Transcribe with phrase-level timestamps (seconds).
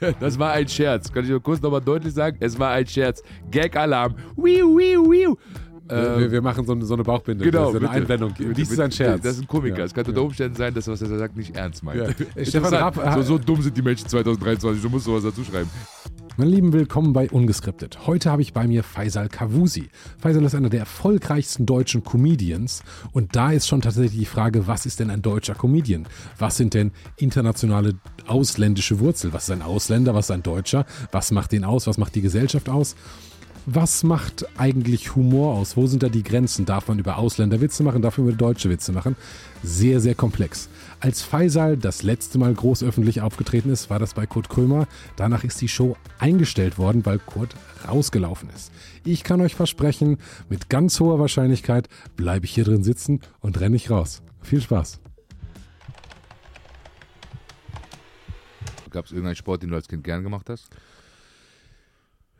[0.20, 1.12] Das war ein Scherz.
[1.12, 2.36] Kann ich nur kurz nochmal deutlich sagen?
[2.40, 3.22] Es war ein Scherz.
[3.50, 4.14] Gag-Alarm.
[4.36, 5.36] Wiu, wiu, wiu.
[5.88, 7.44] Wir, wir, wir machen so eine, so eine Bauchbinde.
[7.44, 7.90] Genau, so eine bitte.
[7.92, 8.32] Einblendung.
[8.56, 9.22] Dies ist ein Scherz.
[9.22, 9.78] Das ist ein Komiker.
[9.78, 11.98] Ja, Es kann unter Umständen sein, dass was er sagt nicht ernst meint.
[12.36, 12.44] Ja.
[12.44, 14.80] Stefan Raab- so, so dumm sind die Menschen 2023.
[14.82, 15.68] Du musst sowas dazu schreiben.
[16.40, 18.06] Meine Lieben, willkommen bei Ungeskriptet.
[18.06, 19.90] Heute habe ich bei mir Faisal Kavusi.
[20.16, 22.82] Faisal ist einer der erfolgreichsten deutschen Comedians
[23.12, 26.08] und da ist schon tatsächlich die Frage, was ist denn ein deutscher Comedian?
[26.38, 29.34] Was sind denn internationale ausländische Wurzeln?
[29.34, 30.86] Was ist ein Ausländer, was ist ein Deutscher?
[31.12, 31.86] Was macht den aus?
[31.86, 32.96] Was macht die Gesellschaft aus?
[33.66, 35.76] Was macht eigentlich Humor aus?
[35.76, 36.64] Wo sind da die Grenzen?
[36.64, 38.00] Darf man über Ausländer Witze machen?
[38.00, 39.14] Darf man über deutsche Witze machen?
[39.62, 40.70] Sehr, sehr komplex.
[41.02, 44.86] Als Faisal das letzte Mal groß öffentlich aufgetreten ist, war das bei Kurt Krömer.
[45.16, 47.54] Danach ist die Show eingestellt worden, weil Kurt
[47.88, 48.70] rausgelaufen ist.
[49.02, 50.18] Ich kann euch versprechen,
[50.50, 54.22] mit ganz hoher Wahrscheinlichkeit bleibe ich hier drin sitzen und renne nicht raus.
[54.42, 55.00] Viel Spaß.
[58.90, 60.68] Gab es irgendeinen Sport, den du als Kind gern gemacht hast?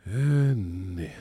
[0.05, 1.13] Äh, nee.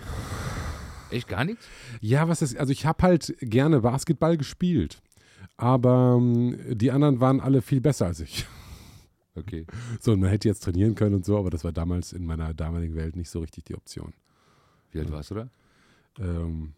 [1.10, 1.66] Echt gar nichts?
[2.02, 5.02] Ja, was ist, also ich habe halt gerne Basketball gespielt,
[5.60, 8.46] aber ähm, die anderen waren alle viel besser als ich.
[9.36, 9.66] Okay.
[10.02, 12.54] So, und man hätte jetzt trainieren können und so, aber das war damals in meiner
[12.54, 14.12] damaligen Welt nicht so richtig die Option.
[14.92, 15.50] Wie alt warst du da?
[16.20, 16.74] Ähm,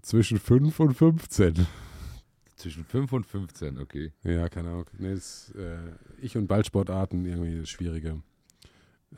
[0.00, 1.66] zwischen 5 und 15.
[2.56, 4.12] Zwischen 5 und 15, okay.
[4.22, 4.86] Ja, keine Ahnung.
[4.96, 5.76] Nee, das, äh,
[6.22, 8.22] ich und Ballsportarten irgendwie schwierige.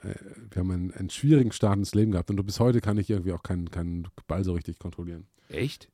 [0.03, 0.15] Äh,
[0.51, 3.33] wir haben einen, einen schwierigen Start ins Leben gehabt und bis heute kann ich irgendwie
[3.33, 5.29] auch keinen, keinen Ball so richtig kontrollieren.
[5.49, 5.89] Echt?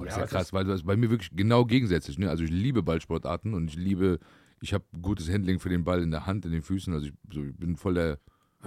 [0.00, 2.18] Boah, das Ja, ist ja krass, weil das ist bei mir wirklich genau gegensätzlich.
[2.18, 2.30] Ne?
[2.30, 4.18] Also ich liebe Ballsportarten und ich liebe,
[4.62, 6.92] ich habe gutes Handling für den Ball in der Hand, in den Füßen.
[6.92, 8.18] Also ich, so, ich bin voll der,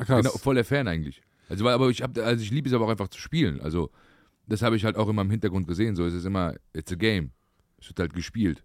[0.07, 1.21] genau, voll der Fan eigentlich.
[1.49, 3.61] Also weil, aber ich habe, also ich liebe es aber auch einfach zu spielen.
[3.61, 3.89] Also
[4.47, 5.95] das habe ich halt auch immer im Hintergrund gesehen.
[5.95, 7.31] So es ist immer, it's a game.
[7.79, 8.63] Es wird halt gespielt.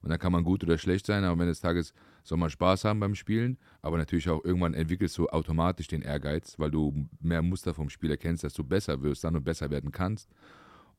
[0.00, 2.50] Und dann kann man gut oder schlecht sein, aber am Ende des Tages soll man
[2.50, 3.58] Spaß haben beim Spielen.
[3.82, 8.10] Aber natürlich auch irgendwann entwickelst du automatisch den Ehrgeiz, weil du mehr Muster vom Spiel
[8.10, 10.28] erkennst, dass du besser wirst, dann und besser werden kannst.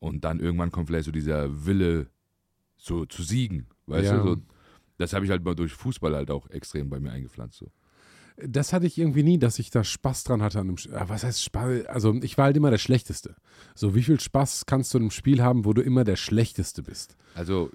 [0.00, 2.08] Und dann irgendwann kommt vielleicht so dieser Wille,
[2.76, 3.66] so zu siegen.
[3.86, 4.18] Weißt Ja.
[4.22, 4.34] du?
[4.34, 4.36] So,
[4.98, 7.58] das habe ich halt mal durch Fußball halt auch extrem bei mir eingepflanzt.
[7.58, 7.70] So.
[8.36, 10.94] Das hatte ich irgendwie nie, dass ich da Spaß dran hatte an einem Spiel.
[11.06, 11.86] Was heißt Spaß?
[11.86, 13.36] Also ich war halt immer der Schlechteste.
[13.74, 16.82] So, wie viel Spaß kannst du in einem Spiel haben, wo du immer der Schlechteste
[16.82, 17.16] bist?
[17.34, 17.70] Also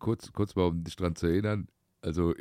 [0.00, 1.68] kurz, kurz mal, um dich dran zu erinnern.
[2.00, 2.34] Also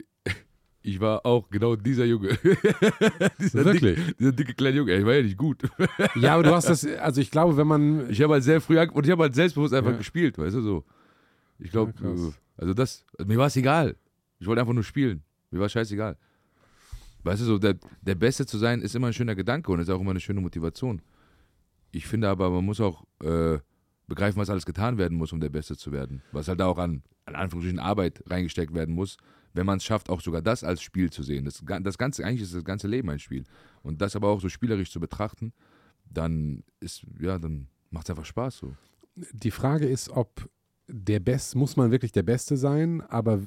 [0.88, 2.30] ich war auch genau dieser Junge.
[3.40, 3.96] dieser, Wirklich?
[4.06, 4.96] Dick, dieser dicke kleine Junge.
[4.96, 5.64] Ich war ja nicht gut.
[6.16, 8.80] Ja, aber du hast das, also ich glaube, wenn man, Ich habe halt sehr früh
[8.80, 9.98] und ich habe halt selbstbewusst einfach Ja.
[9.98, 10.86] gespielt, weißt du so.
[11.59, 12.40] Ich glaube, Ja, krass.
[12.58, 13.96] also das, mir war es egal.
[14.40, 15.24] Ich wollte einfach nur spielen.
[15.52, 16.18] Mir war scheißegal.
[17.24, 19.90] Weißt du so, der, der Beste zu sein ist immer ein schöner Gedanke und ist
[19.90, 21.02] auch immer eine schöne Motivation.
[21.92, 23.58] Ich finde aber, man muss auch äh,
[24.08, 26.22] begreifen, was alles getan werden muss, um der Beste zu werden.
[26.31, 29.18] Was halt auch an, an Anführungsstrichen Arbeit reingesteckt werden muss,
[29.57, 31.44] wenn man es schafft, auch sogar das als Spiel zu sehen.
[31.45, 33.44] Das, das Ganze, eigentlich ist das ganze Leben ein Spiel.
[33.81, 35.51] Und das aber auch so spielerisch zu betrachten,
[36.09, 38.73] dann ist, ja, dann macht es einfach Spaß so.
[39.16, 40.47] die Frage ist, ob
[40.88, 43.41] der Best, muss man wirklich der Beste sein, aber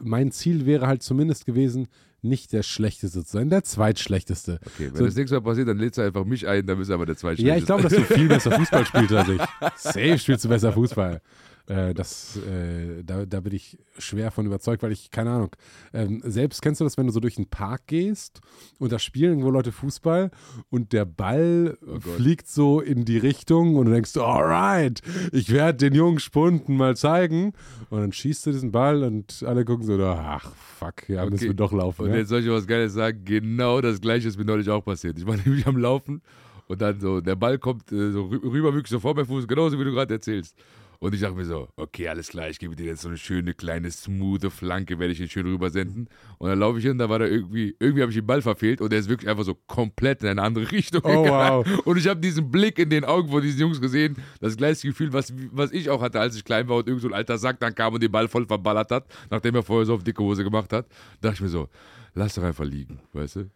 [0.00, 1.88] mein Ziel wäre halt zumindest gewesen,
[2.22, 4.60] nicht der Schlechteste zu sein, der Zweitschlechteste.
[4.64, 6.90] Okay, wenn So- das nächste Mal passiert, dann lädst du einfach mich ein, dann bist
[6.90, 9.40] du aber der zweite Ja, ich glaube, dass du viel besser Fußball spielst als ich.
[9.76, 11.22] Safe spielst du besser Fußball.
[11.70, 15.54] Äh, das, äh, da, da bin ich schwer von überzeugt, weil ich, keine Ahnung,
[15.92, 18.40] ähm, selbst kennst du das, wenn du so durch den Park gehst
[18.80, 20.32] und da spielen irgendwo Leute Fußball
[20.70, 25.00] und der Ball Oh fliegt so in die Richtung und du denkst, alright,
[25.30, 27.52] ich werde den jungen Spunden mal zeigen
[27.88, 31.46] und dann schießt du diesen Ball und alle gucken so, ach fuck, ja, müssen Okay.
[31.50, 32.02] wir doch laufen.
[32.06, 32.18] Und ne?
[32.18, 35.18] jetzt soll ich was Geiles sagen, genau das gleiche ist mir neulich auch passiert.
[35.18, 36.20] Ich war nämlich am Laufen
[36.66, 39.46] und dann so, der Ball kommt äh, so rü- rüber, wirklich so vor meinem Fuß,
[39.46, 40.56] genauso wie du gerade erzählst.
[41.02, 43.54] Und ich dachte mir so, okay, alles klar, ich gebe dir jetzt so eine schöne,
[43.54, 46.08] kleine, smoothe Flanke, werde ich ihn schön rübersenden.
[46.36, 48.82] Und dann laufe ich hin, da war da irgendwie, irgendwie habe ich den Ball verfehlt
[48.82, 51.64] und der ist wirklich einfach so komplett in eine andere Richtung Oh, gegangen.
[51.66, 51.86] wow.
[51.86, 55.10] Und ich habe diesen Blick in den Augen von diesen Jungs gesehen, das gleiche Gefühl,
[55.14, 57.58] was, was ich auch hatte, als ich klein war und irgend so ein alter Sack
[57.60, 60.44] dann kam und den Ball voll verballert hat, nachdem er vorher so auf dicke Hose
[60.44, 60.86] gemacht hat.
[61.22, 61.68] dachte ich mir so,
[62.12, 63.50] lass doch einfach liegen, weißt du?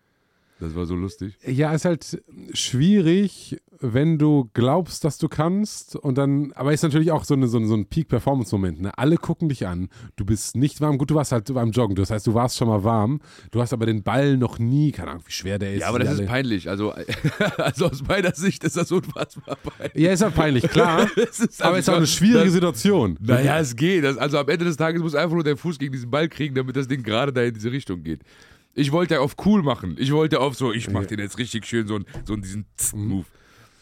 [0.61, 1.37] Das war so lustig.
[1.47, 7.11] Ja, ist halt schwierig, wenn du glaubst, dass du kannst und dann, aber ist natürlich
[7.11, 8.81] auch so, eine, so, ein- so ein Peak-Performance-Moment.
[8.81, 8.97] Ne?
[8.97, 10.97] Alle gucken dich an, du bist nicht warm.
[10.97, 13.21] Gut, du warst halt beim Joggen, das heißt, du warst schon mal warm.
[13.51, 15.81] Du hast aber den Ball noch nie, keine Ahnung, wie schwer der ist.
[15.83, 16.69] Ja, aber das ist alle- peinlich.
[16.71, 16.93] Also,
[17.59, 20.03] also aus meiner Sicht ist das unfassbar peinlich.
[20.03, 21.09] Ja, ist halt peinlich, klar.
[21.17, 23.19] Es ist aber also ist auch eine schwierige das- Situation.
[23.21, 24.05] Naja, es geht.
[24.05, 26.77] Also am Ende des Tages muss einfach nur dein Fuß gegen diesen Ball kriegen, damit
[26.77, 28.21] das Ding gerade da in diese Richtung geht.
[28.75, 29.97] Ich wollte ja auf cool machen.
[29.99, 33.25] Ich wollte auf so, ich mach den jetzt richtig schön, so, so diesen Tss-Move.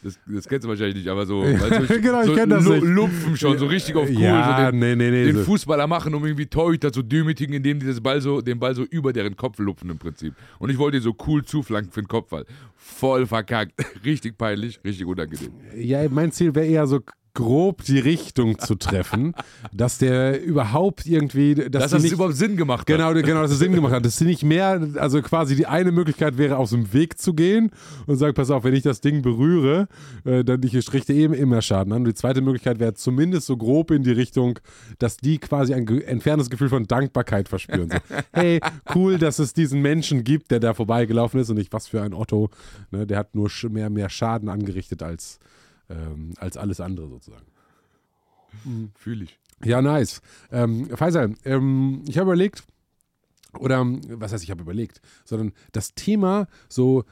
[0.04, 2.64] Das, das kennst du wahrscheinlich nicht, aber so, weißt du, Genau, ich so kenn das
[2.64, 2.82] Lu- nicht.
[2.84, 4.20] Lupfen schon, so richtig auf cool.
[4.20, 5.24] ja, so den, nee, nee, nee.
[5.26, 8.58] den so- Fußballer machen, um irgendwie Torhüter zu demütigen, indem die das Ball so, den
[8.58, 10.34] Ball so über deren Kopf lupfen im Prinzip.
[10.58, 12.44] Und ich wollte ihn so cool zuflanken für den Kopfball.
[12.76, 13.74] Voll verkackt.
[14.04, 15.52] Richtig peinlich, richtig unangenehm.
[15.76, 16.98] Ja, mein Ziel wäre eher so
[17.34, 19.34] grob die Richtung zu treffen,
[19.72, 22.86] dass der überhaupt irgendwie, dass, Dass das nicht, überhaupt Sinn gemacht hat.
[22.86, 24.04] Genau, genau, dass es Sinn gemacht hat.
[24.04, 27.70] Dass sie nicht mehr, also quasi die eine Möglichkeit wäre, aus dem Weg zu gehen
[28.06, 29.88] und sagen, pass auf, wenn ich das Ding berühre,
[30.24, 32.02] äh, dann ich richte eben immer Schaden an.
[32.02, 34.58] Und die zweite Möglichkeit wäre zumindest so grob in die Richtung,
[34.98, 37.90] dass die quasi ein entferntes Gefühl von Dankbarkeit verspüren.
[37.90, 37.98] So,
[38.32, 38.60] hey,
[38.94, 42.14] cool, dass es diesen Menschen gibt, der da vorbeigelaufen ist und nicht was für ein
[42.14, 42.50] Otto.
[42.90, 45.38] Ne, der hat nur mehr, mehr Schaden angerichtet als,
[45.92, 47.46] ähm, als alles andere sozusagen.
[48.94, 49.38] Fühle ich.
[49.64, 50.20] Ja, nice.
[50.50, 52.64] Ähm, Faisal, ähm, ich habe überlegt,
[53.58, 57.04] oder was heißt, ich habe überlegt, sondern das Thema so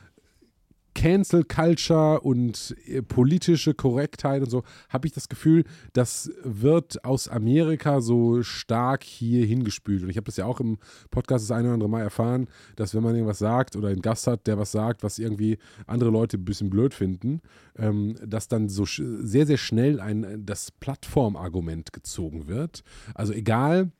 [0.94, 7.28] Cancel Culture und äh, politische Korrektheit und so, habe ich das Gefühl, das wird aus
[7.28, 10.02] Amerika so stark hier hingespült.
[10.02, 10.78] Und ich habe das ja auch im
[11.10, 14.26] Podcast das eine oder andere Mal erfahren, dass wenn man irgendwas sagt oder einen Gast
[14.26, 17.40] hat, der was sagt, was irgendwie andere Leute ein bisschen blöd finden,
[17.76, 22.82] ähm, dass dann so sehr, sehr schnell ein, das Plattformargument gezogen wird.
[23.14, 23.90] Also egal,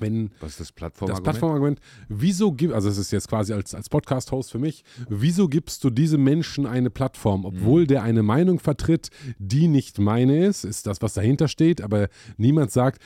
[0.00, 1.24] wenn Was ist das das Plattformargument?
[1.24, 5.84] Plattformargument, wieso gibt, also es ist jetzt quasi als, als Podcast-Host für mich, wieso gibst
[5.84, 10.86] du diesem Menschen eine Plattform, obwohl der eine Meinung vertritt, die nicht meine ist, ist
[10.86, 13.02] das, was dahinter steht, aber niemand sagt,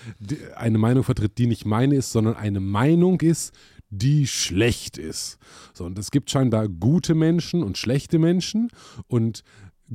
[0.56, 3.52] eine Meinung vertritt, die nicht meine ist, sondern eine Meinung ist,
[3.90, 5.38] die schlecht ist.
[5.72, 8.70] So, und es gibt scheinbar gute Menschen und schlechte Menschen.
[9.06, 9.44] Und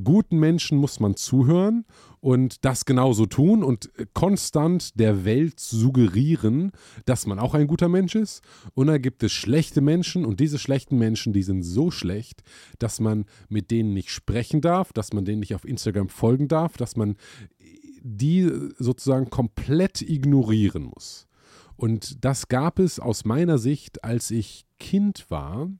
[0.02, 1.84] guten Menschen muss man zuhören
[2.20, 6.72] und das genauso tun und konstant der Welt suggerieren,
[7.04, 8.42] dass man auch ein guter Mensch ist.
[8.74, 12.42] Und da gibt es schlechte Menschen und diese schlechten Menschen, die sind so schlecht,
[12.78, 16.76] dass man mit denen nicht sprechen darf, dass man denen nicht auf Instagram folgen darf,
[16.76, 17.16] dass man
[18.02, 21.26] die sozusagen komplett ignorieren muss.
[21.76, 25.70] Und das gab es aus meiner Sicht, als ich Kind war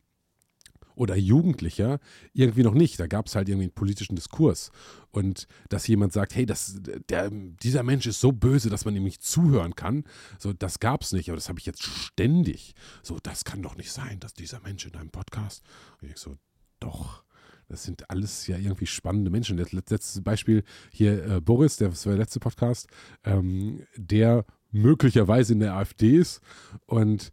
[0.94, 1.98] oder Jugendlicher
[2.32, 2.98] irgendwie noch nicht.
[3.00, 4.70] Da gab es halt irgendwie einen politischen Diskurs.
[5.10, 9.04] Und dass jemand sagt, hey, das, der, dieser Mensch ist so böse, dass man ihm
[9.04, 10.04] nicht zuhören kann,
[10.38, 11.28] so, das gab es nicht.
[11.28, 12.75] Aber das habe ich jetzt ständig.
[13.02, 15.62] So, das kann doch nicht sein, dass dieser Mensch in einem Podcast.
[16.00, 16.37] Und ich so,
[16.78, 17.25] doch.
[17.69, 19.56] Das sind alles ja irgendwie spannende Menschen.
[19.56, 22.88] Das let- letzte Beispiel hier äh, Boris, der, das war der letzte Podcast,
[23.22, 26.40] ähm, der möglicherweise in der AfD ist
[26.86, 27.31] und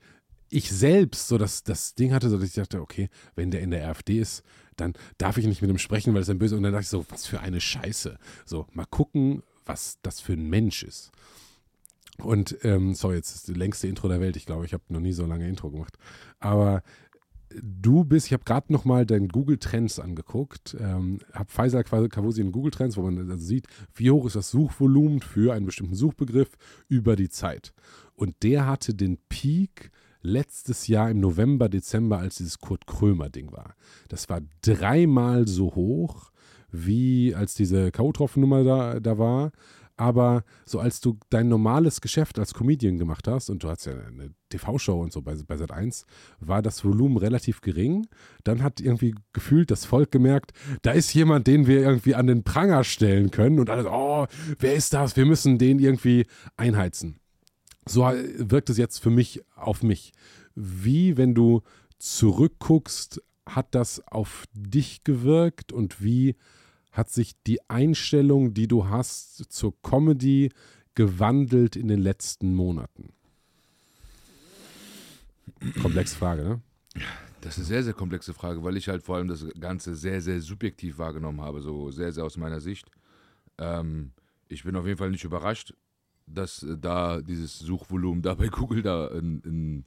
[0.49, 3.87] ich selbst so das, das Ding hatte, dass ich dachte, okay, wenn der in der
[3.87, 4.43] AfD ist,
[4.75, 6.55] dann darf ich nicht mit ihm sprechen, weil es ein böse.
[6.55, 8.17] Und dann dachte ich so, was für eine Scheiße.
[8.45, 11.11] So, mal gucken, was das für ein Mensch ist.
[12.19, 14.37] Und, ähm, sorry, jetzt ist das längste Intro der Welt.
[14.37, 15.97] Ich glaube, ich habe noch nie so lange Intro gemacht.
[16.39, 16.81] Aber
[17.61, 22.41] du bist, ich habe gerade noch mal deinen Google Trends angeguckt, ähm, habe Faisal Kavusi
[22.41, 25.95] in Google Trends, wo man also sieht, wie hoch ist das Suchvolumen für einen bestimmten
[25.95, 26.57] Suchbegriff
[26.87, 27.73] über die Zeit.
[28.15, 29.91] Und der hatte den Peak
[30.27, 33.75] letztes Jahr im November, Dezember, als dieses Kurt Krömer-Ding war.
[34.09, 36.31] Das war dreimal so hoch,
[36.71, 39.51] wie als diese K.O.-Tropfen-Nummer da, da war.
[39.99, 43.93] Aber so als du dein normales Geschäft als Comedian gemacht hast, und du hast ja
[43.93, 46.05] eine TV-Show und so bei, bei Sat 1,
[46.39, 48.05] war das Volumen relativ gering.
[48.43, 50.51] Dann hat irgendwie gefühlt das Volk gemerkt,
[50.83, 53.59] da ist jemand, den wir irgendwie an den Pranger stellen können.
[53.59, 54.27] Und alle so, oh,
[54.59, 55.15] wer ist das?
[55.15, 56.27] Wir müssen den irgendwie
[56.57, 57.19] einheizen.
[57.87, 60.11] So wirkt es jetzt für mich auf mich.
[60.55, 61.61] Wie, wenn du
[61.99, 66.35] zurückguckst, hat das auf dich gewirkt und wie
[66.91, 70.51] hat sich die Einstellung, die du hast zur Comedy,
[70.95, 73.13] gewandelt in den letzten Monaten?
[75.81, 76.61] Komplexe Frage, ne?
[77.41, 80.21] Das ist eine sehr, sehr komplexe Frage, weil ich halt vor allem das Ganze sehr,
[80.21, 82.89] sehr subjektiv wahrgenommen habe, so sehr, sehr aus meiner Sicht.
[83.59, 84.11] Ähm,
[84.49, 85.73] ich bin auf jeden Fall nicht überrascht,
[86.27, 89.85] dass äh, da dieses Suchvolumen da bei Google da, in, in,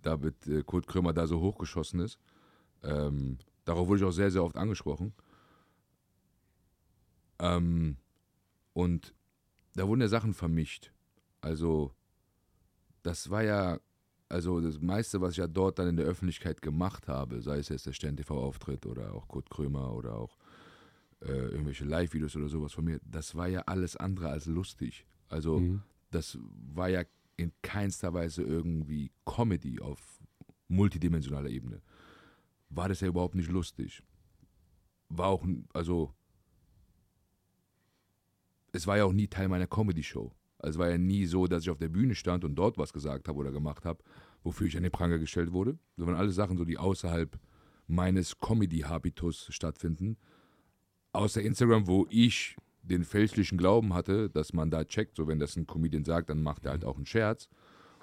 [0.00, 2.18] da mit äh, Kurt Krömer da so hochgeschossen ist.
[2.82, 5.12] Ähm, darauf wurde ich auch sehr, sehr oft angesprochen.
[7.38, 7.96] Ähm,
[8.72, 9.14] und
[9.74, 10.92] da wurden ja Sachen vermischt.
[11.40, 11.92] Also,
[13.02, 13.80] das war ja,
[14.28, 17.68] also das meiste, was ich ja dort dann in der Öffentlichkeit gemacht habe, sei es
[17.68, 20.36] jetzt der Stern-TV-Auftritt oder auch Kurt Krömer oder auch
[21.20, 25.06] äh, irgendwelche Live-Videos oder sowas von mir, das war ja alles andere als lustig.
[25.32, 25.82] Also, Mhm.
[26.10, 26.38] das
[26.74, 27.02] war ja
[27.36, 30.20] in keinster Weise irgendwie Comedy auf
[30.68, 31.80] multidimensionaler Ebene.
[32.70, 34.02] War das ja überhaupt nicht lustig.
[35.08, 36.12] War auch, also,
[38.72, 40.32] es war ja auch nie Teil meiner Comedy-Show.
[40.58, 42.92] Also es war ja nie so, dass ich auf der Bühne stand und dort was
[42.92, 44.02] gesagt habe oder gemacht habe,
[44.44, 45.78] wofür ich an den Pranger gestellt wurde.
[45.96, 47.38] Das waren alles Sachen, so die außerhalb
[47.88, 50.16] meines Comedy-Habitus stattfinden.
[51.14, 55.56] außer Instagram, wo ich den fälschlichen Glauben hatte, dass man da checkt, so wenn das
[55.56, 57.48] ein Comedian sagt, dann macht er halt auch einen Scherz.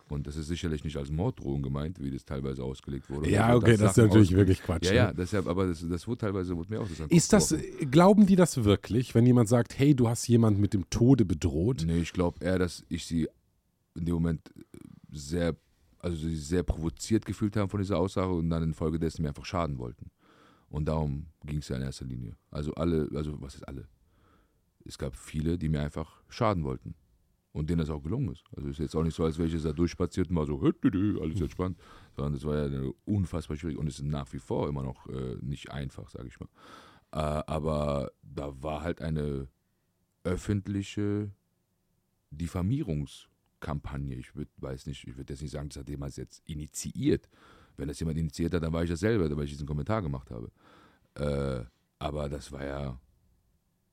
[0.09, 3.29] Und das ist sicherlich nicht als Morddrohung gemeint, wie das teilweise ausgelegt wurde.
[3.29, 4.85] Ja, okay, das ist natürlich wirklich Quatsch.
[4.85, 4.97] Ja, ne?
[4.97, 7.91] ja, deshalb, aber das, das wurde teilweise, wurde mir auch das den Ist das, geworfen.
[7.91, 11.83] glauben die das wirklich, wenn jemand sagt, hey, du hast jemanden mit dem Tode bedroht?
[11.85, 13.27] Nee, ich glaube eher, dass ich sie
[13.95, 14.49] in dem Moment
[15.11, 15.55] sehr,
[15.99, 19.77] also sie sehr provoziert gefühlt haben von dieser Aussage und dann infolgedessen mir einfach schaden
[19.77, 20.09] wollten.
[20.69, 22.35] Und darum ging es ja in erster Linie.
[22.49, 23.87] Also alle, also was ist alle?
[24.89, 26.95] Es gab viele, die mir einfach schaden wollten.
[27.51, 28.43] Und denen das auch gelungen ist.
[28.55, 30.61] Also ist jetzt auch nicht so, als wäre ich jetzt da durchspaziert und mal so,
[30.61, 31.79] alles entspannt.
[32.15, 35.35] Sondern das war ja unfassbar schwierig und es ist nach wie vor immer noch äh,
[35.41, 36.49] nicht einfach, sage ich mal.
[37.11, 39.47] Äh, aber da war halt eine
[40.23, 41.31] öffentliche
[42.29, 44.15] Diffamierungskampagne.
[44.15, 47.27] Ich würd, weiß nicht, ich würde jetzt nicht sagen, das hat jemand jetzt initiiert.
[47.77, 50.29] Wenn das jemand initiiert hat, dann war ich das selber, weil ich diesen Kommentar gemacht
[50.29, 50.51] habe.
[51.15, 51.65] Äh,
[51.97, 52.99] aber das war ja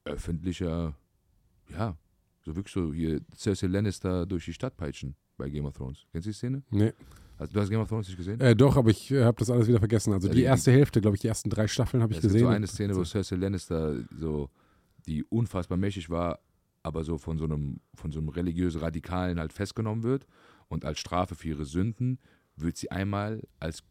[0.07, 0.95] öffentlicher,
[1.71, 1.97] ja,
[2.45, 6.07] so wirklich so hier Cersei Lannister durch die Stadt peitschen bei Game of Thrones.
[6.13, 6.63] Kennst du die Szene?
[6.71, 6.93] Nee.
[7.39, 8.41] Also, du hast Game of Thrones nicht gesehen?
[8.41, 10.13] Äh, doch, aber ich äh, habe das alles wieder vergessen.
[10.15, 12.23] Also Ja, die die- erste Hälfte, glaube ich, die ersten drei Staffeln habe ich es
[12.23, 12.47] gibt gesehen.
[12.49, 14.49] so eine Szene, wo Cersei Lannister so,
[15.07, 16.39] die unfassbar mächtig war,
[16.83, 20.27] aber so von so einem, von so einem religiösen Radikalen halt festgenommen wird
[20.69, 22.19] und als Strafe für ihre Sünden
[22.57, 23.83] wird sie einmal als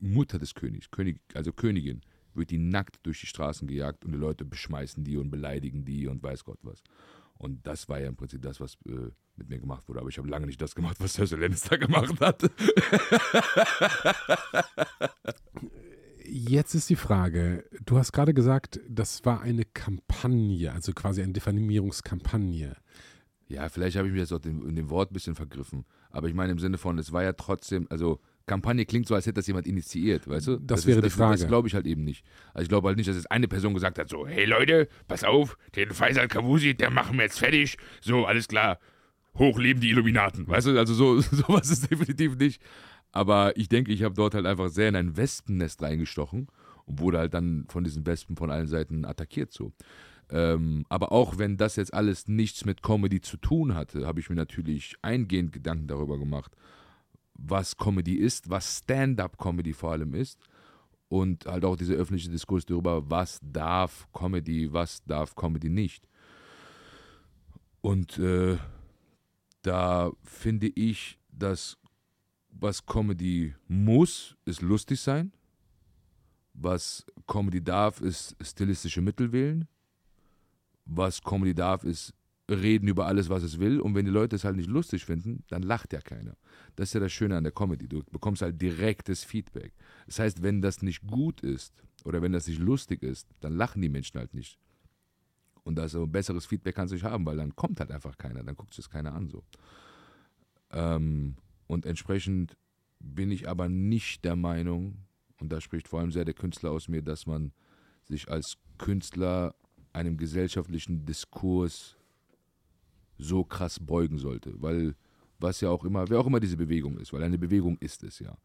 [0.00, 2.00] Mutter des Königs, König, also Königin,
[2.36, 6.06] wird die nackt durch die Straßen gejagt und die Leute beschmeißen die und beleidigen die
[6.06, 6.82] und weiß Gott was.
[7.38, 10.00] Und das war ja im Prinzip das, was äh, mit mir gemacht wurde.
[10.00, 12.42] Aber ich habe lange nicht das gemacht, was Cersei Lannister gemacht hat.
[16.28, 21.32] Jetzt ist die Frage, du hast gerade gesagt, das war eine Kampagne, also quasi eine
[21.32, 22.76] Diffamierungskampagne.
[23.48, 25.84] Ja, vielleicht habe ich mich jetzt auch in, in dem Wort ein bisschen vergriffen.
[26.10, 29.26] Aber ich meine im Sinne von, es war ja trotzdem, also Kampagne klingt so, als
[29.26, 30.56] hätte das jemand initiiert, weißt du?
[30.58, 31.38] Das wäre die das, Frage.
[31.38, 32.24] Das glaube ich halt eben nicht.
[32.54, 35.24] Also ich glaube halt nicht, dass jetzt eine Person gesagt hat, so, hey Leute, pass
[35.24, 37.76] auf, den Faisal Kavusi, der machen wir jetzt fertig.
[38.00, 38.78] So, alles klar.
[39.38, 40.48] Hoch leben die Illuminaten.
[40.48, 42.62] Weißt du, also so, sowas ist definitiv nicht.
[43.12, 46.48] Aber ich denke, ich habe dort halt einfach sehr in ein Wespennest reingestochen
[46.84, 49.72] und wurde halt dann von diesen Wespen von allen Seiten attackiert so.
[50.30, 54.28] Ähm, aber auch wenn das jetzt alles nichts mit Comedy zu tun hatte, habe ich
[54.28, 56.52] mir natürlich eingehend Gedanken darüber gemacht,
[57.38, 60.40] was Comedy ist, was Stand-up-Comedy vor allem ist
[61.08, 66.08] und halt auch dieser öffentliche Diskurs darüber, was darf Comedy, was darf Comedy nicht.
[67.80, 68.58] Und äh,
[69.62, 71.78] da finde ich, dass
[72.50, 75.32] was Comedy muss, ist lustig sein.
[76.54, 79.68] Was Comedy darf, ist stilistische Mittel wählen.
[80.86, 82.14] Was Comedy darf, ist
[82.48, 83.80] reden über alles, was es will.
[83.80, 86.36] Und wenn die Leute es halt nicht lustig finden, dann lacht ja keiner.
[86.76, 87.88] Das ist ja das Schöne an der Comedy.
[87.88, 89.72] Du bekommst halt direktes Feedback.
[90.06, 91.74] Das heißt, wenn das nicht gut ist
[92.04, 94.58] oder wenn das nicht lustig ist, dann lachen die Menschen halt nicht.
[95.64, 98.54] Und also besseres Feedback kannst du nicht haben, weil dann kommt halt einfach keiner, dann
[98.54, 99.42] guckt es keiner an so.
[100.70, 101.34] Ähm,
[101.66, 102.56] und entsprechend
[103.00, 104.98] bin ich aber nicht der Meinung,
[105.40, 107.52] und da spricht vor allem sehr der Künstler aus mir, dass man
[108.04, 109.56] sich als Künstler
[109.92, 111.96] einem gesellschaftlichen Diskurs
[113.18, 114.94] so krass beugen sollte, weil
[115.38, 118.18] was ja auch immer, wer auch immer diese Bewegung ist, weil eine Bewegung ist es
[118.18, 118.36] ja,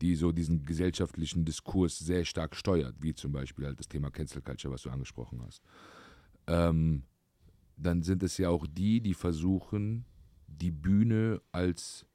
[0.00, 4.42] die so diesen gesellschaftlichen Diskurs sehr stark steuert, wie zum Beispiel halt das Thema Cancel
[4.42, 5.62] Culture, was du angesprochen hast.
[6.46, 7.02] Ähm,
[7.76, 10.04] dann sind es ja auch die, die versuchen,
[10.46, 12.06] die Bühne als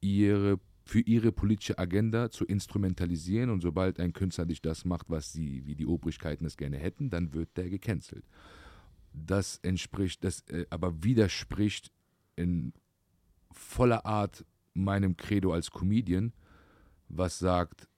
[0.00, 5.32] ihre für ihre politische Agenda zu instrumentalisieren und sobald ein Künstler nicht das macht, was
[5.32, 8.24] sie, wie die Obrigkeiten es gerne hätten, dann wird der gecancelt.
[9.12, 11.92] Das entspricht, das äh, aber widerspricht
[12.36, 12.72] in
[13.50, 16.32] voller Art meinem Credo als Comedian,
[17.08, 17.88] was sagt,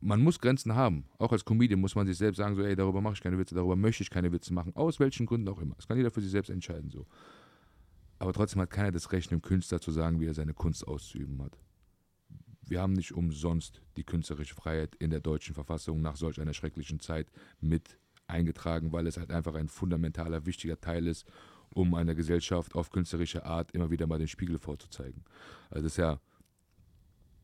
[0.00, 1.04] man muss Grenzen haben.
[1.18, 3.54] Auch als Comedian muss man sich selbst sagen, so, ey, darüber mache ich keine Witze,
[3.54, 4.74] darüber möchte ich keine Witze machen.
[4.74, 5.74] Aus welchen Gründen auch immer.
[5.76, 7.06] Das kann jeder für sich selbst entscheiden, so.
[8.18, 11.42] Aber trotzdem hat keiner das Recht, dem Künstler zu sagen, wie er seine Kunst auszuüben
[11.42, 11.58] hat.
[12.62, 17.00] Wir haben nicht umsonst die künstlerische Freiheit in der deutschen Verfassung nach solch einer schrecklichen
[17.00, 17.30] Zeit
[17.60, 17.98] mit
[18.32, 21.26] eingetragen, weil es halt einfach ein fundamentaler, wichtiger Teil ist,
[21.74, 25.24] um einer Gesellschaft auf künstlerische Art immer wieder mal den Spiegel vorzuzeigen.
[25.70, 26.20] Also das ist ja,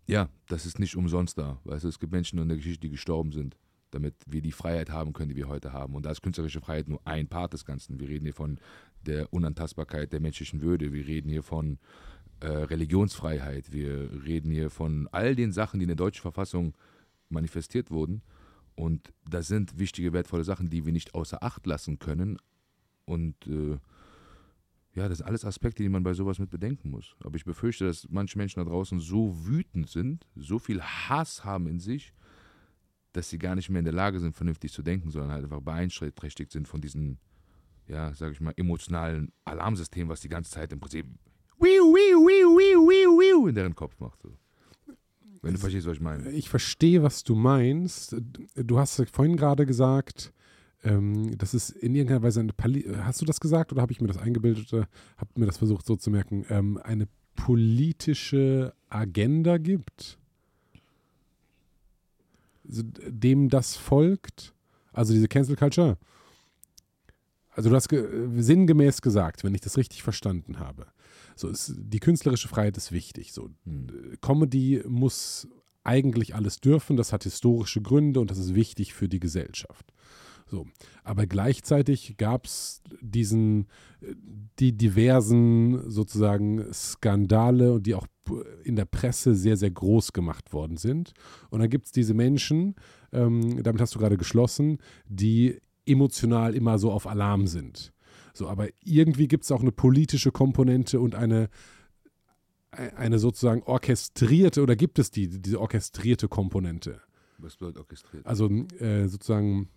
[0.06, 1.60] ja, das ist nicht umsonst da.
[1.64, 3.56] Weißt du, es gibt Menschen in der Geschichte, die gestorben sind,
[3.90, 5.94] damit wir die Freiheit haben können, die wir heute haben.
[5.94, 8.00] Und da ist künstlerische Freiheit nur ein Part des Ganzen.
[8.00, 8.58] Wir reden hier von
[9.06, 10.92] der Unantastbarkeit der menschlichen Würde.
[10.92, 11.78] Wir reden hier von
[12.40, 13.72] äh, Religionsfreiheit.
[13.72, 16.74] Wir reden hier von all den Sachen, die in der deutschen Verfassung
[17.28, 18.22] manifestiert wurden.
[18.78, 22.38] Und das sind wichtige, wertvolle Sachen, die wir nicht außer Acht lassen können.
[23.06, 23.76] Und äh,
[24.94, 27.16] ja, das sind alles Aspekte, die man bei sowas mit bedenken muss.
[27.24, 31.66] Aber ich befürchte, dass manche Menschen da draußen so wütend sind, so viel Hass haben
[31.66, 32.14] in sich,
[33.14, 35.60] dass sie gar nicht mehr in der Lage sind, vernünftig zu denken, sondern halt einfach
[35.60, 37.18] beeinträchtigt sind von diesen,
[37.88, 41.04] ja, sag ich mal, emotionalen Alarmsystemen, was die ganze Zeit im Prinzip
[41.58, 44.22] wiu, wiu, wiu, wiu, wiu, wiu in deren Kopf macht.
[44.22, 44.38] So.
[45.42, 46.30] Wenn du verstehst, was ich meine.
[46.30, 48.16] Ich verstehe, was du meinst.
[48.56, 50.32] Du hast vorhin gerade gesagt,
[50.84, 54.00] ähm, das ist in irgendeiner Weise eine Pali Hast du das gesagt oder habe ich
[54.00, 56.44] mir das eingebildet oder habe mir das versucht so zu merken?
[56.48, 60.18] Ähm, eine politische Agenda gibt,
[62.64, 64.54] dem das folgt,
[64.92, 65.98] also diese Cancel Culture.
[67.50, 70.86] Also du hast ge sinngemäß gesagt, wenn ich das richtig verstanden habe.
[71.38, 73.32] So ist die künstlerische Freiheit ist wichtig.
[73.32, 74.16] So hm.
[74.20, 75.48] Comedy muss
[75.84, 79.92] eigentlich alles dürfen, das hat historische Gründe und das ist wichtig für die Gesellschaft.
[80.50, 80.66] So.
[81.04, 83.68] Aber gleichzeitig gab es diesen,
[84.58, 88.06] die diversen sozusagen Skandale, die auch
[88.64, 91.12] in der Presse sehr, sehr groß gemacht worden sind.
[91.50, 92.74] Und dann gibt es diese Menschen,
[93.12, 97.92] ähm, damit hast du gerade geschlossen, die emotional immer so auf Alarm sind.
[98.38, 101.48] So, aber irgendwie gibt es auch eine politische Komponente und eine,
[102.70, 107.00] eine sozusagen orchestrierte, oder gibt es die, diese orchestrierte Komponente?
[107.38, 108.24] Was bedeutet orchestriert?
[108.24, 109.68] Also äh, sozusagen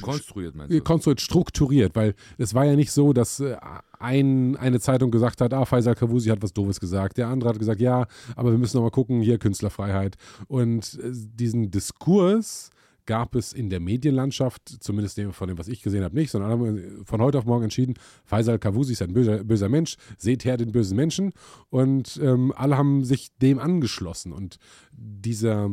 [0.00, 0.80] Konstruiert meinst du?
[0.80, 3.56] Konstruiert, strukturiert, weil es war ja nicht so, dass äh,
[3.98, 7.18] ein, eine Zeitung gesagt hat, ah, Faisal Kavusi hat was Doofes gesagt.
[7.18, 10.16] Der andere hat gesagt, ja, aber wir müssen noch mal gucken, hier Künstlerfreiheit.
[10.48, 12.70] Und äh, diesen Diskurs
[13.06, 17.04] gab es in der Medienlandschaft, zumindest von dem, was ich gesehen habe, nicht, sondern haben
[17.04, 17.94] von heute auf morgen entschieden,
[18.24, 21.32] Faisal Kavusi ist ein böser, böser Mensch, seht her den bösen Menschen
[21.70, 24.58] und ähm, alle haben sich dem angeschlossen und
[24.92, 25.70] dieser,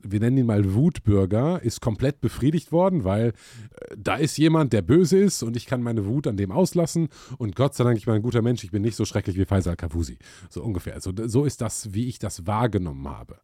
[0.00, 4.82] wir nennen ihn mal Wutbürger, ist komplett befriedigt worden, weil äh, da ist jemand, der
[4.82, 7.08] böse ist und ich kann meine Wut an dem auslassen
[7.38, 9.44] und Gott sei Dank, ich bin ein guter Mensch, ich bin nicht so schrecklich wie
[9.44, 10.94] Faisal Kavusi, so ungefähr.
[10.94, 13.38] Also so ist das, wie ich das wahrgenommen habe.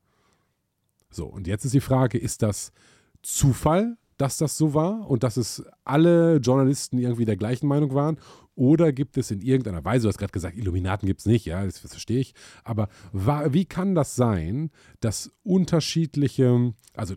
[1.10, 2.72] So, und jetzt ist die Frage, ist das
[3.34, 8.18] Zufall, dass das so war und dass es alle Journalisten irgendwie der gleichen Meinung waren?
[8.54, 11.64] Oder gibt es in irgendeiner Weise, du hast gerade gesagt, Illuminaten gibt es nicht, ja,
[11.64, 17.14] das, das verstehe ich, aber war, wie kann das sein, dass unterschiedliche, also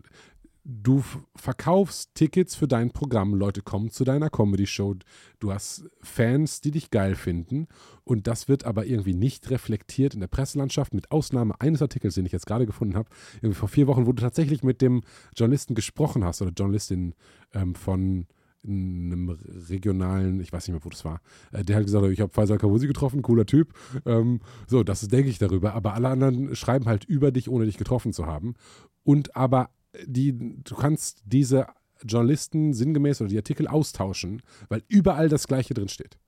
[0.64, 1.02] du
[1.34, 4.96] verkaufst Tickets für dein Programm, Leute kommen zu deiner Comedy-Show,
[5.40, 7.66] du hast Fans, die dich geil finden
[8.04, 12.26] und das wird aber irgendwie nicht reflektiert in der Presselandschaft, mit Ausnahme eines Artikels, den
[12.26, 15.02] ich jetzt gerade gefunden habe, irgendwie vor vier Wochen, wo du tatsächlich mit dem
[15.36, 17.14] Journalisten gesprochen hast oder Journalistin
[17.54, 18.26] ähm, von
[18.64, 19.30] einem
[19.68, 22.58] regionalen, ich weiß nicht mehr, wo das war, äh, der hat gesagt, ich habe Faisal
[22.58, 23.74] Kavusi getroffen, cooler Typ.
[24.06, 25.74] Ähm, so, das denke ich darüber.
[25.74, 28.54] Aber alle anderen schreiben halt über dich, ohne dich getroffen zu haben.
[29.02, 29.70] Und aber
[30.04, 31.66] die, du kannst diese
[32.04, 36.18] Journalisten sinngemäß oder die Artikel austauschen, weil überall das Gleiche drin steht.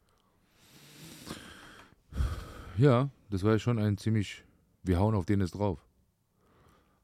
[2.76, 4.44] Ja, das war ja schon ein ziemlich,
[4.82, 5.84] wir hauen auf den jetzt drauf.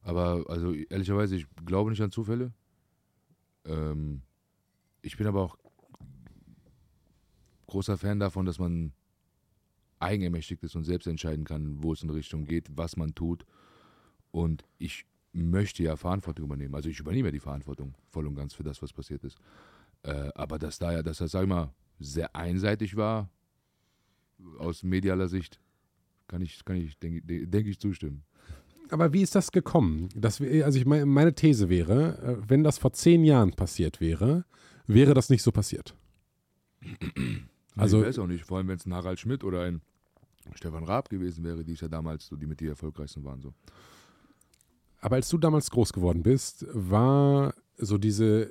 [0.02, 2.52] Aber also ehrlicherweise, ich glaube nicht an Zufälle.
[3.64, 4.22] Ähm,
[5.02, 5.58] ich bin aber auch
[7.66, 8.92] großer Fan davon, dass man
[10.00, 13.44] eigenermächtigt ist und selbst entscheiden kann, wo es in Richtung geht, was man tut.
[14.32, 16.74] Und ich möchte ja Verantwortung übernehmen.
[16.74, 19.38] Also ich übernehme ja die Verantwortung voll und ganz für das, was passiert ist.
[20.02, 23.28] Äh, aber dass da ja, dass das, sag ich mal, sehr einseitig war,
[24.58, 25.60] aus medialer Sicht,
[26.26, 28.24] kann ich, kann ich, denke denk ich, zustimmen.
[28.88, 30.08] Aber wie ist das gekommen?
[30.14, 34.00] Dass wir, also ich meine, meine These wäre, äh, wenn das vor zehn Jahren passiert
[34.00, 34.44] wäre,
[34.86, 35.94] wäre das nicht so passiert.
[37.76, 39.80] Also, ich weiß auch nicht, vor allem wenn es ein Harald Schmidt oder ein
[40.54, 43.40] Stefan Raab gewesen wäre, die es ja damals so, die mit die erfolgreichsten waren.
[43.40, 43.54] So.
[45.00, 48.50] Aber als du damals groß geworden bist, war so diese,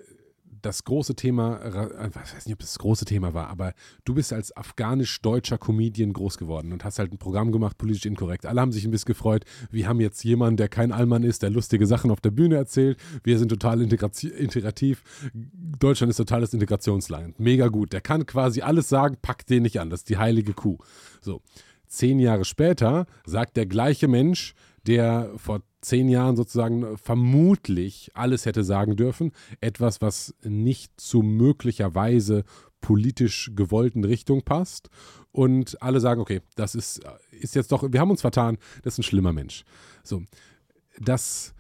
[0.62, 4.34] das große Thema, ich weiß nicht, ob das, das große Thema war, aber du bist
[4.34, 8.46] als afghanisch-deutscher Comedian groß geworden und hast halt ein Programm gemacht, politisch inkorrekt.
[8.46, 9.46] Alle haben sich ein bisschen gefreut.
[9.70, 13.00] Wir haben jetzt jemanden, der kein Allmann ist, der lustige Sachen auf der Bühne erzählt.
[13.24, 15.04] Wir sind total integrativ.
[15.34, 17.40] Deutschland ist totales Integrationsland.
[17.40, 17.94] Mega gut.
[17.94, 19.90] Der kann quasi alles sagen, packt den nicht an.
[19.90, 20.78] Das ist die heilige Kuh.
[21.22, 21.42] So.
[21.88, 24.54] Zehn Jahre später sagt der gleiche Mensch,
[24.90, 29.32] der vor zehn Jahren sozusagen vermutlich alles hätte sagen dürfen.
[29.62, 32.44] Etwas, was nicht zu möglicherweise
[32.82, 34.90] politisch gewollten Richtung passt.
[35.32, 39.00] Und alle sagen, okay, das ist, ist jetzt doch, wir haben uns vertan, das ist
[39.00, 39.64] ein schlimmer Mensch.
[40.04, 40.24] So,
[41.00, 41.54] das,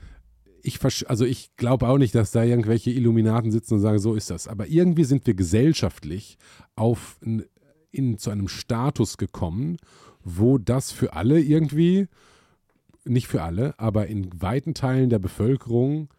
[0.64, 4.32] ich, also ich glaube auch nicht, dass da irgendwelche Illuminaten sitzen und sagen, so ist
[4.32, 4.48] das.
[4.48, 6.38] Aber irgendwie sind wir gesellschaftlich
[6.76, 7.20] auf
[7.92, 9.78] in, zu einem Status gekommen,
[10.24, 12.08] wo das für alle irgendwie
[13.06, 16.10] nicht für alle, aber in weiten Teilen der Bevölkerung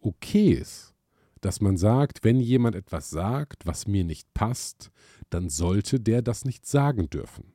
[0.00, 0.94] okay ist,
[1.40, 4.90] dass man sagt, wenn jemand etwas sagt, was mir nicht passt,
[5.30, 7.52] dann sollte der das nicht sagen dürfen.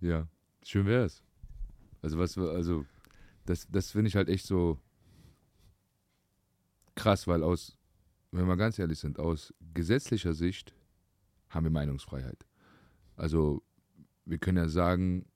[0.00, 0.28] Ja,
[0.64, 1.22] schön wäre es.
[2.02, 2.86] Also was, also
[3.44, 4.78] das, das finde ich halt echt so
[6.94, 7.76] krass, weil aus,
[8.30, 10.74] wenn wir ganz ehrlich sind, aus gesetzlicher Sicht
[11.50, 12.46] haben wir Meinungsfreiheit.
[13.16, 13.62] Also
[14.30, 15.26] wir können ja sagen,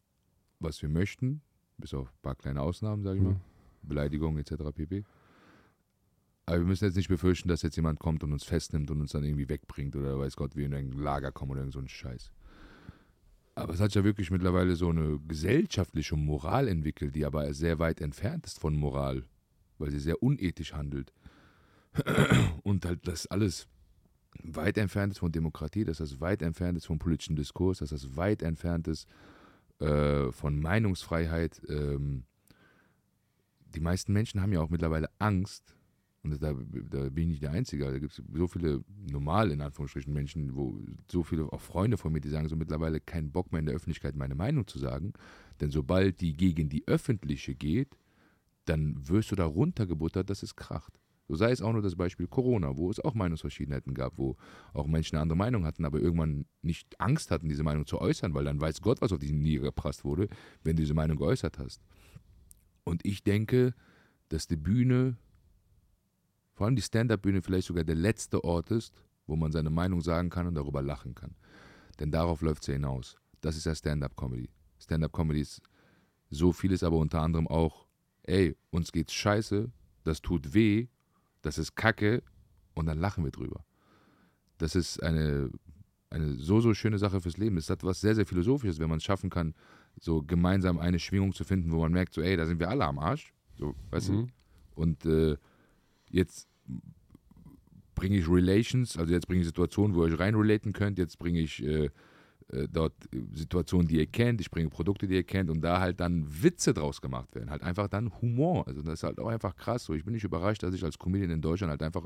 [0.60, 1.42] was wir möchten,
[1.78, 3.30] bis auf ein paar kleine Ausnahmen, sage ich Mhm.
[3.32, 3.40] mal,
[3.82, 4.72] Beleidigungen etc.
[4.72, 5.04] pp.
[6.46, 9.12] Aber wir müssen jetzt nicht befürchten, dass jetzt jemand kommt und uns festnimmt und uns
[9.12, 11.88] dann irgendwie wegbringt oder weiß Gott, wir in ein Lager kommen oder irgend so ein
[11.88, 12.30] Scheiß.
[13.56, 18.00] Aber es hat ja wirklich mittlerweile so eine gesellschaftliche Moral entwickelt, die aber sehr weit
[18.00, 19.24] entfernt ist von Moral,
[19.78, 21.12] weil sie sehr unethisch handelt.
[22.62, 23.68] Und halt das alles
[24.42, 28.16] weit entfernt ist von Demokratie, dass das weit entfernt ist vom politischen Diskurs, dass das
[28.16, 29.08] weit entfernt ist
[29.80, 31.62] äh, von Meinungsfreiheit.
[31.68, 32.24] Ähm,
[33.74, 35.76] die meisten Menschen haben ja auch mittlerweile Angst,
[36.22, 39.60] und da, da bin ich nicht der Einzige, da gibt es so viele normale, in
[39.60, 43.52] Anführungsstrichen, Menschen, wo so viele auch Freunde von mir, die sagen so mittlerweile keinen Bock
[43.52, 45.12] mehr in der Öffentlichkeit meine Meinung zu sagen,
[45.60, 47.98] denn sobald die gegen die öffentliche geht,
[48.64, 50.98] dann wirst du da runtergebuttert, dass es kracht.
[51.28, 54.36] So sei es auch nur das Beispiel Corona, wo es auch Meinungsverschiedenheiten gab, wo
[54.74, 58.34] auch Menschen eine andere Meinung hatten, aber irgendwann nicht Angst hatten, diese Meinung zu äußern,
[58.34, 60.28] weil dann weiß Gott, was auf die Niere geprasst wurde,
[60.62, 61.80] wenn du diese Meinung geäußert hast.
[62.84, 63.74] Und ich denke,
[64.28, 65.16] dass die Bühne,
[66.52, 68.92] vor allem die Stand-up-Bühne, vielleicht sogar der letzte Ort ist,
[69.26, 71.34] wo man seine Meinung sagen kann und darüber lachen kann.
[72.00, 73.16] Denn darauf läuft es ja hinaus.
[73.40, 74.50] Das ist ja Stand-up-Comedy.
[74.78, 75.62] Stand-up-Comedy ist
[76.28, 77.86] so vieles, aber unter anderem auch,
[78.24, 79.70] ey, uns geht's scheiße,
[80.02, 80.88] das tut weh,
[81.44, 82.22] das ist Kacke
[82.74, 83.64] und dann lachen wir drüber.
[84.58, 85.50] Das ist eine,
[86.10, 87.56] eine so, so schöne Sache fürs Leben.
[87.56, 89.54] Es hat was sehr, sehr Philosophisches, wenn man es schaffen kann,
[90.00, 92.84] so gemeinsam eine Schwingung zu finden, wo man merkt, so, ey, da sind wir alle
[92.84, 93.32] am Arsch.
[93.56, 94.12] So, weißt du?
[94.12, 94.28] Mhm.
[94.74, 95.36] Und äh,
[96.10, 96.48] jetzt
[97.94, 101.40] bringe ich Relations, also jetzt bringe ich Situationen, wo ihr euch reinrelaten könnt, jetzt bringe
[101.40, 101.90] ich äh,
[102.52, 105.80] äh, dort äh, Situationen, die ihr kennt, ich bringe Produkte, die ihr kennt und da
[105.80, 108.66] halt dann Witze draus gemacht werden, halt einfach dann Humor.
[108.68, 109.94] Also das ist halt auch einfach krass so.
[109.94, 112.04] Ich bin nicht überrascht, dass ich als Comedian in Deutschland halt einfach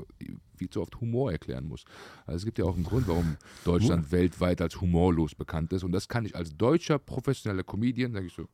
[0.55, 1.83] viel zu oft Humor erklären muss.
[2.25, 5.91] Also es gibt ja auch einen Grund, warum Deutschland weltweit als humorlos bekannt ist und
[5.91, 8.47] das kann ich als deutscher professioneller Comedian, sage ich so,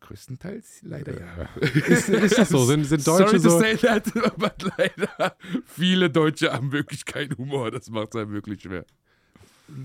[0.00, 1.48] größtenteils leider ja.
[1.60, 2.64] Ist, ist das so?
[2.64, 3.60] Sind, sind Deutsche Sorry to so?
[3.60, 7.70] say that, aber leider, viele Deutsche haben wirklich keinen Humor.
[7.70, 8.84] Das macht es einem wirklich schwer.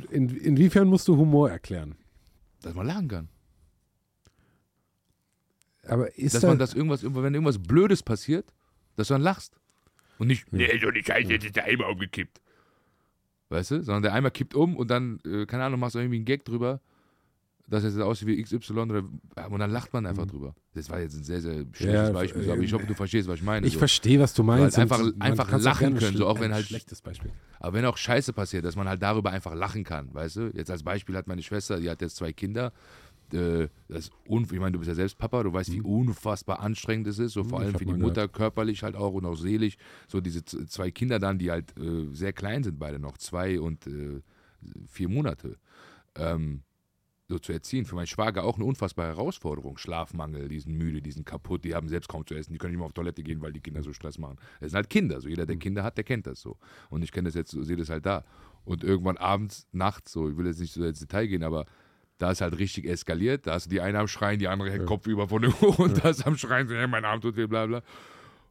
[0.10, 1.96] In, inwiefern musst du Humor erklären?
[2.62, 3.30] Dass man lachen kann.
[5.88, 8.54] Aber ist Dass da, man das irgendwas, wenn irgendwas Blödes passiert,
[8.96, 9.60] dass du dann lachst.
[10.18, 12.42] Und nicht, nee, so nicht scheiße, jetzt ist der Eimer umgekippt.
[13.50, 13.84] Weißt du?
[13.84, 16.46] Sondern der Eimer kippt um und dann, äh, keine Ahnung, machst du irgendwie einen Gag
[16.46, 16.82] drüber,
[17.68, 19.04] dass es aussieht wie XY oder,
[19.38, 20.54] ja, und dann lacht man einfach drüber.
[20.74, 21.94] Das war jetzt ein sehr, sehr schlechtes Mhm.
[21.94, 23.66] Ja, Beispiel, äh, aber ich hoffe, du verstehst, was ich meine.
[23.66, 23.80] ich so.
[23.80, 24.78] verstehe, was du meinst.
[24.78, 27.32] einfach- man einfach auch lachen können, so auch wenn ein halt- Schlechtes Beispiel.
[27.60, 30.52] Aber wenn auch Scheiße passiert, dass man halt darüber einfach lachen kann, weißt du?
[30.54, 32.72] Jetzt als Beispiel hat meine Schwester, die hat jetzt zwei Kinder.
[33.34, 37.08] Äh, das unf- ich meine, du bist ja selbst Papa, du weißt, wie unfassbar anstrengend
[37.08, 39.36] es ist, so vor Mhm, allem ich für die Mutter körperlich halt auch und auch
[39.36, 39.78] seelisch.
[40.08, 43.88] So diese zwei Kinder dann, die halt äh, sehr klein sind, beide noch, zwei und
[43.88, 44.22] äh,
[44.88, 45.58] vier Monate.
[46.16, 46.62] Ähm,
[47.28, 47.86] so zu erziehen.
[47.86, 49.78] Für meinen Schwager auch eine unfassbare Herausforderung.
[49.78, 52.72] Schlafmangel, die sind müde, die sind kaputt, die haben selbst kaum zu essen, die können
[52.72, 54.38] nicht mehr auf Toilette gehen, weil die Kinder so Stress machen.
[54.60, 56.58] Es sind halt Kinder, so jeder, der Kinder hat, der kennt das so.
[56.90, 58.24] Und ich kenne das jetzt, so, sehe das halt da.
[58.64, 61.66] Und irgendwann abends, nachts, so, ich will jetzt nicht so ins Detail gehen, aber
[62.18, 63.48] da ist halt richtig eskaliert.
[63.48, 66.10] Da ist die eine am Schreien, die andere hängt Kopf über von dem und da
[66.10, 67.82] ist am Schreien, so, hey, mein Arm tut weh, bla bla.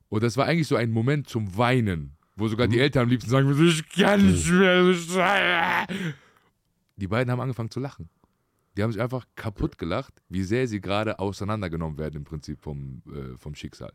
[0.08, 3.30] Und das war eigentlich so ein Moment zum Weinen, wo sogar die Eltern am liebsten
[3.30, 5.86] sagen, ich kann nicht mehr, so schreien.
[6.96, 8.08] Die beiden haben angefangen zu lachen.
[8.76, 13.02] Die haben sich einfach kaputt gelacht, wie sehr sie gerade auseinandergenommen werden im Prinzip vom,
[13.06, 13.92] äh, vom Schicksal.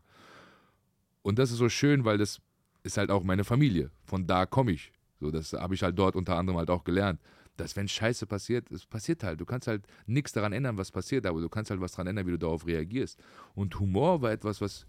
[1.22, 2.40] Und das ist so schön, weil das
[2.82, 3.90] ist halt auch meine Familie.
[4.04, 4.92] Von da komme ich.
[5.20, 7.20] So, das habe ich halt dort unter anderem halt auch gelernt.
[7.56, 9.38] Dass wenn Scheiße passiert, es passiert halt.
[9.38, 12.26] Du kannst halt nichts daran ändern, was passiert, aber du kannst halt was daran ändern,
[12.26, 13.22] wie du darauf reagierst.
[13.54, 14.86] Und Humor war etwas, was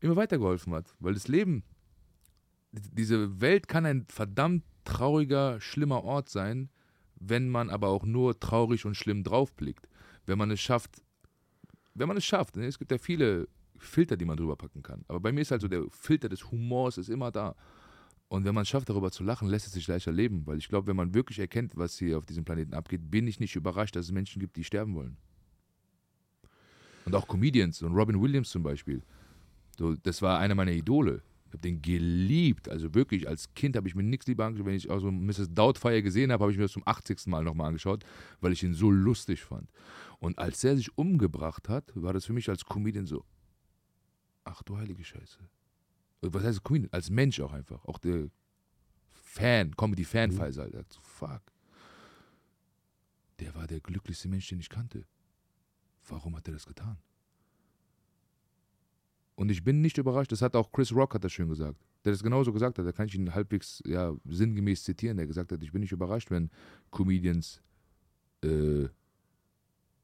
[0.00, 0.92] immer weitergeholfen hat.
[0.98, 1.62] Weil das Leben,
[2.72, 6.68] diese Welt kann ein verdammt trauriger, schlimmer Ort sein,
[7.20, 9.88] wenn man aber auch nur traurig und schlimm draufblickt.
[10.26, 11.02] Wenn man es schafft,
[11.94, 12.66] wenn man es schafft, ne?
[12.66, 13.46] es gibt ja viele
[13.78, 15.04] Filter, die man drüber packen kann.
[15.08, 17.54] Aber bei mir ist halt so, der Filter des Humors ist immer da.
[18.28, 20.46] Und wenn man es schafft, darüber zu lachen, lässt es sich leichter leben.
[20.46, 23.40] Weil ich glaube, wenn man wirklich erkennt, was hier auf diesem Planeten abgeht, bin ich
[23.40, 25.16] nicht überrascht, dass es Menschen gibt, die sterben wollen.
[27.06, 29.02] Und auch Comedians, und Robin Williams zum Beispiel.
[29.78, 31.22] So, das war einer meiner Idole.
[31.50, 32.68] Ich habe den geliebt.
[32.68, 34.66] Also wirklich, als Kind habe ich mir nichts lieber angeschaut.
[34.66, 35.52] Wenn ich auch so Mrs.
[35.52, 37.26] Doubtfire gesehen habe, habe ich mir das zum 80.
[37.26, 38.04] Mal nochmal angeschaut,
[38.40, 39.68] weil ich ihn so lustig fand.
[40.20, 43.24] Und als er sich umgebracht hat, war das für mich als Comedian so,
[44.44, 45.40] ach du heilige Scheiße.
[46.20, 46.92] Was heißt Comedian?
[46.92, 47.84] Als Mensch auch einfach.
[47.84, 48.28] Auch der
[49.10, 50.34] Fan, Comedy-Fan, Mhm.
[50.36, 50.72] Faisal.
[50.72, 51.42] Hat so, fuck.
[53.40, 55.04] Der war der glücklichste Mensch, den ich kannte.
[56.06, 56.98] Warum hat er das getan?
[59.40, 61.80] Und ich bin nicht überrascht, das hat auch Chris Rock hat das schön gesagt.
[62.04, 65.50] Der das genauso gesagt hat, da kann ich ihn halbwegs ja, sinngemäß zitieren, der gesagt
[65.50, 66.50] hat, ich bin nicht überrascht, wenn
[66.90, 67.62] Comedians
[68.44, 68.88] äh,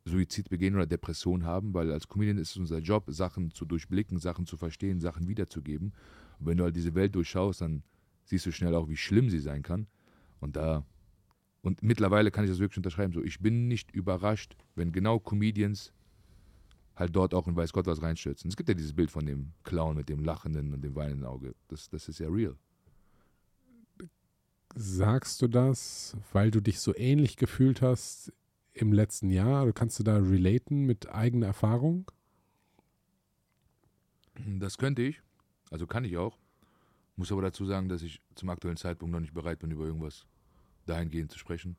[0.06, 4.18] Suizid begehen oder Depression haben, weil als Comedian ist es unser Job, Sachen zu durchblicken,
[4.18, 5.92] Sachen zu verstehen, Sachen wiederzugeben.
[6.38, 7.82] Und wenn du halt diese Welt durchschaust, dann
[8.24, 9.86] siehst du schnell auch, wie schlimm sie sein kann.
[10.40, 10.86] Und da,
[11.60, 13.12] und mittlerweile kann ich das wirklich unterschreiben.
[13.12, 15.92] So, ich bin nicht überrascht, wenn genau Comedians
[16.96, 18.48] halt dort auch in weiß Gott was reinstürzen.
[18.48, 21.54] Es gibt ja dieses Bild von dem Clown mit dem lachenden und dem weinenden Auge.
[21.68, 22.56] Das, das ist ja real.
[24.74, 28.32] Sagst du das, weil du dich so ähnlich gefühlt hast
[28.72, 29.70] im letzten Jahr?
[29.72, 32.10] Kannst du da relaten mit eigener Erfahrung?
[34.58, 35.22] Das könnte ich.
[35.70, 36.38] Also kann ich auch.
[37.16, 40.26] Muss aber dazu sagen, dass ich zum aktuellen Zeitpunkt noch nicht bereit bin, über irgendwas
[40.84, 41.76] dahingehend zu sprechen.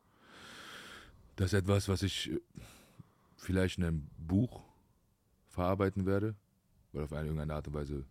[1.36, 2.39] Das ist etwas, was ich äh,
[3.38, 4.63] vielleicht in einem Buch
[5.58, 6.36] verarbeiten werde,
[6.91, 8.06] weil auf eine irgendeine Art und Weise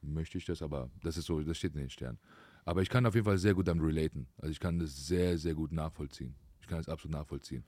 [0.00, 2.18] möchte ich das, aber das ist so, das steht in den Sternen.
[2.64, 4.26] Aber ich kann auf jeden Fall sehr gut damit relaten.
[4.38, 6.34] Also ich kann das sehr, sehr gut nachvollziehen.
[6.60, 7.64] Ich kann das absolut nachvollziehen.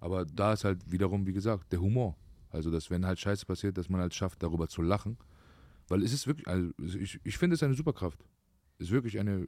[0.00, 2.16] Aber da ist halt wiederum, wie gesagt, der Humor.
[2.50, 5.16] Also, dass wenn halt Scheiße passiert, dass man halt schafft, darüber zu lachen
[5.88, 8.24] weil es ist wirklich, also ich, ich finde es eine Superkraft.
[8.78, 9.46] Es ist wirklich eine,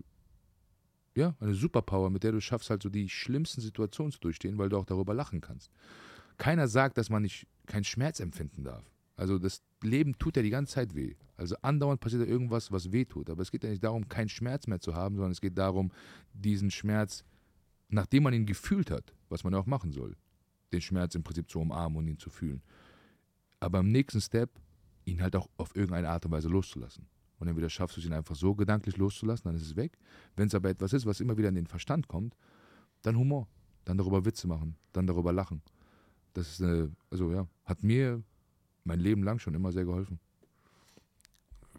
[1.17, 4.69] ja, eine Superpower, mit der du schaffst, halt so die schlimmsten Situationen zu durchstehen, weil
[4.69, 5.71] du auch darüber lachen kannst.
[6.37, 8.91] Keiner sagt, dass man nicht keinen Schmerz empfinden darf.
[9.17, 11.15] Also das Leben tut ja die ganze Zeit weh.
[11.37, 13.31] Also andauernd passiert ja irgendwas, was weh tut.
[13.31, 15.93] Aber es geht ja nicht darum, keinen Schmerz mehr zu haben, sondern es geht darum,
[16.33, 17.25] diesen Schmerz,
[17.89, 20.17] nachdem man ihn gefühlt hat, was man ja auch machen soll,
[20.73, 22.63] den Schmerz im Prinzip zu umarmen und ihn zu fühlen.
[23.61, 24.51] Aber im nächsten Step
[25.05, 27.07] ihn halt auch auf irgendeine Art und Weise loszulassen.
[27.39, 29.99] Und entweder schaffst du es ihn einfach so gedanklich loszulassen, dann ist es weg.
[30.37, 32.37] Wenn es aber etwas ist, was immer wieder in den Verstand kommt,
[33.03, 33.49] dann Humor.
[33.85, 35.61] Dann darüber Witze machen, dann darüber lachen.
[36.35, 38.23] Das ist eine, also ja, hat mir
[38.85, 40.21] mein Leben lang schon immer sehr geholfen.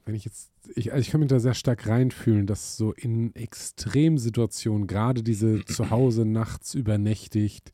[0.06, 3.36] Wenn ich jetzt, ich, also ich kann mich da sehr stark reinfühlen, dass so in
[3.36, 7.72] Extremsituationen, gerade diese zu Hause nachts übernächtigt,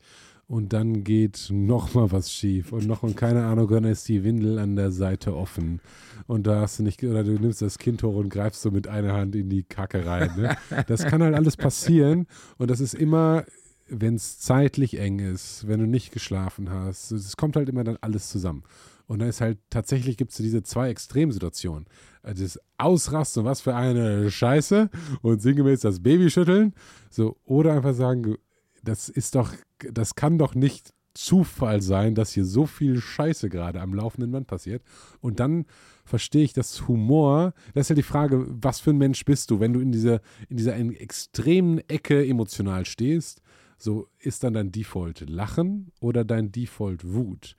[0.52, 4.58] und dann geht nochmal was schief und noch und keine Ahnung, dann ist die Windel
[4.58, 5.80] an der Seite offen
[6.26, 8.86] und da hast du nicht, oder du nimmst das Kind hoch und greifst so mit
[8.86, 10.30] einer Hand in die Kacke rein.
[10.36, 10.56] Ne?
[10.88, 12.26] Das kann halt alles passieren
[12.58, 13.44] und das ist immer,
[13.92, 17.98] wenn es zeitlich eng ist, wenn du nicht geschlafen hast, es kommt halt immer dann
[18.00, 18.62] alles zusammen.
[19.06, 21.86] Und dann ist halt tatsächlich gibt es diese zwei Extremsituationen.
[22.22, 24.88] Also das Ausrasten, was für eine Scheiße
[25.20, 26.72] und sinngemäß das Baby schütteln.
[27.10, 28.36] So, oder einfach sagen,
[28.82, 29.52] das ist doch,
[29.92, 34.46] das kann doch nicht Zufall sein, dass hier so viel Scheiße gerade am laufenden Band
[34.46, 34.82] passiert.
[35.20, 35.66] Und dann
[36.06, 37.52] verstehe ich das Humor.
[37.74, 40.20] Das ist ja die Frage, was für ein Mensch bist du, wenn du in dieser,
[40.48, 43.42] in dieser extremen Ecke emotional stehst?
[43.82, 47.56] So ist dann dein Default Lachen oder dein Default Wut?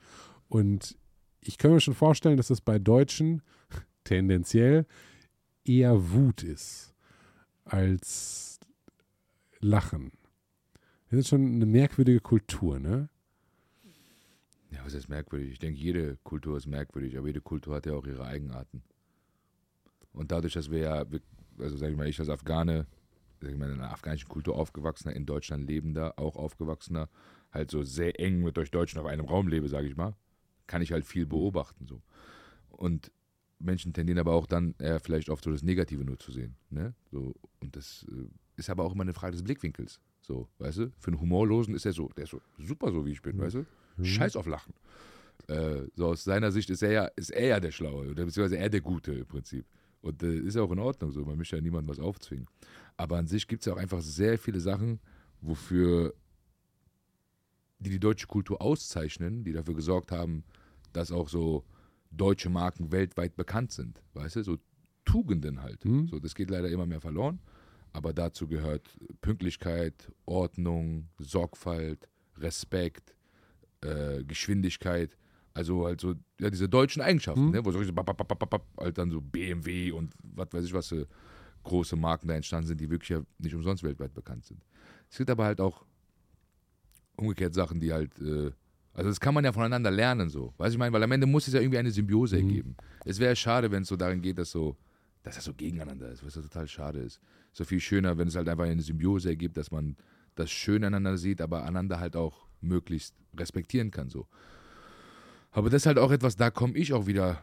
[0.48, 0.98] Und
[1.42, 3.42] ich kann mir schon vorstellen, dass es bei Deutschen
[4.06, 4.86] tendenziell
[5.66, 6.96] eher Wut ist
[7.66, 8.62] als
[9.60, 10.14] Lachen.
[11.10, 13.10] Das ist schon eine merkwürdige Kultur, ne?
[14.72, 15.52] Ja, was ist merkwürdig?
[15.52, 18.82] Ich denke, jede Kultur ist merkwürdig, aber jede Kultur hat ja auch ihre Eigenarten.
[20.14, 21.06] Und dadurch, dass wir ja,
[21.60, 22.88] also sag ich mal, ich als Afghane,
[23.49, 27.10] in einer afghanischen Kultur aufgewachsener, in Deutschland lebender, auch aufgewachsener,
[27.51, 30.15] halt so sehr eng mit euch Deutschen auf einem Raum lebe, sage ich mal,
[30.67, 32.01] kann ich halt viel beobachten so.
[32.69, 33.12] Und
[33.60, 36.56] Menschen tendieren aber auch dann eher vielleicht oft so das Negative nur zu sehen.
[36.69, 36.93] Ne?
[37.12, 38.27] So, und das äh,
[38.58, 39.99] ist aber auch immer eine Frage des Blickwinkels.
[40.21, 40.91] So, weißt du?
[40.99, 43.41] Für einen Humorlosen ist er so, der ist so super so, wie ich bin, mhm.
[43.41, 43.65] weißt du?
[43.97, 44.06] Mhm.
[44.06, 44.73] Scheiß auf Lachen.
[45.47, 48.58] Äh, so aus seiner Sicht ist er ja, ist er ja der Schlaue, oder beziehungsweise
[48.58, 49.65] er der Gute im Prinzip.
[50.01, 52.47] Und äh, ist ja auch in Ordnung so, man möchte ja niemandem was aufzwingen.
[52.97, 54.99] Aber an sich gibt es ja auch einfach sehr viele Sachen,
[55.41, 56.13] wofür
[57.79, 60.43] die die deutsche Kultur auszeichnen, die dafür gesorgt haben,
[60.93, 61.65] dass auch so
[62.12, 64.58] deutsche Marken weltweit bekannt sind, weißt du, so
[65.06, 65.84] Tugenden halt.
[65.84, 66.08] Mhm.
[66.08, 67.39] So, das geht leider immer mehr verloren.
[67.91, 73.15] Aber dazu gehört Pünktlichkeit, Ordnung, Sorgfalt, Respekt,
[73.82, 75.17] äh, Geschwindigkeit.
[75.53, 77.51] Also halt so, ja, diese deutschen Eigenschaften, mhm.
[77.51, 77.65] ne?
[77.65, 77.79] wo so
[78.79, 80.95] halt dann so BMW und was weiß ich was
[81.63, 84.62] große Marken da entstanden sind, die wirklich ja nicht umsonst weltweit bekannt sind.
[85.10, 85.86] Es gibt aber halt auch
[87.15, 88.52] umgekehrt Sachen, die halt, äh,
[88.93, 91.47] also das kann man ja voneinander lernen so, weiß ich meine, weil am Ende muss
[91.47, 92.47] es ja irgendwie eine Symbiose mhm.
[92.47, 92.76] ergeben.
[93.06, 94.76] Es wäre schade, wenn es so darin geht, dass so,
[95.23, 97.21] dass das so gegeneinander ist, was ja total schade ist
[97.54, 99.95] so viel schöner, wenn es halt einfach eine Symbiose ergibt, dass man
[100.36, 104.10] das Schöne aneinander sieht, aber einander halt auch möglichst respektieren kann.
[104.10, 104.28] So.
[105.52, 107.41] Aber das ist halt auch etwas, da komme ich auch wieder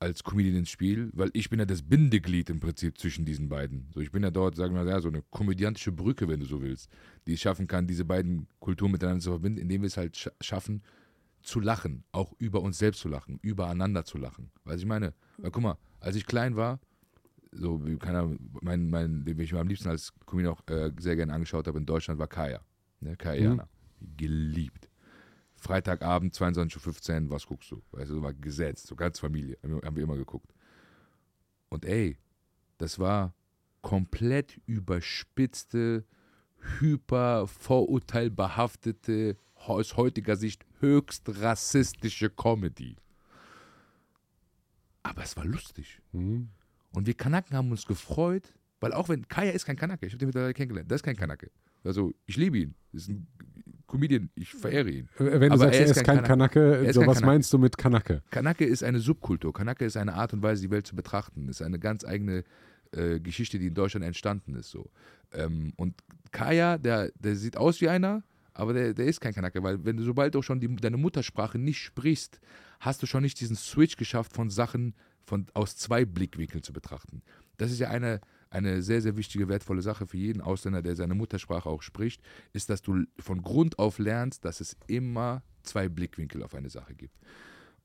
[0.00, 3.86] als Comedian ins Spiel, weil ich bin ja das Bindeglied im Prinzip zwischen diesen beiden.
[3.92, 6.46] So, ich bin ja dort, sagen wir mal, ja, so eine komödiantische Brücke, wenn du
[6.46, 6.90] so willst,
[7.26, 10.82] die es schaffen kann, diese beiden Kulturen miteinander zu verbinden, indem wir es halt schaffen,
[11.42, 14.50] zu lachen, auch über uns selbst zu lachen, übereinander zu lachen.
[14.64, 16.80] Weißt ich meine, weil guck mal, als ich klein war,
[17.52, 18.30] so, wie keiner,
[18.62, 21.78] mein, mein, den ich mir am liebsten als Comedian auch äh, sehr gerne angeschaut habe
[21.78, 22.60] in Deutschland, war Kaya.
[23.00, 23.68] Ne, Kaya Jana.
[24.16, 24.89] Geliebt.
[25.60, 27.82] Freitagabend, 22.15 Uhr, was guckst du?
[27.92, 30.52] Weißt du, war gesetzt, so ganz Familie, haben wir immer geguckt.
[31.68, 32.16] Und ey,
[32.78, 33.34] das war
[33.82, 36.04] komplett überspitzte,
[36.80, 42.96] hyper vorurteilbehaftete, aus heutiger Sicht höchst rassistische Comedy.
[45.02, 46.00] Aber es war lustig.
[46.12, 46.48] Mhm.
[46.92, 50.18] Und wir Kanaken haben uns gefreut, weil auch wenn Kaya ist kein Kanake, ich habe
[50.18, 51.50] den mittlerweile kennengelernt, das ist kein Kanake.
[51.84, 53.26] Also ich liebe ihn, das ist ein
[53.90, 55.08] Comedian, ich verehre ihn.
[55.18, 57.32] Wenn du Aber sagst, er ist kein kein Kanake, ist so, kein was Kanake.
[57.34, 58.22] meinst du mit Kanake?
[58.30, 59.52] Kanake ist eine Subkultur.
[59.52, 61.48] Kanake ist eine Art und Weise, die Welt zu betrachten.
[61.48, 62.44] Ist eine ganz eigene
[62.92, 64.70] äh, Geschichte, die in Deutschland entstanden ist.
[64.70, 64.90] So.
[65.32, 65.94] Ähm, und
[66.30, 68.22] Kaya, der, der sieht aus wie einer,
[68.54, 71.58] aber der, der ist kein Kanake, weil wenn du sobald du schon die, deine Muttersprache
[71.58, 72.40] nicht sprichst,
[72.78, 77.22] hast du schon nicht diesen Switch geschafft von Sachen von, aus zwei Blickwinkeln zu betrachten.
[77.56, 81.14] Das ist ja eine, eine sehr, sehr wichtige, wertvolle Sache für jeden Ausländer, der seine
[81.14, 82.20] Muttersprache auch spricht,
[82.52, 86.94] ist, dass du von Grund auf lernst, dass es immer zwei Blickwinkel auf eine Sache
[86.94, 87.16] gibt.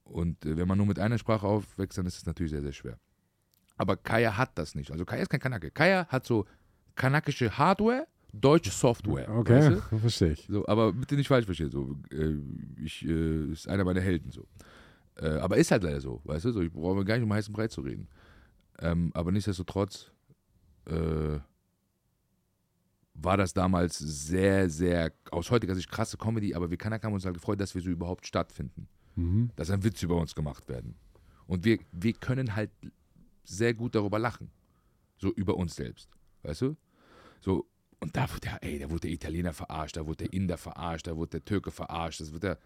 [0.02, 2.72] Und äh, wenn man nur mit einer Sprache aufwächst, dann ist es natürlich sehr, sehr
[2.72, 2.98] schwer.
[3.76, 4.90] Aber Kaya hat das nicht.
[4.90, 5.70] Also Kaya ist kein Kanake.
[5.70, 6.46] Kaya hat so
[6.94, 9.28] kanakische Hardware, deutsche Software.
[9.30, 9.98] Okay, Weißt du?
[9.98, 10.46] verstehe ich.
[10.48, 11.70] So, aber bitte nicht falsch verstehen.
[11.70, 12.36] So, äh,
[12.82, 14.46] ich äh, ist einer meiner Helden so.
[15.16, 16.52] Äh, aber ist halt leider so, weißt du?
[16.52, 18.08] So, ich brauche gar nicht um heißen Brei zu reden.
[18.78, 20.10] Ähm, aber nichtsdestotrotz
[20.86, 21.38] äh,
[23.14, 27.24] war das damals sehr, sehr aus heutiger Sicht krasse Comedy, aber wir Kanaka haben uns
[27.24, 28.88] halt gefreut, dass wir so überhaupt stattfinden.
[29.16, 29.50] Mhm.
[29.56, 30.96] Dass ein Witz über uns gemacht werden.
[31.46, 32.70] Und wir, wir können halt
[33.44, 34.50] sehr gut darüber lachen.
[35.18, 36.10] So über uns selbst.
[36.42, 36.76] Weißt du?
[37.40, 37.66] So,
[38.00, 41.06] und da wurde der, ey, da wurde der Italiener verarscht, da wurde der Inder verarscht,
[41.06, 42.20] da wurde der Türke verarscht.
[42.20, 42.58] Das wird der,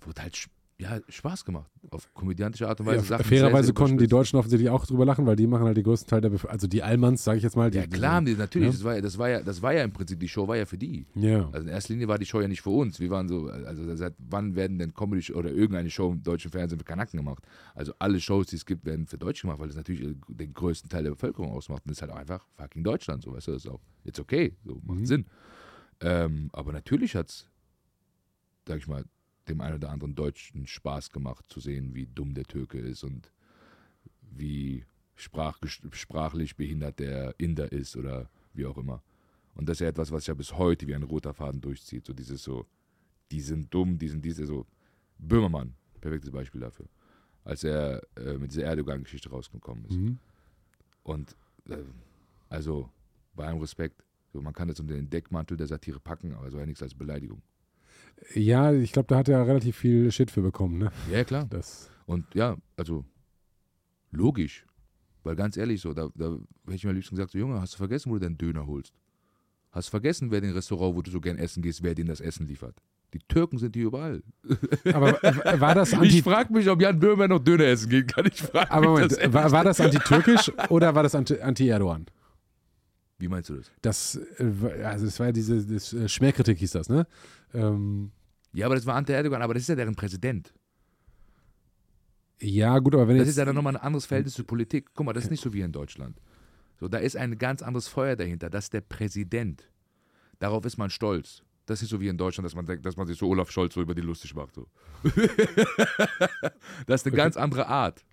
[0.00, 0.48] wurde halt
[0.80, 1.70] ja, Spaß gemacht.
[1.90, 2.96] Auf komödiantische Art und Weise.
[2.98, 4.08] Ja, Sachen fairerweise konnten die.
[4.08, 6.52] Deutschen offensichtlich auch drüber lachen, weil die machen halt den größten Teil der Bevölkerung.
[6.52, 7.70] Also die Allmanns, sage ich jetzt mal.
[7.70, 8.66] Die, Ja, klar, die, natürlich.
[8.68, 8.72] Ja.
[8.72, 10.66] Das, war, ja- das, war ja, das war ja im Prinzip, die Show war ja
[10.66, 11.06] für die.
[11.14, 11.48] Ja.
[11.52, 12.98] Also in erster Linie war die Show ja nicht für uns.
[12.98, 16.78] Wir waren so, also seit wann werden denn Comedy oder irgendeine Show im deutschen Fernsehen
[16.80, 17.44] für Kanaken gemacht?
[17.76, 20.52] Also alle Shows, die es gibt, werden für Deutsche gemacht, weil das natürlich äh, den
[20.52, 21.82] größten Teil der Bevölkerung ausmacht.
[21.84, 24.56] Und das ist halt einfach fucking Deutschland, so weißt du, das ist auch jetzt okay,
[24.64, 25.06] so macht Mhm.
[25.06, 25.26] Sinn.
[26.00, 27.48] Ähm, aber natürlich hat es,
[28.66, 29.04] sag ich mal,
[29.48, 33.30] dem einen oder anderen Deutschen Spaß gemacht zu sehen, wie dumm der Türke ist und
[34.20, 35.58] wie sprach,
[35.92, 39.02] sprachlich behindert der Inder ist oder wie auch immer.
[39.54, 42.04] Und das ist ja etwas, was ja bis heute wie ein roter Faden durchzieht.
[42.06, 42.66] So dieses so,
[43.30, 44.66] die sind dumm, die sind diese so.
[45.18, 46.86] Böhmermann, perfektes Beispiel dafür.
[47.44, 49.96] Als er äh, mit dieser Erdogan-Geschichte rausgekommen ist.
[49.96, 50.18] Mhm.
[51.04, 51.36] Und
[51.68, 51.76] äh,
[52.48, 52.90] also
[53.34, 56.58] bei allem Respekt, so, man kann das unter den Deckmantel der Satire packen, aber so
[56.58, 57.42] ja nichts als Beleidigung.
[58.34, 60.92] Ja, ich glaube, da hat er relativ viel Shit für bekommen, ne?
[61.10, 61.46] Ja, klar.
[61.48, 63.04] Das, Und ja, also
[64.10, 64.66] logisch.
[65.22, 66.32] Weil ganz ehrlich, so, da, da
[66.66, 68.66] hätte ich mir am liebsten gesagt, so Junge, hast du vergessen, wo du deinen Döner
[68.66, 68.92] holst?
[69.70, 72.20] Hast du vergessen, wer den Restaurant, wo du so gern essen gehst, wer dir das
[72.20, 72.76] Essen liefert?
[73.14, 74.22] Die Türken sind hier überall.
[74.92, 75.12] aber
[75.60, 76.08] war das anti...
[76.18, 78.26] Ich frage mich, ob Jan Böhmer noch Döner essen gehen kann.
[78.26, 82.06] Ich frage Aber Moment, das war, war das anti-türkisch oder war das anti- anti-Erdogan?
[83.24, 83.72] Wie meinst du das?
[83.80, 87.06] Das, äh, also es war ja diese das, äh, Schmähkritik hieß das, ne?
[87.54, 88.12] Ähm,
[88.52, 90.52] Ja, aber das war Ante Erdogan, aber das ist ja deren Präsident.
[92.38, 94.90] ja, gut, aber wenn Das ist ja dann nochmal ein anderes Verhältnis zur Politik.
[94.94, 96.20] Guck mal, das ist nicht so wie in Deutschland.
[96.78, 98.50] So, da ist ein ganz anderes Feuer dahinter.
[98.50, 99.70] Das ist der Präsident.
[100.38, 101.42] Darauf ist man stolz.
[101.64, 103.50] Das ist nicht so wie in Deutschland, dass man denkt, dass man sich so Olaf
[103.50, 104.54] Scholz so über die lustig macht.
[104.54, 104.66] So.
[106.86, 108.04] das ist eine ganz andere Art.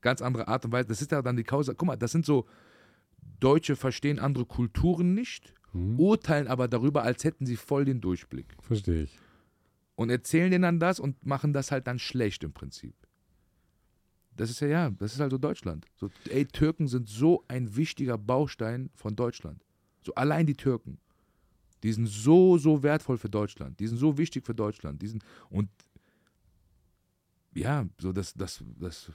[0.00, 0.88] Ganz andere Art und Weise.
[0.88, 1.74] Das ist ja dann die Causa.
[1.74, 2.46] Guck mal, das sind so,
[3.40, 8.56] Deutsche verstehen andere Kulturen nicht, Hm, urteilen aber darüber, als hätten sie voll den Durchblick.
[8.60, 9.18] verstehe ich.
[9.96, 12.94] Und erzählen denen dann das und machen das halt dann schlecht im Prinzip.
[14.36, 15.86] Das ist ja, ja, das ist also Deutschland.
[15.96, 19.64] So, ey, Türken sind so ein wichtiger Baustein von Deutschland.
[20.02, 20.98] So allein die Türken.
[21.82, 23.78] Die sind so, so wertvoll für Deutschland.
[23.80, 25.02] Die sind so wichtig für Deutschland.
[25.02, 25.68] Die sind, und
[27.54, 29.10] ja, so das, das, das,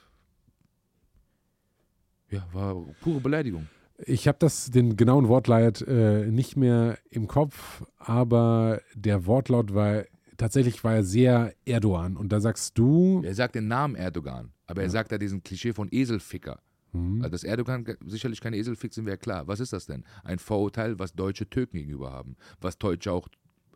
[2.29, 3.67] ja, war pure Beleidigung.
[3.97, 10.03] Ich habe das den genauen Wortlaut äh, nicht mehr im Kopf, aber der Wortlaut war
[10.37, 12.17] tatsächlich war er sehr Erdogan.
[12.17, 14.91] Und da sagst du, Er sagt den Namen Erdogan, aber er Ja.
[14.91, 16.59] sagt ja diesen Klischee von Eselficker.
[16.91, 19.47] hm, Also dass Erdogan sicherlich keine Eselfick sind, wäre klar.
[19.47, 20.03] Was ist das denn?
[20.23, 22.35] Ein Vorurteil, was Deutsche Türken gegenüber haben.
[22.61, 23.27] Was Deutsche auch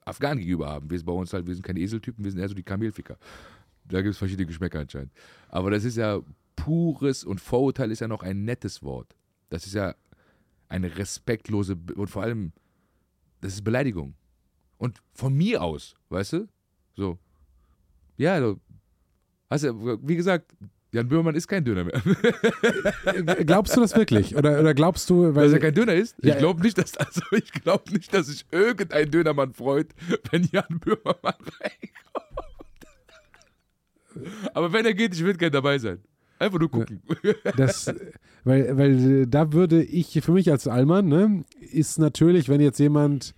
[0.03, 0.89] Afghanen gegenüber haben.
[0.89, 3.17] Wir sind bei uns halt, wir sind keine Eseltypen, wir sind eher so die Kamelficker.
[3.85, 5.11] Da gibt es verschiedene Geschmäcker anscheinend.
[5.49, 6.19] Aber das ist ja
[6.55, 9.15] pures und Vorurteil ist ja noch ein nettes Wort.
[9.49, 9.95] Das ist ja
[10.69, 12.51] eine respektlose Be- und vor allem,
[13.41, 14.15] das ist Beleidigung.
[14.77, 16.47] Und von mir aus, weißt du?
[16.95, 17.17] So.
[18.17, 18.59] Ja, also,
[19.49, 20.55] hast du, wie gesagt,
[20.93, 22.01] Jan Böhmermann ist kein Döner mehr.
[23.45, 24.35] Glaubst du das wirklich?
[24.35, 26.15] Oder, oder glaubst du, weil Dass er kein Döner ist?
[26.21, 29.93] Ja, ich glaube nicht, dass also ich glaube nicht, dass sich irgendein Dönermann freut,
[30.31, 31.15] wenn Jan Böhmermann
[31.59, 32.07] reinkommt.
[34.53, 36.01] Aber wenn er geht, ich will gerne dabei sein.
[36.39, 37.01] Einfach nur gucken.
[37.57, 37.93] das,
[38.43, 42.79] weil, weil äh, da würde ich, für mich als Allmann, ne, ist natürlich, wenn jetzt
[42.79, 43.33] jemand,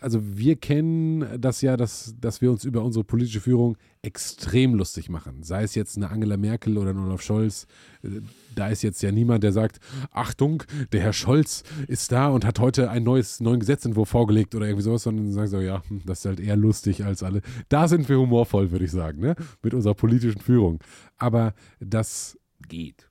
[0.00, 5.10] also wir kennen das ja, dass, dass wir uns über unsere politische Führung extrem lustig
[5.10, 5.42] machen.
[5.42, 7.66] Sei es jetzt eine Angela Merkel oder ein Olaf Scholz.
[8.02, 8.20] Äh,
[8.54, 9.78] Da ist jetzt ja niemand, der sagt,
[10.10, 14.66] Achtung, der Herr Scholz ist da und hat heute ein neues, neuen Gesetzentwurf vorgelegt oder
[14.66, 17.42] irgendwie sowas, sondern sagen so, ja, hm, das ist halt eher lustig als alle.
[17.68, 19.36] Da sind wir humorvoll, würde ich sagen, ne?
[19.62, 20.80] mit unserer politischen Führung.
[21.16, 22.38] Aber das
[22.68, 23.09] Geht.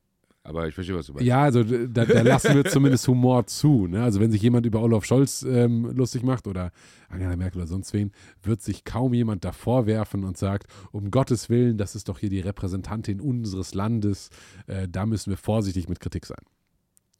[0.50, 1.28] Aber ich verstehe, was du meinst.
[1.28, 3.86] ja, also da, da lassen wir zumindest Humor zu.
[3.86, 4.02] Ne?
[4.02, 6.72] Also wenn sich jemand über Olaf Scholz ähm, lustig macht oder
[7.08, 11.52] Angela Merkel oder sonst wen, wird sich kaum jemand davor werfen und sagt, um Gottes
[11.52, 14.32] Willen, das ist doch hier die Repräsentantin unseres Landes,
[14.66, 16.42] äh, da müssen wir vorsichtig mit Kritik sein.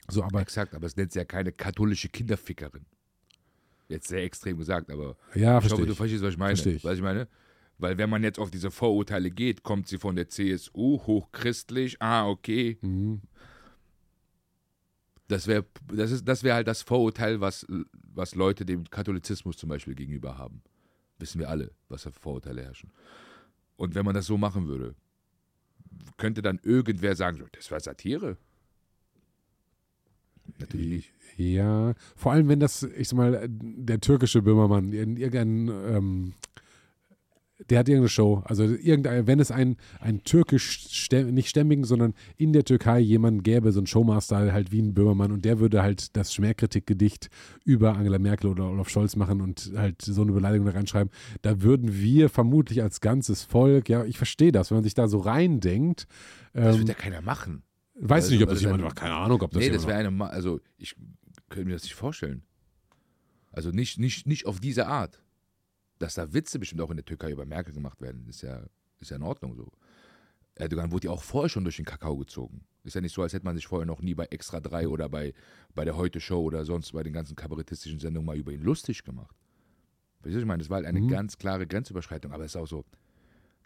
[0.08, 2.88] So, aber Exakt, aber es nennt sie ja keine katholische Kinderfickerin.
[3.90, 5.98] Jetzt sehr extrem gesagt, aber ja, ich hoffe, verstehe du ich.
[6.00, 6.54] verstehst, was ich meine.
[6.54, 6.84] Ich.
[6.84, 7.28] Was ich meine?
[7.80, 12.28] Weil wenn man jetzt auf diese Vorurteile geht, kommt sie von der CSU, hochchristlich, ah,
[12.28, 12.78] okay.
[12.82, 13.22] Mhm.
[15.30, 19.70] Das wäre das ist, das wär halt das Vorurteil, was, was Leute dem Katholizismus zum
[19.70, 20.62] Beispiel gegenüber haben.
[21.20, 22.92] Wissen wir alle, was für Vorurteile herrschen.
[23.78, 24.96] Und wenn man das so machen würde,
[26.18, 28.38] könnte dann irgendwer sagen, das war Satire?
[30.58, 31.14] Natürlich.
[31.38, 36.34] Ja, vor allem wenn das, ich sag mal, der türkische Böhmermann in irgendein, ähm,
[37.70, 42.14] der hat irgendeine Show, also irgendein, wenn es ein, ein türkisch, stämm- nicht stämmigen, sondern
[42.38, 45.82] in der Türkei jemanden gäbe, so ein Showmaster halt wie ein Böhmermann und der würde
[45.84, 47.30] halt das Schmähkritikgedicht
[47.66, 51.62] über Angela Merkel oder Olaf Scholz machen und halt so eine Beleidigung da reinschreiben, da
[51.62, 55.20] würden wir vermutlich als ganzes Volk, ja, ich verstehe das, wenn man sich da so
[55.20, 56.08] reindenkt,
[56.54, 57.64] Das ähm, wird ja keiner machen.
[57.96, 59.88] weiß ich nicht, ob das also jemand macht, keine Ahnung, ob das nee, jemand das
[59.88, 60.96] wäre eine, also ich
[61.50, 62.44] könnte mir das nicht vorstellen.
[63.52, 65.22] Also nicht, nicht, nicht auf diese Art.
[66.00, 68.64] Dass da Witze bestimmt auch in der Türkei über Merkel gemacht werden, ist ja,
[69.00, 69.72] ist ja in Ordnung so.
[70.56, 72.66] Erdogan wurde ja auch vorher schon durch den Kakao gezogen.
[72.84, 75.08] Ist ja nicht so, als hätte man sich vorher noch nie bei Extra 3 oder
[75.08, 75.34] bei,
[75.76, 79.36] bei der Heute-Show oder sonst bei den ganzen kabarettistischen Sendungen mal über ihn lustig gemacht.
[80.22, 81.08] Weißt du, was ich meine, das war halt eine Mhm.
[81.08, 82.84] ganz klare Grenzüberschreitung, aber es ist auch so,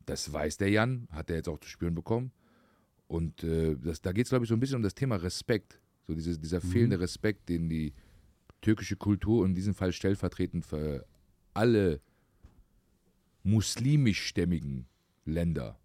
[0.05, 2.31] das weiß der Jan, hat er jetzt auch zu spüren bekommen.
[3.07, 5.79] Und äh, das, da geht es, glaube ich, so ein bisschen um das Thema Respekt.
[6.05, 7.93] So dieses, dieser fehlende Respekt, den die
[8.61, 11.05] türkische Kultur und in diesem Fall stellvertretend für
[11.53, 12.01] alle
[13.43, 14.87] muslimischstämmigen
[15.25, 15.79] Länder,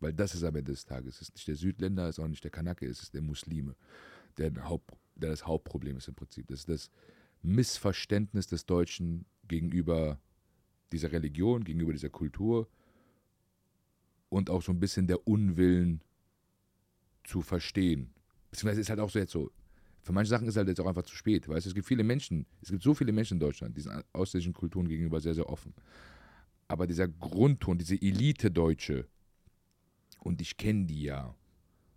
[0.00, 2.28] weil das ist am Ende des Tages, es ist nicht der Südländer, es ist auch
[2.28, 3.76] nicht der Kanake, es ist der Muslime,
[4.38, 6.46] der, Haupt, der das Hauptproblem ist im Prinzip.
[6.48, 6.90] Das ist das
[7.42, 10.20] Missverständnis des Deutschen gegenüber
[10.92, 12.68] dieser Religion, gegenüber dieser Kultur
[14.28, 16.02] und auch so ein bisschen der Unwillen
[17.24, 18.12] zu verstehen.
[18.50, 19.50] Beziehungsweise ist halt auch so jetzt so,
[20.02, 22.04] für manche Sachen ist halt jetzt auch einfach zu spät, weißt du, es gibt viele
[22.04, 25.48] Menschen, es gibt so viele Menschen in Deutschland, die sind ausländischen Kulturen gegenüber sehr, sehr
[25.48, 25.74] offen.
[26.70, 29.08] Aber dieser Grundton, diese Elite-Deutsche,
[30.20, 31.34] und ich kenne die ja,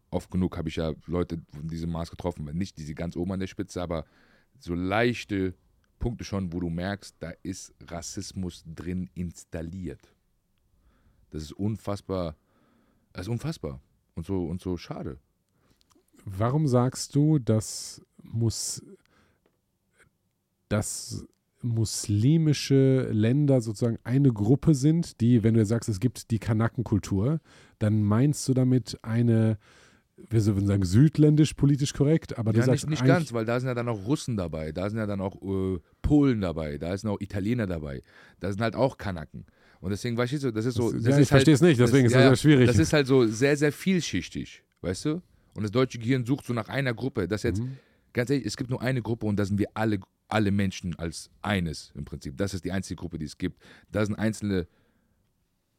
[0.10, 3.40] oft genug habe ich ja Leute von diesem Maß getroffen, nicht diese ganz oben an
[3.40, 4.04] der Spitze, aber
[4.58, 5.54] so leichte
[6.00, 10.12] Punkte schon, wo du merkst, da ist Rassismus drin installiert.
[11.30, 12.36] Das ist unfassbar,
[13.12, 13.80] das ist unfassbar
[14.16, 15.20] und so, und so schade.
[16.26, 18.84] Warum sagst du, dass, muss,
[20.68, 21.28] dass
[21.64, 27.40] muslimische Länder sozusagen eine Gruppe sind, die, wenn du sagst, es gibt die Kanakenkultur,
[27.80, 29.58] dann meinst du damit eine,
[30.30, 33.60] wir würden sagen, südländisch politisch korrekt, aber du Ja, sagst nicht, nicht ganz, weil da
[33.60, 36.96] sind ja dann auch Russen dabei, da sind ja dann auch äh, Polen dabei, da
[36.98, 38.02] sind auch Italiener dabei,
[38.40, 39.46] da sind halt auch Kanaken.
[39.80, 40.92] Und deswegen, weißt du, das ist so.
[40.92, 42.68] Das- Das ja, ist ich verstehe es nicht, deswegen ist das sehr schwierig.
[42.68, 45.22] Das ist halt so sehr, sehr vielschichtig, weißt du?
[45.56, 47.28] Und das deutsche Gehirn sucht so nach einer Gruppe.
[47.28, 47.78] Das jetzt, Mhm.
[48.14, 51.30] Ganz ehrlich, es gibt nur eine Gruppe und da sind wir alle, alle Menschen als
[51.42, 52.38] eines im Prinzip.
[52.38, 53.62] Das ist die einzige Gruppe, die es gibt.
[53.92, 54.68] Da sind einzelne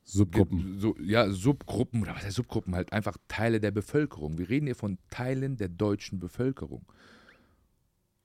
[0.06, 0.78] Subgruppen.
[0.78, 4.36] so, ja, Subgruppen, oder was heißt Subgruppen, halt einfach Teile der Bevölkerung.
[4.36, 6.84] Wir reden hier von Teilen der deutschen Bevölkerung,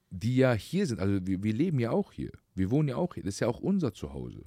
[0.09, 0.99] die ja hier sind.
[0.99, 2.31] Also wir, wir leben ja auch hier.
[2.53, 3.23] Wir wohnen ja auch hier.
[3.23, 4.43] Das ist ja auch unser Zuhause.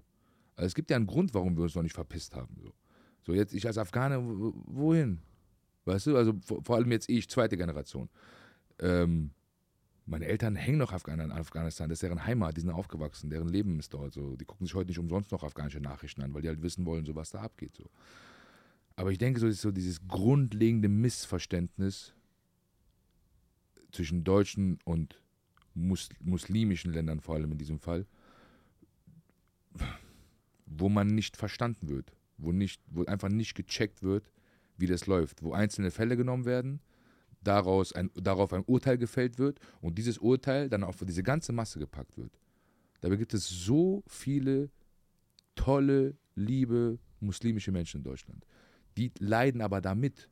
[0.56, 2.54] Also es gibt ja einen Grund, warum wir uns noch nicht verpisst haben.
[2.60, 2.74] So,
[3.22, 5.22] so jetzt ich als Afghane, wo- wohin?
[5.86, 8.10] Weißt du, also vor, vor allem jetzt ich, zweite Generation.
[8.78, 9.30] Ähm,
[10.12, 13.78] meine Eltern hängen noch an Afghanistan, das ist deren Heimat, die sind aufgewachsen, deren Leben
[13.78, 14.36] ist dort so.
[14.36, 17.06] Die gucken sich heute nicht umsonst noch afghanische Nachrichten an, weil die halt wissen wollen,
[17.06, 17.74] so was da abgeht.
[17.74, 17.88] So.
[18.94, 22.12] Aber ich denke, so ist so dieses grundlegende Missverständnis
[23.90, 25.18] zwischen deutschen und
[25.74, 28.06] mus muslimischen Ländern, vor allem in diesem Fall,
[30.66, 32.12] wo man nicht verstanden wird.
[32.36, 34.30] wo, nicht, wo einfach nicht gecheckt wird,
[34.76, 36.80] wie das läuft, wo einzelne Fälle genommen werden,
[37.42, 41.78] daraus ein, darauf ein Urteil gefällt wird und dieses Urteil dann auf diese ganze Masse
[41.78, 42.38] gepackt wird.
[43.00, 44.70] Dabei gibt es so viele
[45.54, 48.46] tolle, liebe muslimische Menschen in Deutschland.
[48.96, 50.28] Die leiden aber damit,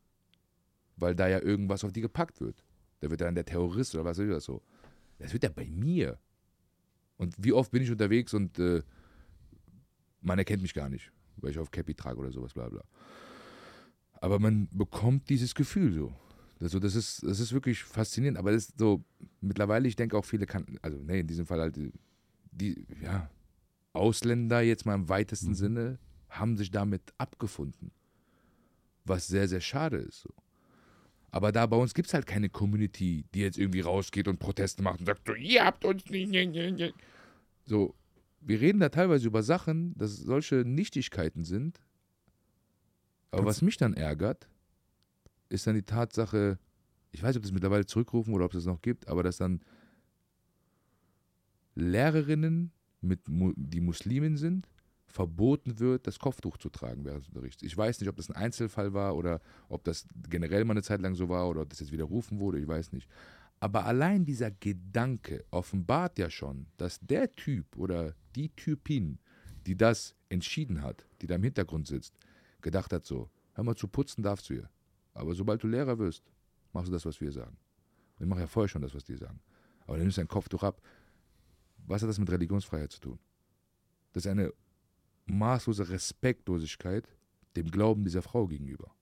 [0.97, 2.65] weil da ja irgendwas auf die gepackt wird.
[3.01, 4.63] Da wird dann der Terrorist oder was ist das so.
[5.19, 6.19] Das wird ja bei mir.
[7.17, 8.83] Und wie oft bin ich unterwegs und äh,
[10.21, 12.83] man erkennt mich gar nicht, weil ich auf Cappy trage oder sowas, bla bla.
[14.13, 16.13] Aber man bekommt dieses Gefühl so.
[16.61, 18.39] Also das ist, das ist wirklich faszinierend.
[18.39, 19.03] Aber das ist so,
[19.41, 21.79] mittlerweile, ich denke auch viele kann, also nee, in diesem Fall halt
[22.53, 23.31] die, ja,
[23.93, 25.55] Ausländer jetzt mal im weitesten mhm.
[25.55, 25.99] Sinne
[26.29, 27.91] haben sich damit abgefunden.
[29.05, 30.21] Was sehr, sehr schade ist.
[30.21, 30.31] So.
[31.31, 34.83] Aber da bei uns gibt es halt keine Community, die jetzt irgendwie rausgeht und Proteste
[34.83, 36.31] macht und sagt, so, ihr habt uns nicht.
[37.65, 37.95] So,
[38.41, 41.81] wir reden da teilweise über Sachen, dass solche Nichtigkeiten sind.
[43.31, 44.49] Aber was mich dann ärgert,
[45.51, 46.59] ist dann die Tatsache,
[47.13, 49.37] ich weiß nicht, ob das mittlerweile zurückrufen oder ob es das noch gibt, aber dass
[49.37, 49.61] dann
[51.75, 54.69] Lehrerinnen, mit, die Muslimen sind,
[55.07, 57.63] verboten wird, das Kopftuch zu tragen während des Unterrichts.
[57.63, 61.01] Ich weiß nicht, ob das ein Einzelfall war oder ob das generell mal eine Zeit
[61.01, 63.09] lang so war oder ob das jetzt widerrufen wurde, ich weiß nicht.
[63.59, 69.19] Aber allein dieser Gedanke offenbart ja schon, dass der Typ oder die Typin,
[69.67, 72.15] die das entschieden hat, die da im Hintergrund sitzt,
[72.63, 74.71] gedacht hat so, hör mal zu putzen darfst du hier.
[75.15, 76.23] Aber sobald du Lehrer wirst,
[76.73, 77.57] machst du das, was wir sagen.
[78.19, 79.41] Ich mache ja vorher schon das, was die sagen.
[79.83, 80.81] Aber dann nimmst du dein Kopftuch ab.
[81.87, 83.19] Was hat das mit Religionsfreiheit zu tun?
[84.13, 84.53] Das ist eine
[85.27, 87.09] maßlose Respektlosigkeit
[87.57, 88.95] dem Glauben dieser Frau gegenüber.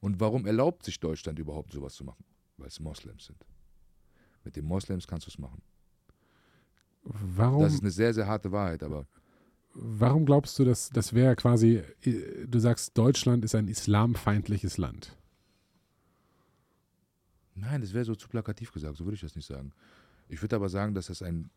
[0.00, 2.24] Und warum erlaubt sich Deutschland überhaupt sowas zu machen?
[2.56, 3.44] Weil es Moslems sind.
[4.44, 5.60] Mit den Moslems kannst du es machen.
[7.02, 7.62] Warum?
[7.62, 9.06] Das ist eine sehr, sehr harte Wahrheit, aber.
[9.74, 15.17] Warum glaubst du, dass das wäre quasi, du sagst, Deutschland ist ein islamfeindliches Land?
[17.60, 19.72] Nein, das wäre so zu plakativ gesagt, so würde ich das nicht sagen.
[20.28, 21.50] Ich würde aber sagen, dass das ein,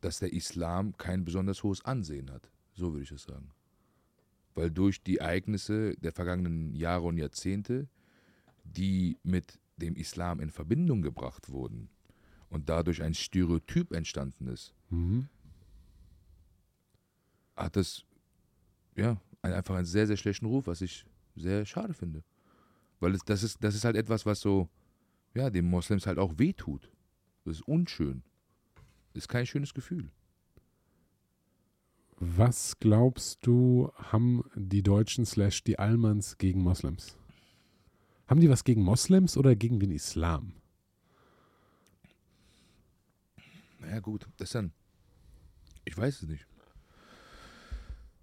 [0.00, 2.50] dass der Islam kein besonders hohes Ansehen hat.
[2.74, 3.50] So würde ich es sagen.
[4.54, 7.88] Weil durch die Ereignisse der vergangenen Jahre und Jahrzehnte,
[8.64, 11.88] die mit dem Islam in Verbindung gebracht wurden
[12.50, 15.28] und dadurch ein Stereotyp entstanden ist, mhm.
[17.56, 18.04] hat das
[18.94, 22.22] ja einfach einen sehr, sehr schlechten Ruf, was ich sehr schade finde.
[23.00, 24.68] Weil das, ist, das ist halt etwas, was so
[25.34, 26.90] ja, den Moslems halt auch wehtut.
[27.44, 28.22] Das ist unschön.
[29.12, 30.10] Das ist kein schönes Gefühl.
[32.18, 37.16] Was glaubst du, haben die Deutschen slash die Almans gegen Moslems?
[38.28, 40.54] Haben die was gegen Moslems oder gegen den Islam?
[43.80, 44.72] Naja, gut, das dann.
[45.84, 46.46] Ich weiß es nicht.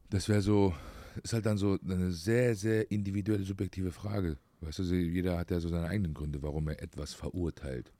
[0.10, 0.74] Das wäre so,
[1.22, 4.38] ist halt dann so eine sehr, sehr individuelle, subjektive Frage.
[4.62, 7.94] Weißt du, jeder hat ja so seine eigenen Gründe, warum er etwas verurteilt.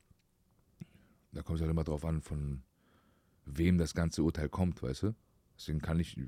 [1.32, 2.64] Da kommt es halt immer drauf an, von
[3.46, 5.16] wem das ganze Urteil kommt, weißt du?
[5.58, 6.20] Deswegen kann ich,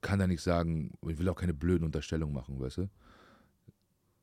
[0.00, 2.90] kann da nicht sagen, ich will auch keine blöden Unterstellungen machen, weißt du?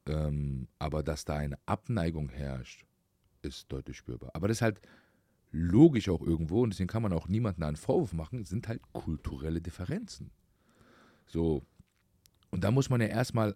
[0.08, 2.86] Ähm, aber dass da eine Abneigung herrscht,
[3.42, 4.32] ist deutlich spürbar.
[4.34, 4.82] Aber das ist halt
[5.52, 9.62] logisch auch irgendwo und deswegen kann man auch niemanden einen Vorwurf machen, sind halt kulturelle
[9.62, 10.32] Differenzen.
[11.26, 11.64] So.
[12.50, 13.56] Und da muss man ja erstmal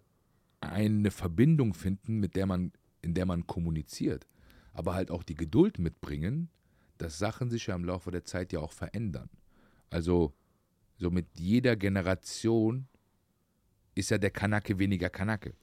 [0.62, 4.26] eine Verbindung finden, mit der man, in der man kommuniziert.
[4.72, 6.48] Aber halt auch die Geduld mitbringen,
[6.98, 9.28] dass Sachen sich ja im Laufe der Zeit ja auch verändern.
[9.90, 10.32] Also
[10.96, 12.86] so mit jeder Generation
[13.94, 15.54] ist ja der Kanake weniger Kanake.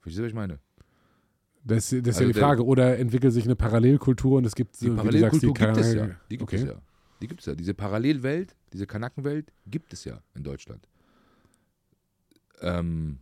[0.00, 0.58] Verstehst du, was ich meine?
[1.62, 2.64] Das, das ist also ja die Frage.
[2.64, 5.94] Oder entwickelt sich eine Parallelkultur und es gibt so, die Parallelkultur sagst, die gibt es
[5.94, 6.06] ja.
[6.30, 6.56] Die gibt okay.
[6.56, 6.82] es ja.
[7.20, 7.54] Die gibt es ja.
[7.54, 10.88] Diese Parallelwelt, diese Kanakenwelt gibt es ja in Deutschland.
[12.62, 13.18] Ähm,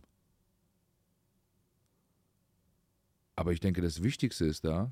[3.39, 4.91] aber ich denke, das Wichtigste ist da,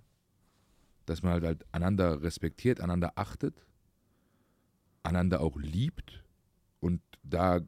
[1.06, 3.68] dass man halt, halt einander respektiert, einander achtet
[5.04, 6.24] einander auch liebt
[6.80, 7.62] und da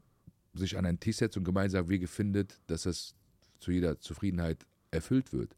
[0.54, 3.14] sich an einen Tisch setzt und gemeinsam Wege findet, dass das
[3.58, 5.54] zu jeder Zufriedenheit erfüllt wird.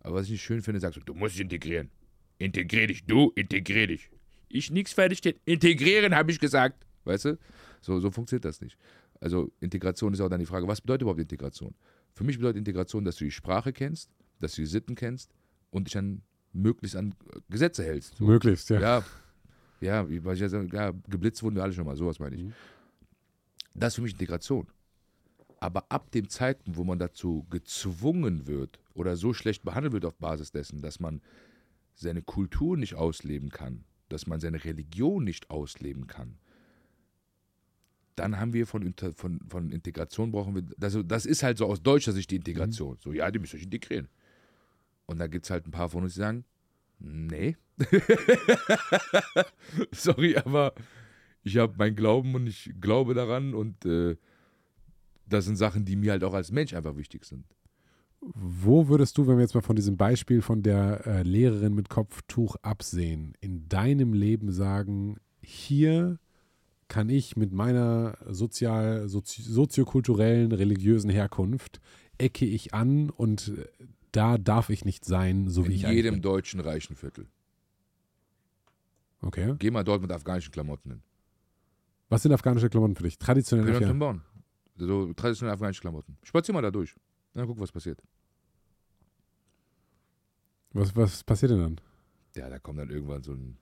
[0.00, 1.90] Aber was ich nicht schön finde, sagst du, du musst dich integrieren.
[2.38, 4.10] Integrier dich, du, integrier dich.
[4.48, 5.40] Ich nichts fertig steht.
[5.44, 6.86] Integrieren, habe ich gesagt.
[7.04, 7.38] Weißt du?
[7.80, 8.76] So, so funktioniert das nicht.
[9.20, 11.74] Also Integration ist auch dann die Frage, was bedeutet überhaupt Integration?
[12.12, 14.10] Für mich bedeutet Integration, dass du die Sprache kennst,
[14.44, 15.30] dass du die Sitten kennst
[15.70, 16.22] und dich dann
[16.52, 17.14] möglichst an
[17.48, 18.16] Gesetze hältst.
[18.16, 18.24] So.
[18.24, 18.80] Möglichst, ja.
[18.80, 19.04] Ja,
[19.80, 22.42] ja, ich ja, ja, geblitzt wurden wir alle schon mal, sowas meine ich.
[22.44, 22.52] Mhm.
[23.74, 24.68] Das ist für mich Integration.
[25.58, 30.16] Aber ab dem Zeitpunkt, wo man dazu gezwungen wird oder so schlecht behandelt wird auf
[30.16, 31.20] Basis dessen, dass man
[31.94, 36.38] seine Kultur nicht ausleben kann, dass man seine Religion nicht ausleben kann,
[38.16, 41.82] dann haben wir von, von, von Integration brauchen wir, das, das ist halt so aus
[41.82, 42.96] deutscher Sicht die Integration.
[43.02, 44.08] So, ja, die müsst ihr euch integrieren.
[45.06, 46.44] Und da gibt es halt ein paar von uns, die sagen,
[46.98, 47.56] nee.
[49.92, 50.74] Sorry, aber
[51.42, 54.16] ich habe meinen Glauben und ich glaube daran und äh,
[55.26, 57.44] das sind Sachen, die mir halt auch als Mensch einfach wichtig sind.
[58.20, 61.90] Wo würdest du, wenn wir jetzt mal von diesem Beispiel von der äh, Lehrerin mit
[61.90, 66.18] Kopftuch absehen, in deinem Leben sagen, hier
[66.88, 71.80] kann ich mit meiner sozial, sozi soziokulturellen, religiösen Herkunft,
[72.16, 73.66] ecke ich an und äh,
[74.16, 77.26] da darf ich nicht sein, so wie In ich eigentlich jedem deutschen reichen Viertel.
[79.20, 79.54] Okay.
[79.58, 81.02] Geh mal dort mit afghanischen Klamotten hin.
[82.10, 83.18] Was sind afghanische Klamotten für dich?
[83.18, 83.64] Traditionell.
[83.66, 83.90] Können wir Ja.
[83.92, 84.22] uns bauen.
[84.76, 86.16] So traditionelle afghanische Klamotten.
[86.22, 86.94] Spazier mal da durch.
[87.32, 88.02] Dann guck, was passiert.
[90.72, 91.80] Was, was passiert denn dann?
[92.36, 93.56] Ja, da kommt dann irgendwann so ein,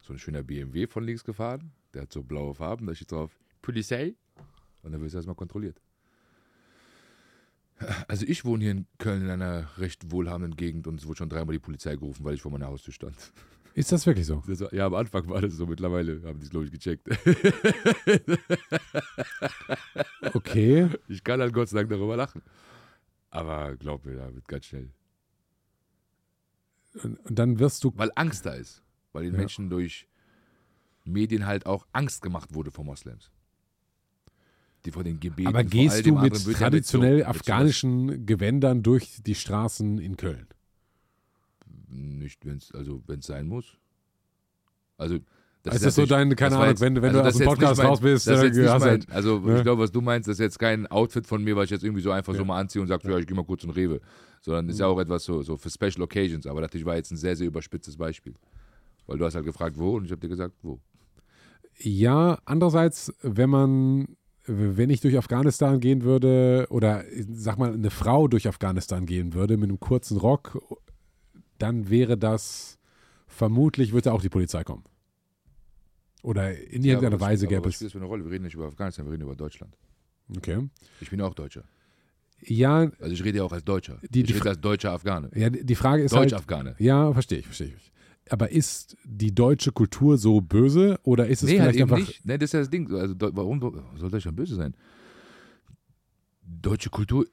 [0.00, 1.72] so ein schöner BMW von links gefahren.
[1.94, 4.14] Der hat so blaue Farben, da steht drauf Polizei.
[4.82, 5.80] Und dann wirst du erstmal kontrolliert.
[8.08, 11.28] Also ich wohne hier in Köln in einer recht wohlhabenden Gegend und es wurde schon
[11.28, 13.14] dreimal die Polizei gerufen, weil ich vor meiner Haustür stand.
[13.74, 14.42] Ist das wirklich so?
[14.46, 17.08] Das war, ja, am Anfang war das so, mittlerweile haben die es, glaube ich, gecheckt.
[20.32, 20.88] Okay.
[21.08, 22.42] Ich kann halt Gott sei Dank darüber lachen.
[23.30, 24.90] Aber glaub mir, da wird ganz schnell.
[27.02, 27.92] Und, und dann wirst du.
[27.96, 28.82] Weil Angst da ist.
[29.12, 29.38] Weil den Ja.
[29.40, 30.08] Menschen durch
[31.04, 33.30] Medien halt auch Angst gemacht wurde vor Moslems.
[34.86, 35.48] Die vor den Gebeten.
[35.48, 40.46] Aber gehst du mit ja traditionell so- mit afghanischen Gewändern durch die Straßen in Köln?
[41.88, 43.76] Nicht, wenn es also wenn's sein muss.
[44.98, 45.18] Also.
[45.62, 47.46] Das ist ist das so dein, keine Ahnung, wenn, du- wenn also du aus dem
[47.46, 49.56] Podcast mein- raus bist, Das ist jetzt mein, also ne?
[49.56, 51.82] ich glaube, was du meinst, das ist jetzt kein Outfit von mir, was ich jetzt
[51.82, 52.38] irgendwie so einfach Ja.
[52.38, 54.00] so mal anziehe und sage, ja, ich gehe mal kurz in Rewe.
[54.42, 56.46] Sondern ist ja auch etwas so, so für Special Occasions.
[56.46, 58.34] Aber natürlich war jetzt ein sehr, sehr überspitztes Beispiel.
[59.08, 60.78] Weil du hast halt gefragt, wo und ich habe dir gesagt, wo.
[61.78, 64.16] Ja, andererseits, wenn man,
[64.46, 69.56] wenn ich durch Afghanistan gehen würde oder sag mal, eine Frau durch Afghanistan gehen würde
[69.56, 70.60] mit einem kurzen Rock,
[71.58, 72.78] dann wäre das
[73.26, 74.84] vermutlich, würde auch die Polizei kommen.
[76.22, 77.74] Oder in Ja, irgendeiner was- Weise aber gäbe was es.
[77.76, 78.24] spielt das für eine Rolle?
[78.24, 79.76] Wir reden nicht über Afghanistan, wir reden über Deutschland.
[80.36, 80.68] Okay.
[81.00, 81.64] Ich bin ja auch Deutscher.
[82.42, 83.98] Ja, Also ich rede ja auch als Deutscher.
[84.10, 85.30] Die- ich die rede als deutscher Afghane.
[85.34, 86.32] ja, die Frage ist halt.
[86.32, 86.74] Deutsch-Afghane.
[86.78, 87.92] Ja, verstehe ich, verstehe ich.
[88.30, 92.06] Aber ist die deutsche Kultur so böse oder ist es Nee, halt vielleicht eben einfach.
[92.08, 92.24] nicht.
[92.26, 92.92] Nee, das ist ja das Ding.
[92.92, 93.60] Also, warum
[93.96, 94.74] soll Deutschland böse sein?
[96.42, 97.26] Deutsche Kultur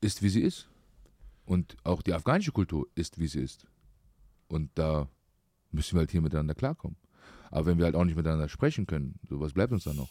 [0.00, 0.68] ist, wie sie ist.
[1.46, 3.66] Und auch die afghanische Kultur ist, wie sie ist.
[4.48, 5.08] Und da
[5.72, 6.96] müssen wir halt hier miteinander klarkommen.
[7.50, 10.10] Aber wenn wir halt auch nicht miteinander sprechen können, so was bleibt uns dann noch?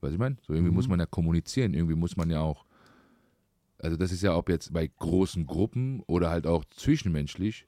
[0.00, 0.36] Weißt du, ich meine?
[0.46, 0.76] So irgendwie Mhm.
[0.76, 2.64] muss man ja kommunizieren, irgendwie muss man ja auch,
[3.78, 7.66] also das ist ja ob jetzt bei großen Gruppen oder halt auch zwischenmenschlich,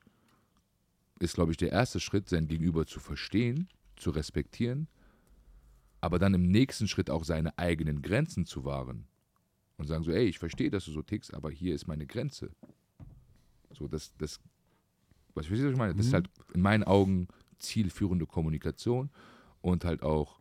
[1.21, 4.89] ist glaube ich der erste Schritt, sein Gegenüber zu verstehen, zu respektieren,
[6.01, 9.07] aber dann im nächsten Schritt auch seine eigenen Grenzen zu wahren
[9.77, 12.51] und sagen so, ey, ich verstehe, dass du so tickst, aber hier ist meine Grenze.
[13.73, 14.41] So, das, das,
[15.35, 15.95] was ich, was ich meine?
[15.95, 16.16] Das ist Mhm.
[16.16, 19.11] halt in meinen Augen zielführende Kommunikation
[19.61, 20.41] und halt auch,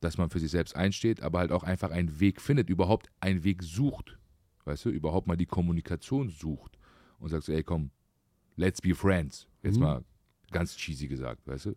[0.00, 3.42] dass man für sich selbst einsteht, aber halt auch einfach einen Weg findet, überhaupt einen
[3.42, 4.18] Weg sucht.
[4.64, 6.78] Weißt du, überhaupt mal die Kommunikation sucht
[7.18, 7.90] und sagt so, ey, komm,
[8.56, 9.46] let's be friends.
[9.64, 9.82] Jetzt Mhm.
[9.82, 10.04] mal
[10.52, 11.72] ganz cheesy gesagt, weißt du?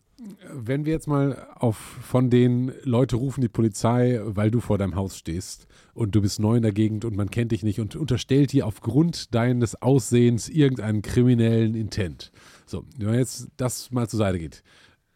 [0.54, 4.94] Wenn wir jetzt mal auf von den Leute rufen die Polizei, weil du vor deinem
[4.96, 5.66] Haus stehst
[5.96, 8.68] und du bist neu in der Gegend und man kennt dich nicht und unterstellt dir
[8.68, 12.32] aufgrund deines Aussehens irgendeinen kriminellen Intent.
[12.68, 14.62] So, wenn jetzt das mal zur Seite geht.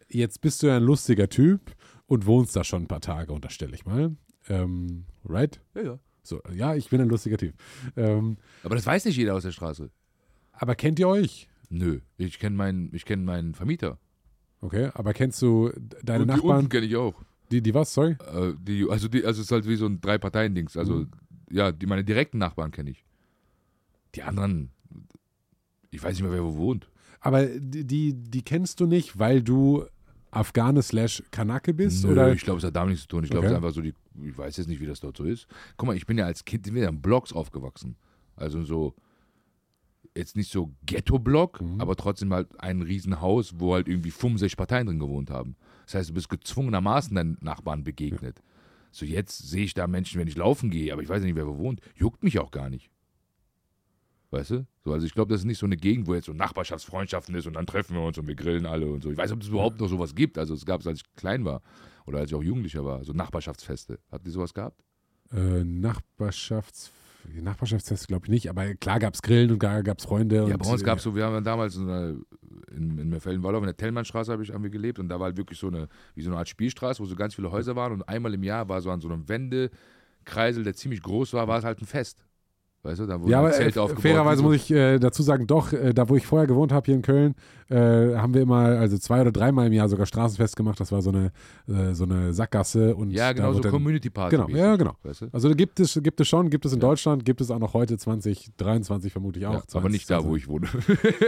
[0.09, 1.75] Jetzt bist du ja ein lustiger Typ
[2.07, 4.15] und wohnst da schon ein paar Tage, unterstelle ich mal.
[4.49, 5.61] Ähm, right?
[5.75, 5.99] Ja, ja.
[6.23, 7.53] So, ja, ich bin ein lustiger Typ.
[7.95, 9.91] Ähm, Aber das weiß nicht jeder aus der Straße.
[10.51, 11.47] aber kennt ihr euch?
[11.73, 13.97] Nö, ich kenne meinen, ich kenne meinen Vermieter.
[14.59, 15.71] Okay, aber kennst du
[16.03, 16.57] deine Und die Nachbarn?
[16.57, 17.15] unten kenne ich auch.
[17.49, 18.17] Die, die was, sorry?
[18.33, 20.75] Äh, die, also, die, also es ist halt wie so ein Drei-Parteien-Dings.
[20.77, 21.11] Also, Mhm.
[21.49, 23.03] ja, die, meine direkten Nachbarn kenne ich.
[24.15, 24.69] Die anderen,
[25.89, 26.89] ich weiß nicht mehr, wer wo wohnt.
[27.21, 29.85] Aber die, die, die kennst du nicht, weil du
[30.31, 32.03] Afghane slash Kanake bist?
[32.05, 32.33] Nö, oder?
[32.33, 33.23] ich glaube, es hat damit nichts zu tun.
[33.23, 33.57] Ich glaube, es Okay.
[33.59, 33.93] ist einfach so, die,
[34.29, 35.47] ich weiß jetzt nicht, wie das dort so ist.
[35.77, 37.95] Guck mal, ich bin ja als Kind sind wir ja in Blocks aufgewachsen.
[38.35, 38.95] Also so,
[40.15, 41.81] jetzt nicht so Ghetto-Block, Mhm.
[41.81, 45.55] aber trotzdem halt ein Riesenhaus, wo halt irgendwie 65 Parteien drin gewohnt haben.
[45.85, 48.41] Das heißt, du bist gezwungenermaßen deinen Nachbarn begegnet.
[48.91, 51.47] So jetzt sehe ich da Menschen, wenn ich laufen gehe, aber ich weiß nicht, wer
[51.47, 51.79] wo wohnt.
[51.95, 52.89] Juckt mich auch gar nicht.
[54.31, 54.65] Weißt du?
[54.83, 57.47] So, also ich glaube, das ist nicht so eine Gegend, wo jetzt so Nachbarschaftsfreundschaften ist
[57.47, 59.11] und dann treffen wir uns und wir grillen alle und so.
[59.11, 60.37] Ich weiß ob es überhaupt noch sowas gibt.
[60.37, 61.61] Also es gab es, als ich klein war
[62.05, 63.03] oder als ich auch Jugendlicher war.
[63.03, 63.99] So Nachbarschaftsfeste.
[64.09, 64.81] Habt ihr sowas gehabt?
[65.31, 66.91] Äh, Nachbarschafts...
[67.41, 70.37] Nachbarschaftsfest glaube ich nicht, aber klar gab es Grillen und gab es Freunde.
[70.37, 72.15] ja, und, bei uns gab es so, wir haben damals in einer
[72.75, 75.59] in, in Mörfelden-Walldorf, in der Tellmannstraße habe ich irgendwie gelebt und da war halt wirklich
[75.59, 78.33] so eine, wie so eine Art Spielstraße, wo so ganz viele Häuser waren und einmal
[78.33, 81.81] im Jahr war so an so einem Wendekreisel, der ziemlich groß war, war es halt
[81.81, 82.17] ein Fest.
[82.83, 85.71] Weißt du, da wurde Ja, aber Zelt äh, fairerweise muss ich äh, dazu sagen, doch,
[85.71, 87.35] äh, da wo ich vorher gewohnt habe, hier in Köln,
[87.69, 87.75] äh,
[88.15, 90.79] haben wir immer, also zwei oder dreimal im Jahr sogar Straßenfest gemacht.
[90.79, 91.31] Das war so eine,
[91.67, 92.95] äh, so eine Sackgasse.
[92.95, 94.35] Und Ja, genau, so dann- Community Party.
[94.35, 94.95] Genau, ja, genau.
[95.03, 95.27] Weißt du?
[95.31, 97.75] Also da gibt es, gibt es schon, gibt es in Deutschland, gibt es auch noch
[97.75, 99.53] heute 2023 vermutlich auch.
[99.53, 100.67] Ja, aber nicht da, wo ich wohne.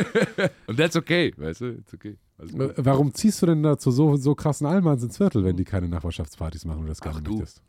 [0.67, 1.65] und that's okay, weißt du?
[1.77, 2.17] It's okay.
[2.39, 5.65] Äh, Warum ziehst du denn da zu so, so krassen Allmanns ins Viertel, wenn die
[5.65, 7.31] keine Nachbarschaftspartys machen und das gerne Ach du.
[7.37, 7.61] möchtest?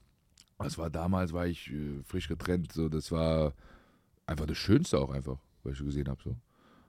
[0.58, 3.52] Das war damals, war ich äh, frisch getrennt, so das war
[4.26, 6.20] einfach das Schönste auch einfach, was ich gesehen habe.
[6.22, 6.36] So.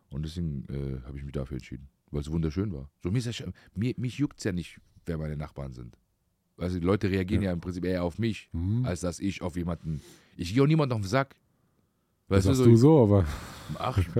[0.10, 2.90] Und deswegen äh, habe ich mich dafür entschieden, weil es wunderschön war.
[3.04, 5.98] So, mir, ist ja, mir, mich juckt es ja nicht, wer meine Nachbarn sind.
[6.58, 8.86] Also die Leute reagieren ja, im Prinzip eher auf mich, Mhm.
[8.86, 10.02] als dass ich auf jemanden.
[10.38, 11.36] Ich gehe auch niemandem auf den Sack.
[12.28, 13.26] Das Weißt du, sagst so, du so, aber
[13.78, 13.98] Ach,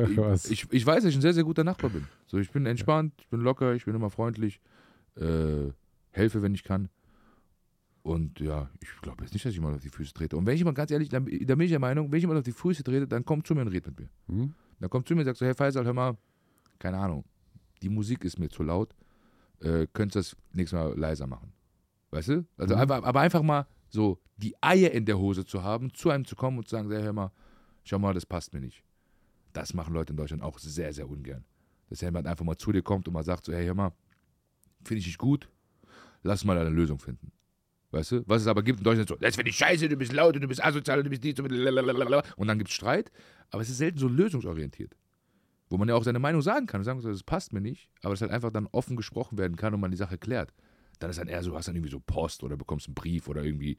[0.46, 2.08] ich, ich, ich weiß, dass ich ein sehr, sehr guter Nachbar bin.
[2.28, 4.60] So, ich bin entspannt, ich bin locker, ich bin immer freundlich,
[5.16, 5.72] äh,
[6.12, 6.90] helfe, wenn ich kann.
[8.06, 10.38] Und ja, ich glaube jetzt nicht, dass ich jemand auf die Füße trete.
[10.38, 12.44] Und wenn ich jemand ganz ehrlich, da bin ich der Meinung, wenn ich jemand auf
[12.44, 14.10] die Füße trete, dann kommt zu mir und redet mit mir.
[14.28, 14.54] hm?
[14.80, 16.16] Dann kommt zu mir und sagt so, hey Faisal, hör mal,
[16.78, 17.26] keine Ahnung,
[17.82, 18.94] die Musik ist mir zu laut,
[19.62, 21.52] äh, könntest du das nächstes Mal leiser machen.
[22.12, 22.46] Weißt du?
[22.58, 22.82] Also Mhm.
[22.82, 26.36] einfach, aber einfach mal so die Eier in der Hose zu haben, zu einem zu
[26.36, 27.32] kommen und zu sagen, hey, hör mal,
[27.86, 28.84] schau mal, das passt mir nicht.
[29.52, 31.44] Das machen Leute in Deutschland auch sehr, sehr ungern.
[31.90, 33.94] Dass jemand einfach mal zu dir kommt und mal sagt so, hey, hör mal,
[34.84, 35.50] finde ich nicht gut,
[36.22, 37.32] lass mal eine Lösung finden.
[37.96, 38.24] Weißt du?
[38.28, 40.48] Was es aber gibt in Deutschland so, das finde ich scheiße, du bist laut du
[40.50, 43.10] bist asozial du bist dies und dann gibt es Streit,
[43.52, 44.98] aber es ist selten so lösungsorientiert.
[45.70, 47.90] Wo man ja auch seine Meinung sagen kann und sagen so, das passt mir nicht,
[48.02, 50.54] aber es halt einfach dann offen gesprochen werden kann und man die Sache klärt.
[51.00, 53.30] Dann ist dann eher so, du hast dann irgendwie so Post oder bekommst einen Brief
[53.30, 53.78] oder irgendwie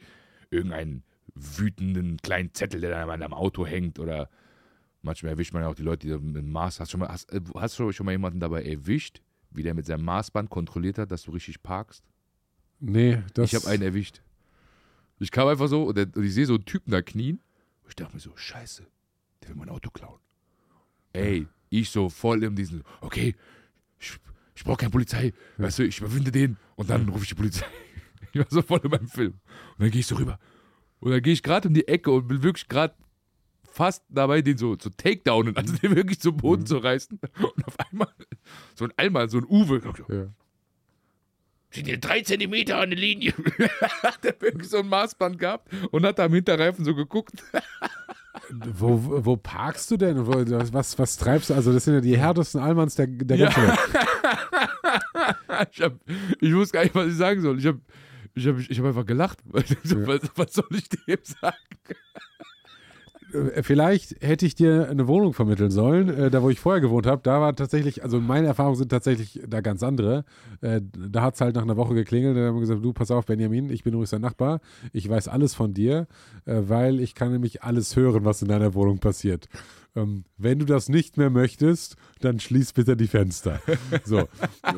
[0.51, 1.05] irgendeinen
[1.35, 4.31] wütenden kleinen Zettel, der dann an deinem Auto hängt oder
[5.03, 7.31] manchmal erwischt man ja auch die Leute, die mit dem Maß, hast, schon mal, hast,
[7.35, 11.11] äh, hast du schon mal jemanden dabei erwischt, wie der mit seinem Maßband kontrolliert hat,
[11.11, 12.03] dass du richtig parkst?
[12.81, 13.53] Nee, das.
[13.53, 14.21] Ich habe einen erwischt.
[15.19, 17.41] Ich kam einfach so und, der, und ich sehe so einen Typen da knien.
[17.83, 18.87] Und ich dachte mir so, scheiße,
[19.43, 20.21] der will mein Auto klauen.
[21.13, 23.35] Ey, ich so voll in diesen, okay,
[23.99, 24.19] ich,
[24.55, 25.33] ich brauche keine Polizei.
[25.57, 27.67] Weißt du, ich überwinde den und dann rufe ich die Polizei.
[28.33, 29.33] Ich war so voll in meinem Film.
[29.33, 30.39] Und dann gehe ich so rüber.
[31.01, 32.95] Und dann gehe ich gerade um die Ecke und bin wirklich gerade
[33.77, 37.19] fast dabei, den so zu takedownen, also den wirklich zum Boden zu reißen.
[37.39, 38.09] Und auf einmal
[38.75, 40.35] so ein Alman, so ein Uwe, Ja.
[41.77, 43.33] Sind hier drei Zentimeter an der Linie.
[44.03, 47.43] hat er wirklich so ein Maßband gehabt und hat da am Hinterreifen so geguckt.
[48.51, 50.27] Wo, wo parkst du denn?
[50.27, 51.55] Was, was treibst du?
[51.55, 53.47] Also, das sind ja die härtesten Allmanns der, der Ja.
[53.47, 53.79] ganzen Welt.
[55.73, 55.93] ich, hab,
[56.41, 57.59] ich wusste gar nicht, was ich sagen soll.
[57.59, 57.81] Ich habe
[58.35, 59.39] ich hab, ich hab einfach gelacht.
[59.47, 59.65] Was,
[60.37, 61.57] was soll ich dem sagen?
[63.37, 67.07] Äh, Vielleicht hätte ich dir eine Wohnung vermitteln sollen, äh, da wo ich vorher gewohnt
[67.07, 67.21] habe.
[67.23, 70.25] Da war tatsächlich, also meine Erfahrungen sind tatsächlich da ganz andere.
[70.61, 72.37] Äh, da hat es halt nach einer Woche geklingelt.
[72.37, 74.61] Da haben wir gesagt: Du, pass auf, Benjamin, ich bin übrigens dein Nachbar.
[74.93, 76.07] Ich weiß alles von dir,
[76.45, 79.49] äh, weil ich kann nämlich alles hören, was in deiner Wohnung passiert.
[79.97, 83.61] Ähm, wenn du das nicht mehr möchtest, dann schließ bitte die Fenster.
[84.05, 84.29] So.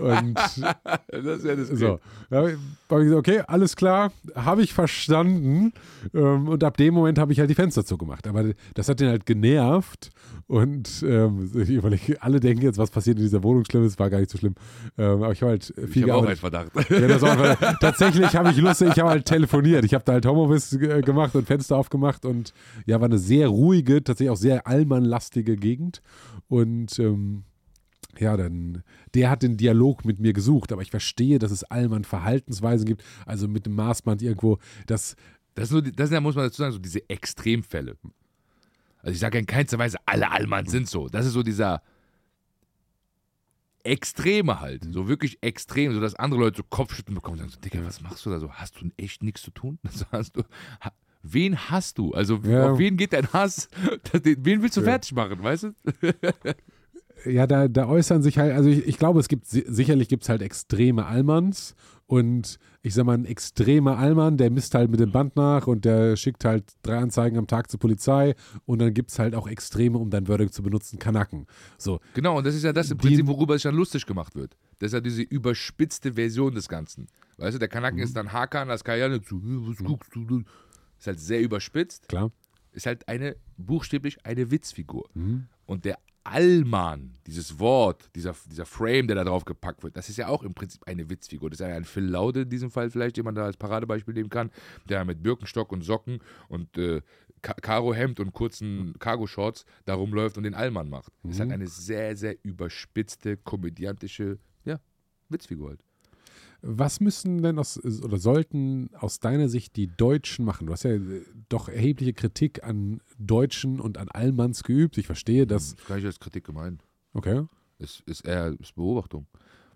[0.00, 1.98] Und Das ist ja das so.
[2.30, 2.56] Da habe ich
[2.88, 5.72] gesagt, okay, alles klar, habe ich verstanden.
[6.14, 8.26] Ähm, und ab dem Moment habe ich halt die Fenster zugemacht.
[8.26, 8.44] Aber
[8.74, 10.10] das hat den halt genervt.
[10.46, 14.18] Und ähm, ich überlege, alle denken jetzt, was passiert in dieser Wohnung Schlimmes, war gar
[14.20, 14.54] nicht so schlimm.
[14.96, 16.36] Ähm, aber ich habe halt viel Ich habe auch einen.
[16.36, 16.68] Verdacht.
[16.90, 19.84] Ja, das war einfach, tatsächlich habe ich Lust, ich habe halt telefoniert.
[19.84, 22.54] Ich habe da halt Homeoffice ge- gemacht und Fenster aufgemacht und
[22.86, 24.66] ja, war eine sehr ruhige, tatsächlich auch sehr
[25.08, 26.02] allmannlastige Gegend.
[26.48, 27.44] Und ähm,
[28.18, 28.82] ja, dann,
[29.14, 33.02] der hat den Dialog mit mir gesucht, aber ich verstehe, dass es Allmann Verhaltensweisen gibt,
[33.26, 35.14] also mit dem Maßband irgendwo, das,
[35.54, 37.96] Das, die- das sind ja, muss man dazu sagen, so diese Extremfälle.
[39.00, 41.08] Also ich sage in keinster Weise, alle Allmanns sind so.
[41.08, 41.82] Das ist so dieser
[43.84, 44.84] Extreme halt.
[44.92, 48.00] So wirklich extrem, so dass andere Leute so Kopfschütteln bekommen und sagen so, Digga, was
[48.02, 48.50] machst du da so?
[48.52, 49.78] Hast du echt nichts zu tun?
[49.84, 50.42] Also hast du,
[51.22, 52.12] wen hast du?
[52.12, 52.72] Also Ja.
[52.72, 53.68] auf wen geht dein Hass?
[54.22, 54.86] Wen willst du Ja.
[54.86, 55.72] fertig machen, weißt du?
[57.30, 60.22] ja, da, da äußern sich halt, also ich, ich glaube, es gibt, si- sicherlich gibt
[60.22, 61.74] es halt extreme Allmanns
[62.06, 65.84] und ich sag mal, ein extremer Allmann, der misst halt mit dem Band nach und
[65.84, 69.46] der schickt halt drei Anzeigen am Tag zur Polizei und dann gibt es halt auch
[69.48, 71.46] Extreme, um dein Wording zu benutzen, Kanaken.
[71.76, 74.56] So, Genau, und das ist ja das im Prinzip, worüber sich dann lustig gemacht wird.
[74.78, 77.08] Das ist ja diese überspitzte Version des Ganzen.
[77.36, 80.46] Weißt du, der Kanaken ist dann Hakan, das Kajane zu, "Äh, was guckst du denn?
[80.98, 82.08] Ist halt sehr überspitzt.
[82.08, 82.30] klar.
[82.72, 85.08] Ist halt eine, buchstäblich eine Witzfigur.
[85.14, 85.46] Mhm.
[85.66, 90.18] Und der Allmann, dieses Wort, dieser, dieser Frame, der da drauf gepackt wird, das ist
[90.18, 91.48] ja auch im Prinzip eine Witzfigur.
[91.48, 94.28] Das ist ja ein Phil Laude in diesem Fall vielleicht, jemand da als Paradebeispiel nehmen
[94.28, 94.50] kann,
[94.88, 97.00] der mit Birkenstock und Socken und äh,
[97.40, 101.12] Ka Karo-Hemd und kurzen Cargo-Shorts da rumläuft und den Allmann macht.
[101.22, 101.30] Mhm.
[101.30, 104.80] Ist halt eine sehr, sehr überspitzte, komödiantische, ja,
[105.30, 105.84] Witzfigur halt.
[106.60, 110.66] Was müssen denn aus, oder sollten aus deiner Sicht die Deutschen machen?
[110.66, 114.98] Du hast ja äh, doch erhebliche Kritik an Deutschen und an Allmanns geübt.
[114.98, 115.70] Ich verstehe das.
[115.70, 116.84] Das ist gar nicht als Kritik gemeint.
[117.12, 117.44] Okay.
[117.78, 119.26] Es ist eher ist Beobachtung.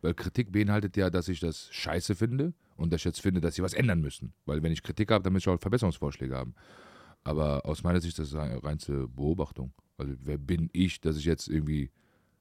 [0.00, 3.54] Weil Kritik beinhaltet ja, dass ich das scheiße finde und dass ich jetzt finde, dass
[3.54, 4.32] sie was ändern müssen.
[4.44, 6.54] Weil wenn ich Kritik habe, dann müssen ich auch Verbesserungsvorschläge haben.
[7.22, 9.72] Aber aus meiner Sicht ist das eine reinste Beobachtung.
[9.96, 11.92] Also wer bin ich, dass ich jetzt irgendwie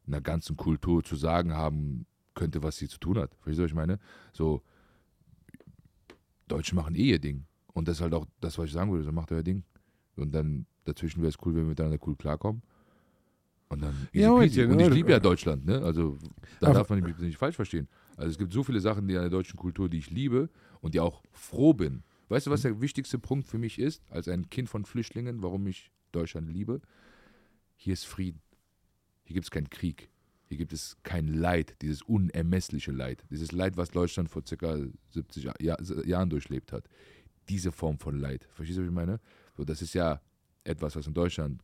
[0.08, 3.34] einer ganzen Kultur zu sagen haben könnte, was sie zu tun hat.
[3.36, 4.00] Verstehst du, was ich meine?
[4.34, 4.62] So,
[6.48, 7.46] Deutsche machen eh ihr Ding.
[7.74, 9.64] Und das ist halt auch das, was ich sagen würde, so macht euer Ding.
[10.16, 12.62] Und dann dazwischen wäre es cool, wenn wir miteinander cool klarkommen.
[13.70, 14.64] Und dann easy Ja, peasy.
[14.66, 15.82] und- ich liebe ja Deutschland, ne?
[15.82, 16.18] Also
[16.60, 17.88] da darf man mich nicht falsch verstehen.
[18.18, 20.50] Also es gibt so viele Sachen die an der deutschen Kultur, die ich liebe
[20.82, 22.04] und die auch froh bin.
[22.28, 25.68] Weißt du, was der wichtigste Punkt für mich ist, als ein Kind von Flüchtlingen, warum
[25.68, 26.82] ich Deutschland liebe?
[27.78, 28.42] Hier ist Frieden.
[29.24, 30.10] Hier gibt es keinen Krieg.
[30.52, 33.24] Hier gibt es kein Leid, dieses unermessliche Leid.
[33.30, 34.80] Dieses Leid, was Deutschland vor ca.
[35.12, 36.90] 70 Jahr, Jahr, Jahren durchlebt hat.
[37.48, 38.50] Diese Form von Leid.
[38.52, 39.22] Verstehst du, was ich meine?
[39.56, 40.20] So, das ist ja
[40.66, 41.64] etwas, was in Deutschland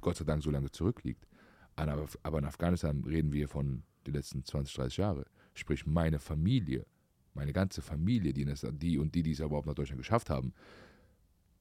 [0.00, 1.26] Gott sei Dank so lange zurückliegt.
[1.74, 5.26] Aber, in Afghanistan reden wir von den letzten 20, 30 Jahre.
[5.54, 6.86] Sprich, meine Familie,
[7.34, 10.54] meine ganze Familie, die, das, die und die, die es überhaupt nach Deutschland geschafft haben,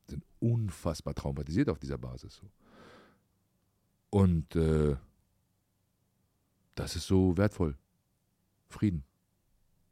[0.08, 2.40] sind unfassbar traumatisiert auf dieser Basis.
[4.12, 4.96] Und äh,
[6.80, 7.76] das ist so wertvoll.
[8.70, 9.04] Frieden.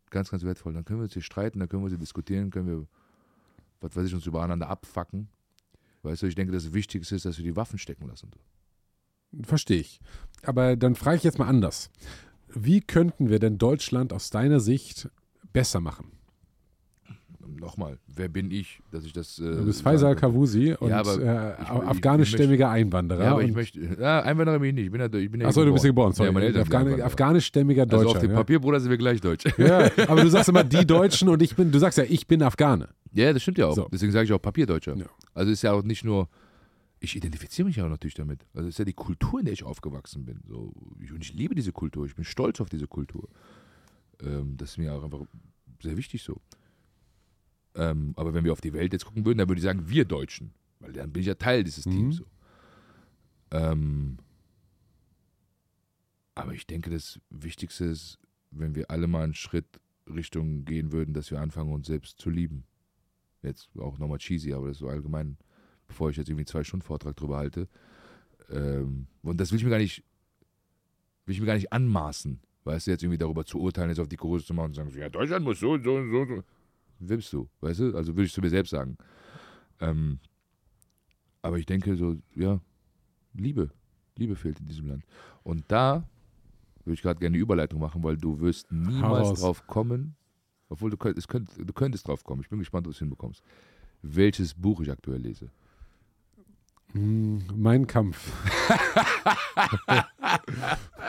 [0.10, 0.74] Ganz, ganz wertvoll.
[0.74, 2.88] Dann können wir uns hier streiten, dann können wir sie diskutieren, können wir,
[3.82, 5.30] was weiß ich, uns übereinander abfacken.
[6.04, 8.32] Weißt du, ich denke, das Wichtigste ist, dass wir die Waffen stecken lassen.
[9.42, 10.00] Verstehe ich.
[10.44, 11.90] Aber dann frage ich jetzt mal anders.
[12.48, 15.10] Wie könnten wir denn Deutschland aus deiner Sicht
[15.52, 16.12] besser machen?
[17.48, 19.40] Nochmal, wer bin ich, dass ich das.
[19.40, 20.16] Äh, Du bist Faisal?
[20.16, 23.24] Kavusi und Ja, äh, afghanischstämmiger Einwanderer.
[23.24, 23.80] Ja, aber ich möchte.
[24.00, 24.86] Ja, Einwanderer bin ich nicht.
[24.86, 26.30] Ich bin ja, ich bin ja Achso, du bist geboren, sorry.
[26.30, 28.10] Ja, meine Eltern Afghani afghanischstämmiger Also Deutscher.
[28.10, 28.38] auf dem ja.
[28.38, 29.46] Papier, Bruder, sind wir gleich deutsch.
[29.58, 32.42] Ja, aber du sagst immer die Deutschen und ich bin, du sagst ja, ich bin
[32.42, 32.90] Afghane.
[33.14, 33.76] Ja, das stimmt ja auch.
[33.76, 33.88] So.
[33.92, 34.96] Deswegen sage ich auch Papierdeutscher.
[34.98, 35.06] Ja.
[35.34, 36.28] Also ist ja auch nicht nur,
[37.00, 38.46] ich identifiziere mich ja auch natürlich damit.
[38.54, 40.42] Also ist ja die Kultur, in der ich aufgewachsen bin.
[40.48, 42.06] So, ich, und ich liebe diese Kultur.
[42.06, 43.30] Ich bin stolz auf diese Kultur.
[44.24, 45.22] Ähm, das ist mir auch einfach
[45.82, 46.42] sehr wichtig so.
[47.76, 50.06] Ähm, aber wenn wir auf die Welt jetzt gucken würden, dann würde ich sagen, wir
[50.06, 50.54] Deutschen.
[50.80, 51.92] Weil dann bin ich ja Teil dieses Mhm.
[51.92, 52.16] Teams.
[52.18, 52.26] So.
[53.52, 54.18] Ähm,
[56.36, 58.20] aber ich denke, das Wichtigste ist,
[58.52, 62.30] wenn wir alle mal einen Schritt Richtung gehen würden, dass wir anfangen, uns selbst zu
[62.30, 62.66] lieben.
[63.42, 65.38] Jetzt auch nochmal cheesy, aber das ist so allgemein,
[65.88, 67.68] bevor ich jetzt irgendwie zwei Stunden Vortrag drüber halte.
[68.50, 70.04] Ähm, und das will ich mir gar nicht,
[71.26, 74.08] will ich mir gar nicht anmaßen, weißt du, jetzt irgendwie darüber zu urteilen, jetzt auf
[74.08, 76.44] die Kurse zu machen und zu sagen, ja, Deutschland muss so und so und so.
[77.00, 77.96] Willst du, weißt du?
[77.96, 78.98] Also würde ich zu mir selbst sagen.
[79.80, 80.20] Ähm,
[81.42, 82.60] aber ich denke so, ja,
[83.34, 83.70] Liebe.
[84.18, 85.04] Liebe fehlt in diesem Land.
[85.44, 86.08] Und da
[86.86, 90.16] würde ich gerade gerne eine Überleitung machen, weil du wirst niemals drauf kommen,
[90.70, 92.42] obwohl du, könnt, es könnt, du könntest drauf kommen.
[92.42, 93.44] Ich bin gespannt, ob du es hinbekommst.
[94.02, 95.50] Welches Buch ich aktuell lese.
[96.94, 98.32] Hm, mein Kampf.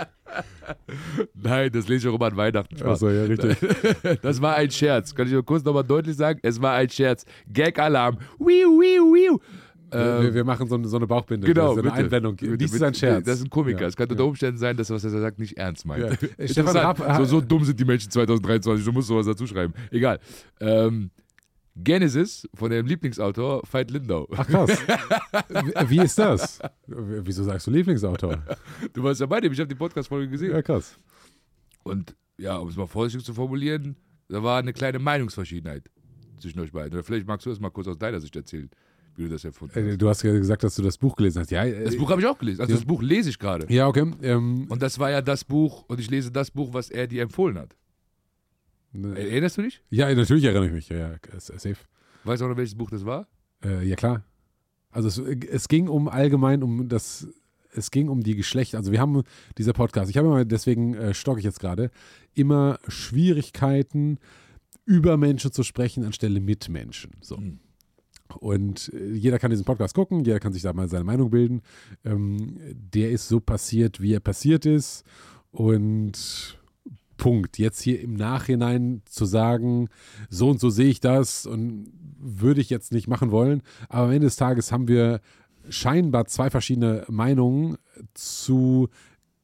[1.35, 2.83] Nein, das lese ich auch immer an Weihnachten.
[2.83, 3.57] Achso, ja, richtig.
[4.23, 5.15] Das war ein Scherz.
[5.15, 6.39] Kann ich nur kurz nochmal deutlich sagen?
[6.43, 7.25] Es war ein Scherz.
[7.53, 8.19] Gag-Alarm.
[8.39, 9.39] Wiu, wiu, wiu.
[9.91, 11.47] wir, Ähm, wir machen so eine, so eine Bauchbinde.
[11.47, 11.95] Genau, so eine bitte.
[11.95, 12.37] Einblendung.
[12.37, 13.25] Dies ist ein Scherz.
[13.25, 13.83] Das ist ein Komiker.
[13.83, 16.03] Ja, Es kann unter Umständen sein, dass was er sagt nicht ernst meint.
[16.39, 16.63] Ja.
[16.83, 18.85] Rapp- so, so dumm sind die Menschen 2023.
[18.85, 19.73] Du musst sowas dazu schreiben.
[19.91, 20.19] Egal.
[20.61, 21.11] Ähm,
[21.77, 24.27] Genesis von dem Lieblingsautor Veit Lindau.
[24.35, 24.71] Ach krass.
[25.89, 26.59] Wie- ist das?
[26.87, 28.43] Wieso sagst du Lieblingsautor?
[28.93, 29.53] Du warst ja bei dem.
[29.53, 30.53] Ich habe die Podcast-Folge gesehen.
[30.53, 30.99] Ja, krass.
[31.83, 33.97] Und ja, um es mal vorsichtig zu formulieren,
[34.29, 35.85] da war eine kleine Meinungsverschiedenheit
[36.41, 36.93] zwischen euch beiden.
[36.95, 38.71] Oder vielleicht magst du das mal kurz aus deiner Sicht erzählen,
[39.15, 39.99] wie du das erfunden Äh, hast.
[40.03, 41.51] Du hast ja gesagt, dass du das Buch gelesen hast.
[41.51, 42.61] Ja, äh, Das Buch habe ich auch gelesen.
[42.63, 42.79] Also Ja.
[42.79, 43.73] das Buch lese ich gerade.
[43.73, 44.11] ja okay.
[44.23, 47.23] Ähm, Und das war ja das Buch, und ich lese das Buch, was er dir
[47.23, 47.77] empfohlen hat.
[49.05, 49.83] Erinnerst du dich?
[49.91, 50.89] ja, natürlich erinnere ich mich.
[50.89, 51.77] Ja, ja, safe.
[52.25, 53.29] Weißt du auch noch, welches Buch das war?
[53.65, 54.25] Äh, ja, klar.
[54.91, 57.29] Also es, es ging um allgemein um das,
[57.73, 58.79] es ging um die Geschlechter.
[58.79, 59.23] Also wir haben
[59.59, 61.91] dieser Podcast, ich habe immer, deswegen äh, stocke ich jetzt gerade,
[62.35, 64.19] immer Schwierigkeiten,
[64.85, 67.13] über Menschen zu sprechen anstelle mit Menschen.
[67.21, 67.37] So.
[67.37, 67.59] Mhm.
[68.39, 71.63] Und äh, jeder kann diesen Podcast gucken, jeder kann sich da mal seine Meinung bilden.
[72.05, 75.05] Ähm, der ist so passiert, wie er passiert ist.
[75.51, 76.59] Und
[77.17, 77.59] Punkt.
[77.59, 79.89] Jetzt hier im Nachhinein zu sagen,
[80.29, 83.63] so und so sehe ich das und würde ich jetzt nicht machen wollen.
[83.89, 85.21] Aber am Ende des Tages haben wir
[85.69, 87.77] scheinbar zwei verschiedene Meinungen
[88.15, 88.89] zu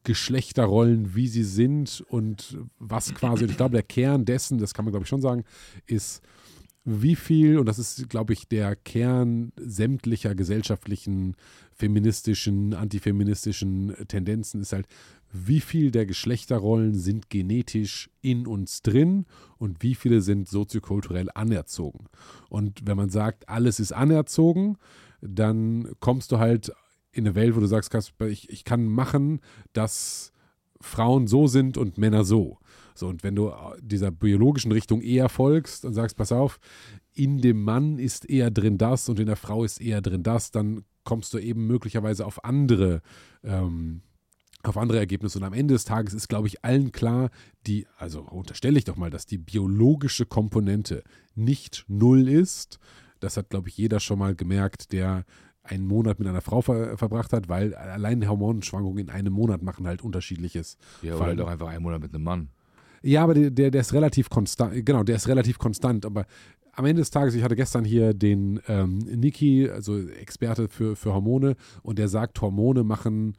[0.05, 4.93] Geschlechterrollen, wie sie sind und was quasi, ich glaube, der Kern dessen, das kann man
[4.93, 5.45] glaube ich schon sagen,
[5.87, 6.23] ist,
[6.85, 11.37] wie viel, und das ist, glaube ich, der Kern sämtlicher gesellschaftlichen,
[11.73, 14.89] feministischen, antifeministischen Tendenzen, ist halt,
[15.33, 19.25] wie viel der Geschlechterrollen sind genetisch in uns drin
[19.57, 22.07] und wie viele sind soziokulturell anerzogen.
[22.51, 24.77] Und wenn man sagt, alles ist anerzogen,
[25.23, 26.73] dann kommst du halt
[27.13, 29.41] in eine Welt, wo du sagst, Kasper, ich, ich kann machen,
[29.73, 30.33] dass
[30.81, 32.59] Frauen so sind und Männer so.
[32.95, 36.59] So, und wenn du dieser biologischen Richtung eher folgst und sagst, pass auf,
[37.15, 40.51] in dem Mann ist eher drin das und in der Frau ist eher drin das,
[40.51, 43.01] dann kommst du eben möglicherweise auf andere
[43.43, 44.03] ähm,
[44.63, 45.39] auf andere Ergebnisse.
[45.39, 47.31] Und am Ende des Tages ist, glaube ich, allen klar,
[47.67, 51.03] die, also unterstelle ich doch mal, dass die biologische Komponente
[51.35, 52.79] nicht null ist.
[53.21, 55.25] Das hat, glaube ich, jeder schon mal gemerkt, der
[55.65, 59.87] einen Monat mit einer Frau ver verbracht hat, weil allein Hormonschwankungen in einem Monat machen
[59.87, 60.77] halt unterschiedliches.
[61.03, 62.49] Ja, oder halt auch einfach einen Monat mit einem Mann.
[63.03, 66.27] Ja, aber der, der ist relativ konstant, genau, der ist relativ konstant, aber
[66.75, 71.13] am Ende des Tages, ich hatte gestern hier den ähm, Niki, also Experte für, für
[71.13, 73.37] Hormone, und der sagt, Hormone machen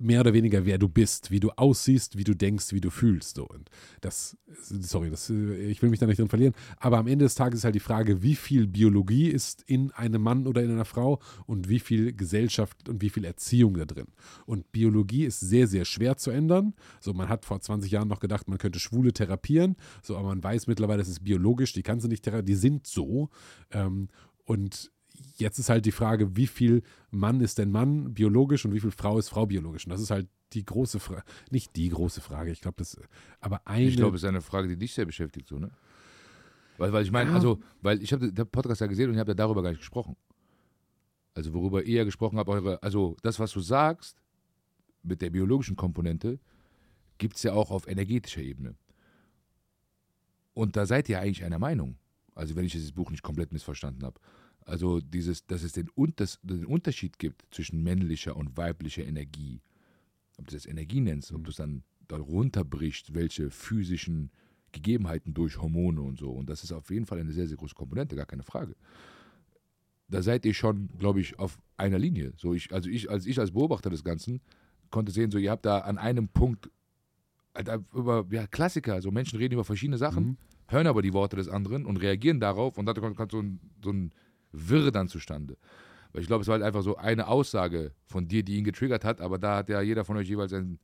[0.00, 3.36] mehr oder weniger, wer du bist, wie du aussiehst, wie du denkst, wie du fühlst.
[3.36, 3.46] So.
[3.46, 3.70] Und
[4.00, 7.60] das, sorry, das, ich will mich da nicht drin verlieren, aber am Ende des Tages
[7.60, 11.20] ist halt die Frage, wie viel Biologie ist in einem Mann oder in einer Frau
[11.46, 14.06] und wie viel Gesellschaft und wie viel Erziehung da drin.
[14.46, 16.74] Und Biologie ist sehr, sehr schwer zu ändern.
[17.00, 20.42] So, man hat vor 20 Jahren noch gedacht, man könnte Schwule therapieren, so, aber man
[20.42, 23.30] weiß mittlerweile, es ist biologisch, die kannst du nicht therapieren, die sind so.
[23.70, 24.08] Ähm,
[24.44, 24.90] und
[25.40, 28.90] jetzt ist halt die Frage, wie viel Mann ist denn Mann biologisch und wie viel
[28.90, 29.86] Frau ist Frau biologisch?
[29.86, 32.98] Und das ist halt die große Frage, nicht die große Frage, ich glaube, das,
[33.40, 33.86] aber eine.
[33.86, 35.70] Ich glaube, es ist eine Frage, die dich sehr beschäftigt, so, ne?
[36.78, 37.36] Weil, weil ich meine, ja.
[37.36, 39.80] also, weil ich habe den Podcast ja gesehen und ich habe ja darüber gar nicht
[39.80, 40.16] gesprochen.
[41.34, 44.16] Also, worüber ihr ja gesprochen habt, eure, also das, was du sagst,
[45.02, 46.38] mit der biologischen Komponente,
[47.18, 48.76] gibt es ja auch auf energetischer Ebene.
[50.54, 51.96] Und da seid ihr eigentlich einer Meinung.
[52.34, 54.20] Also, wenn ich dieses Buch nicht komplett missverstanden habe.
[54.68, 59.62] Also dieses, dass es den, Unters den Unterschied gibt zwischen männlicher und weiblicher Energie.
[60.36, 61.44] Ob du das Energie nennst, ob mhm.
[61.44, 64.30] du es dann darunter brichst, welche physischen
[64.72, 66.30] Gegebenheiten durch Hormone und so.
[66.30, 68.76] Und das ist auf jeden Fall eine sehr, sehr große Komponente, gar keine Frage.
[70.08, 72.34] Da seid ihr schon, glaube ich, auf einer Linie.
[72.36, 74.42] So ich, also ich, als ich als Beobachter des Ganzen
[74.90, 76.70] konnte sehen, so ihr habt da an einem Punkt
[77.54, 80.36] halt über ja, Klassiker, so Menschen reden über verschiedene Sachen, mhm.
[80.66, 83.90] hören aber die Worte des anderen und reagieren darauf und da kommt so ein, so
[83.90, 84.12] ein
[84.52, 85.56] Wirre dann zustande.
[86.12, 89.04] Weil ich glaube, es war halt einfach so eine Aussage von dir, die ihn getriggert
[89.04, 90.78] hat, aber da hat ja jeder von euch jeweils ein,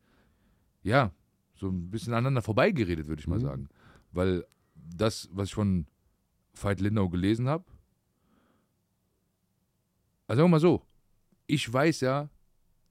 [0.83, 1.13] ja,
[1.55, 3.43] so ein bisschen aneinander vorbeigeredet, würde ich mal mhm.
[3.43, 3.69] sagen.
[4.13, 4.45] Weil
[4.75, 5.87] das, was ich von
[6.53, 7.65] Veit Lindau gelesen habe,
[10.27, 10.83] also sagen wir mal so,
[11.47, 12.29] ich weiß ja,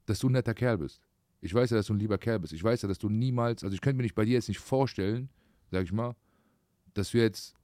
[0.05, 1.01] dass du ein netter Kerl bist.
[1.41, 2.53] Ich weiß ja, dass du ein lieber Kerl bist.
[2.53, 4.59] Ich weiß ja, dass du niemals, also ich könnte mir nicht bei dir jetzt nicht
[4.59, 5.29] vorstellen,
[5.71, 6.15] sag ich mal,
[6.93, 7.55] dass du jetzt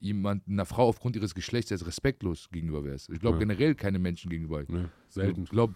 [0.00, 3.10] jemand, einer Frau aufgrund ihres Geschlechts als respektlos gegenüber wärst.
[3.10, 3.40] Ich glaube ja.
[3.40, 4.64] generell keine Menschen gegenüber.
[4.68, 5.44] Nee, selten.
[5.44, 5.74] Ich glaube,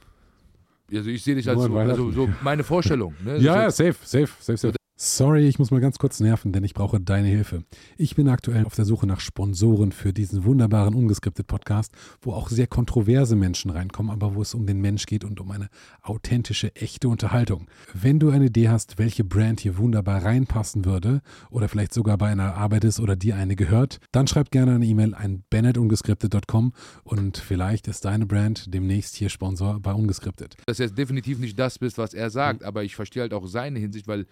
[0.93, 3.15] also ich sehe dich als so, also so meine Vorstellung.
[3.25, 3.37] Ne?
[3.39, 4.80] ja, ja, safe, safe, safe, safe.
[5.03, 7.65] Sorry, ich muss mal ganz kurz nerven, denn ich brauche deine Hilfe.
[7.97, 12.51] Ich bin aktuell auf der Suche nach Sponsoren für diesen wunderbaren ungeskriptet Podcast, wo auch
[12.51, 15.71] sehr kontroverse Menschen reinkommen, aber wo es um den Mensch geht und um eine
[16.03, 17.67] authentische, echte Unterhaltung.
[17.95, 22.29] Wenn du eine Idee hast, welche Brand hier wunderbar reinpassen würde oder vielleicht sogar bei
[22.29, 26.75] einer Arbeit ist oder dir eine gehört, dann schreib gerne eine E-Mail an bennettungeskriptet.com
[27.05, 30.59] und vielleicht ist deine Brand demnächst hier Sponsor bei Ungeskriptet.
[30.67, 32.67] Dass du jetzt definitiv nicht das bist, was er sagt, mhm.
[32.67, 34.27] aber ich verstehe halt auch seine Hinsicht, weil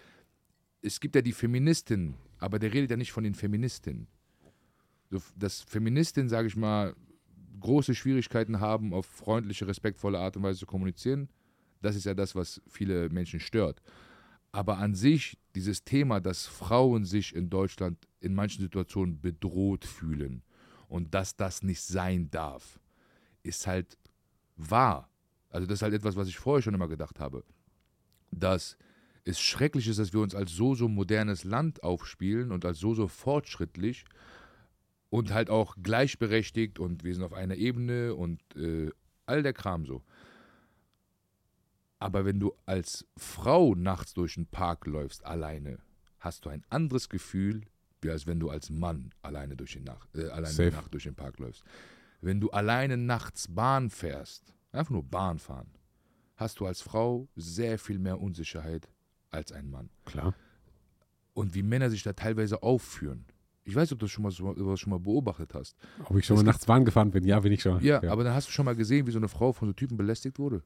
[0.81, 4.07] es gibt ja die Feministin, aber der redet ja nicht von den Feministinnen.
[5.09, 6.95] So, dass Feministinnen, sage ich mal,
[7.59, 11.29] große Schwierigkeiten haben, auf freundliche, respektvolle Art und Weise zu kommunizieren,
[11.81, 13.81] das ist ja das, was viele Menschen stört.
[14.51, 20.43] Aber an sich, dieses Thema, dass Frauen sich in Deutschland in manchen Situationen bedroht fühlen
[20.87, 22.79] und dass das nicht sein darf,
[23.43, 23.97] ist halt
[24.55, 25.09] wahr.
[25.49, 27.43] Also das ist halt etwas, was ich vorher schon immer gedacht habe.
[28.31, 28.77] Dass
[29.29, 32.95] es schrecklich ist, dass wir uns als so, so modernes Land aufspielen und als so,
[32.95, 34.05] so fortschrittlich
[35.09, 38.89] und halt auch gleichberechtigt und wir sind auf einer Ebene und äh,
[39.25, 40.03] all der Kram so.
[41.99, 45.79] Aber wenn du als Frau nachts durch den Park läufst, alleine,
[46.19, 47.61] hast du ein anderes Gefühl,
[48.05, 51.37] als wenn du als Mann alleine durch die Nacht, äh, alleine Nacht durch den Park
[51.39, 51.63] läufst.
[52.21, 55.69] Wenn du alleine nachts Bahn fährst, einfach nur Bahn fahren,
[56.35, 58.89] hast du als Frau sehr viel mehr Unsicherheit
[59.31, 59.89] als ein Mann.
[60.05, 60.33] Klar.
[61.33, 63.25] Und wie Männer sich da teilweise aufführen.
[63.63, 65.77] Ich weiß, ob du das schon mal, so, schon mal beobachtet hast.
[66.05, 67.23] Ob ich schon das mal nachts Bahn gefahren bin?
[67.23, 67.81] Ja, bin ich schon.
[67.83, 69.73] Ja, ja, aber dann hast du schon mal gesehen, wie so eine Frau von so
[69.73, 70.63] Typen belästigt wurde.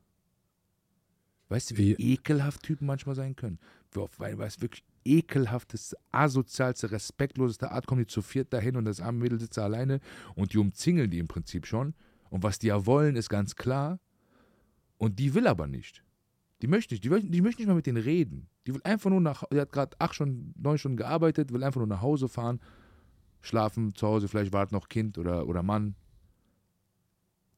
[1.50, 3.60] Weißt du, wie ekelhaft Typen manchmal sein können?
[3.92, 9.02] Weil, weil es wirklich ekelhafteste, asozialste, respektloseste Art kommen die zu viert dahin und das
[9.02, 10.00] arme Mädel sitzt da alleine
[10.36, 11.94] und die umzingeln die im Prinzip schon.
[12.30, 14.00] Und was die ja wollen, ist ganz klar.
[14.98, 16.04] Und die will aber nicht.
[16.64, 18.48] Die möchte nicht, die, will, die möchte nicht mal mit denen reden.
[18.66, 21.82] Die will einfach nur nach, die hat gerade acht Stunden, neun Stunden gearbeitet, will einfach
[21.82, 22.62] nur nach Hause fahren,
[23.42, 25.96] schlafen, zu Hause, vielleicht wartet noch Kind oder, oder Mann.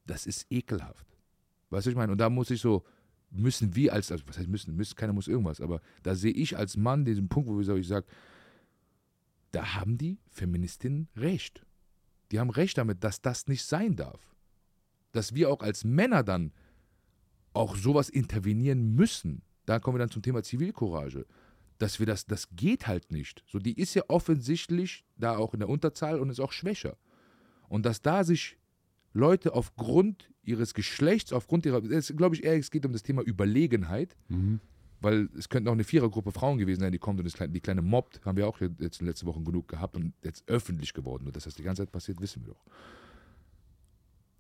[0.08, 1.06] Das ist ekelhaft.
[1.70, 2.14] Weißt du, ich meine?
[2.14, 2.84] Und da muss ich so,
[3.30, 6.58] müssen wir als, also was heißt müssen, müssen, keiner muss irgendwas, aber da sehe ich
[6.58, 8.08] als Mann diesen Punkt, wo ich sage,
[9.52, 11.64] da haben die Feministinnen recht.
[12.32, 14.36] Die haben recht damit, dass das nicht sein darf.
[15.12, 16.54] Dass wir auch als Männer dann
[17.56, 19.42] auch sowas intervenieren müssen.
[19.66, 21.26] Da kommen wir dann zum Thema Zivilcourage.
[21.78, 23.44] Dass wir das, das geht halt nicht.
[23.48, 26.98] So, die ist ja offensichtlich da auch in der Unterzahl und ist auch schwächer.
[27.68, 28.58] Und dass da sich
[29.14, 34.16] Leute aufgrund ihres Geschlechts, aufgrund ihrer, glaube ich eher, es geht um das Thema Überlegenheit,
[34.28, 34.60] mhm.
[35.02, 37.82] weil es könnte auch eine Vierergruppe Frauen gewesen sein, die kommt und das, die kleine
[37.82, 41.28] mobbt, haben wir auch jetzt in letzten Wochen genug gehabt und jetzt öffentlich geworden.
[41.28, 42.66] Und dass das die ganze Zeit passiert, wissen wir doch.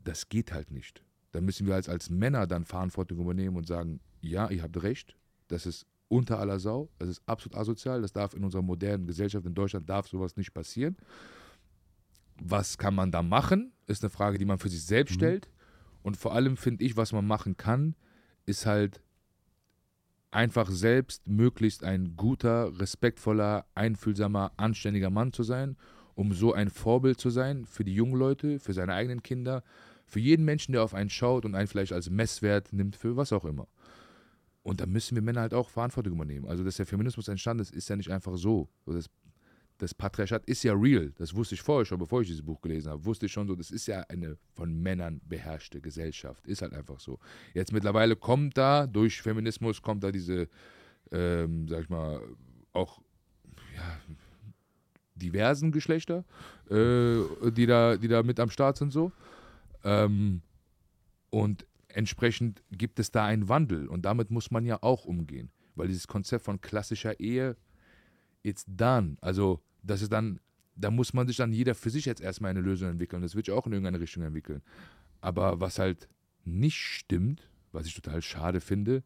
[0.03, 1.03] Das geht halt nicht.
[1.35, 5.17] Da müssen wir als, als Männer dann Verantwortung übernehmen und sagen, ja, ihr habt recht,
[5.49, 9.45] das ist unter aller Sau, das ist absolut asozial, das darf in unserer modernen Gesellschaft
[9.45, 10.95] in Deutschland darf sowas nicht passieren.
[12.41, 13.73] Was kann man da machen?
[13.85, 15.15] Ist eine Frage, die man für sich selbst mhm.
[15.15, 15.49] stellt.
[16.03, 17.95] Und vor allem finde ich, was man machen kann,
[18.45, 19.01] ist halt
[20.31, 25.75] einfach selbst möglichst ein guter, respektvoller, einfühlsamer, anständiger Mann zu sein,
[26.13, 29.63] um so ein Vorbild zu sein für die jungen Leute, für seine eigenen Kinder,
[30.07, 33.33] für jeden Menschen, der auf einen schaut und einen vielleicht als Messwert nimmt, für was
[33.33, 33.67] auch immer.
[34.63, 36.47] Und da müssen wir Männer halt auch Verantwortung übernehmen.
[36.47, 38.67] Also, dass der Feminismus entstanden ist, ist ja nicht einfach so.
[38.85, 39.09] Das
[39.77, 41.11] das Patriarchat ist ja real.
[41.17, 43.03] Das wusste ich vorher schon, bevor ich dieses Buch gelesen habe.
[43.03, 46.47] Wusste ich schon so, das ist ja eine von Männern beherrschte Gesellschaft.
[46.47, 47.19] Ist halt einfach so.
[47.53, 50.47] Jetzt mittlerweile kommt da, durch Feminismus kommt da diese,
[51.11, 52.21] ähm, sag ich mal,
[52.71, 53.01] auch
[53.75, 53.97] ja,
[55.15, 56.23] diversen Geschlechter,
[56.69, 59.11] äh, die, da, die da mit am Start sind so.
[59.85, 60.41] Ähm,
[61.29, 63.87] und entsprechend gibt es da einen Wandel.
[63.87, 65.51] Und damit muss man ja auch umgehen.
[65.75, 67.55] Weil dieses Konzept von klassischer Ehe
[68.43, 69.17] it's done.
[69.21, 70.39] Also, das ist dann,
[70.75, 73.21] da muss man sich dann jeder für sich jetzt erstmal eine Lösung entwickeln.
[73.21, 74.61] Das wird sich auch in irgendeine Richtung entwickeln.
[75.21, 76.07] Aber was halt
[76.43, 79.03] nicht stimmt, was ich total schade finde,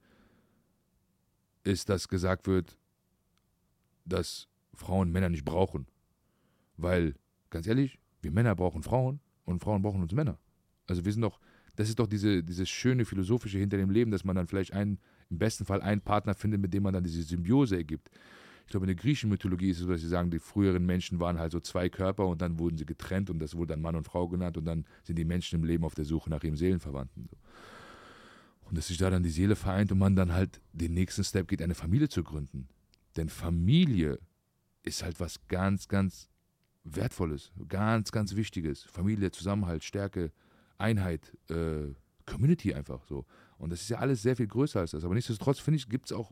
[1.63, 2.77] ist, dass gesagt wird,
[4.05, 5.87] dass Frauen Männer nicht brauchen.
[6.77, 7.15] Weil,
[7.49, 10.39] ganz ehrlich, wir Männer brauchen Frauen und Frauen brauchen uns Männer.
[10.89, 11.39] Also wir sind doch,
[11.75, 14.99] das ist doch diese, dieses schöne philosophische hinter dem Leben, dass man dann vielleicht einen,
[15.29, 18.09] im besten Fall einen Partner findet, mit dem man dann diese Symbiose ergibt
[18.69, 21.19] ich glaube, in der griechischen Mythologie ist es so, dass sie sagen, die früheren Menschen
[21.19, 23.95] waren halt so zwei Körper und dann wurden sie getrennt und das wurde dann Mann
[23.95, 26.55] und Frau genannt und dann sind die Menschen im Leben auf der Suche nach ihrem
[26.55, 27.29] Seelenverwandten.
[28.61, 31.47] Und dass sich da dann die Seele vereint und man dann halt den nächsten Step
[31.47, 32.67] geht, eine Familie zu gründen.
[33.17, 34.19] Denn Familie
[34.83, 36.29] ist halt was ganz, ganz
[36.83, 38.83] Wertvolles, ganz, ganz Wichtiges.
[38.83, 40.31] Familie, Zusammenhalt, Stärke,
[40.79, 41.93] Einheit, äh,
[42.25, 43.25] Community einfach so.
[43.57, 45.03] Und das ist ja alles sehr viel größer als das.
[45.03, 46.31] Aber nichtsdestotrotz, finde ich, gibt es auch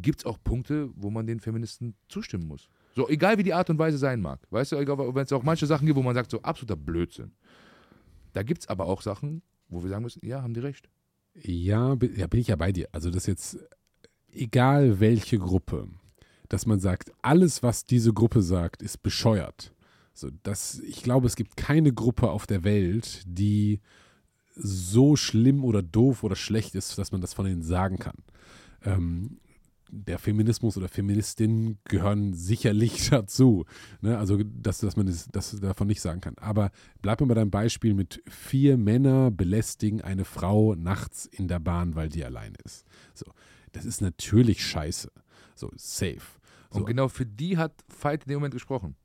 [0.00, 2.68] gibt es auch Punkte, wo man den Feministen zustimmen muss.
[2.94, 4.40] So, egal wie die Art und Weise sein mag.
[4.50, 7.32] Weißt du, wenn es auch manche Sachen gibt, wo man sagt, so absoluter Blödsinn.
[8.32, 10.88] Da gibt es aber auch Sachen, wo wir sagen müssen, ja, haben die recht.
[11.34, 12.88] Ja, ja, bin ich ja bei dir.
[12.92, 13.58] Also das jetzt,
[14.32, 15.88] egal welche Gruppe,
[16.48, 19.72] dass man sagt, alles, was diese Gruppe sagt, ist bescheuert.
[20.18, 23.78] So, das, ich glaube, es gibt keine Gruppe auf der Welt, die
[24.56, 28.16] so schlimm oder doof oder schlecht ist, dass man das von ihnen sagen kann.
[28.82, 29.38] Ähm,
[29.90, 33.64] der Feminismus oder Feministinnen gehören sicherlich dazu.
[34.00, 34.18] Ne?
[34.18, 36.34] Also, dass, dass man das, das davon nicht sagen kann.
[36.38, 41.60] Aber bleib mal bei deinem Beispiel mit vier Männer belästigen eine Frau nachts in der
[41.60, 42.84] Bahn, weil die allein ist.
[43.14, 43.26] So,
[43.70, 45.12] das ist natürlich scheiße.
[45.54, 46.40] So, safe.
[46.72, 46.80] So.
[46.80, 47.72] Und genau für die hat
[48.02, 48.96] Veit in dem Moment gesprochen.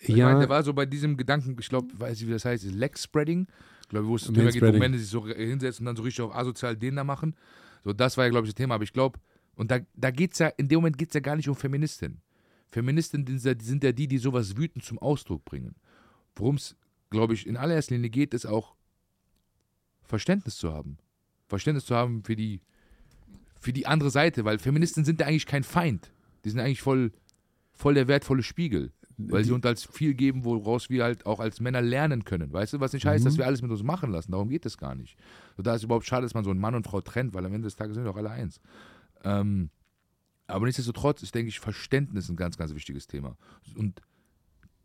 [0.00, 0.26] Ich ja.
[0.26, 2.98] Meine, der war so bei diesem Gedanken, ich glaube, weiß ich, wie das heißt, Leg
[2.98, 3.46] Spreading.
[3.82, 6.22] Ich glaube, wo es Thema geht, wo Männer sich so hinsetzen und dann so richtig
[6.22, 7.34] auf asozial den da machen.
[7.84, 8.74] So, das war ja, glaube ich, das Thema.
[8.74, 9.18] Aber ich glaube,
[9.56, 11.56] und da, da geht es ja, in dem Moment geht es ja gar nicht um
[11.56, 12.20] Feministinnen.
[12.68, 15.74] Feministinnen sind, ja die, die sowas wütend zum Ausdruck bringen.
[16.36, 16.76] Worum es,
[17.10, 18.76] glaube ich, in allererster Linie geht, ist auch
[20.04, 20.98] Verständnis zu haben.
[21.48, 22.60] Verständnis zu haben für die,
[23.58, 26.12] für die andere Seite, weil Feministinnen sind ja eigentlich kein Feind.
[26.44, 27.10] Die sind eigentlich voll,
[27.72, 28.92] voll der wertvolle Spiegel.
[29.18, 32.52] Weil sie uns als viel geben, woraus wir halt auch als Männer lernen können.
[32.52, 33.28] Weißt du, was nicht heißt, mhm.
[33.28, 34.30] dass wir alles mit uns machen lassen.
[34.30, 35.18] Darum geht es gar nicht.
[35.56, 37.52] So, da ist überhaupt schade, dass man so einen Mann und Frau trennt, weil am
[37.52, 38.60] Ende des Tages sind wir doch alle eins.
[39.24, 39.70] Ähm,
[40.46, 43.36] aber nichtsdestotrotz ist, denke ich, Verständnis ein ganz, ganz wichtiges Thema.
[43.74, 44.00] Und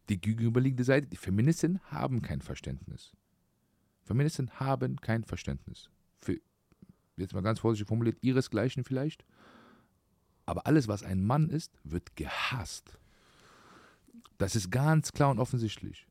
[0.09, 3.13] die gegenüberliegende Seite, die Feministinnen haben kein Verständnis.
[4.01, 5.89] Feministinnen haben kein Verständnis.
[6.21, 6.37] Für
[7.17, 9.25] jetzt mal ganz vorsichtig formuliert, ihresgleichen vielleicht.
[10.45, 12.99] Aber alles, was ein Mann ist, wird gehasst.
[14.37, 16.07] Das ist ganz klar und offensichtlich.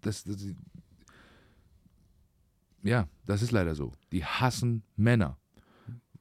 [0.00, 0.46] Das, das,
[2.82, 3.92] ja, das ist leider so.
[4.10, 5.38] Die hassen Männer,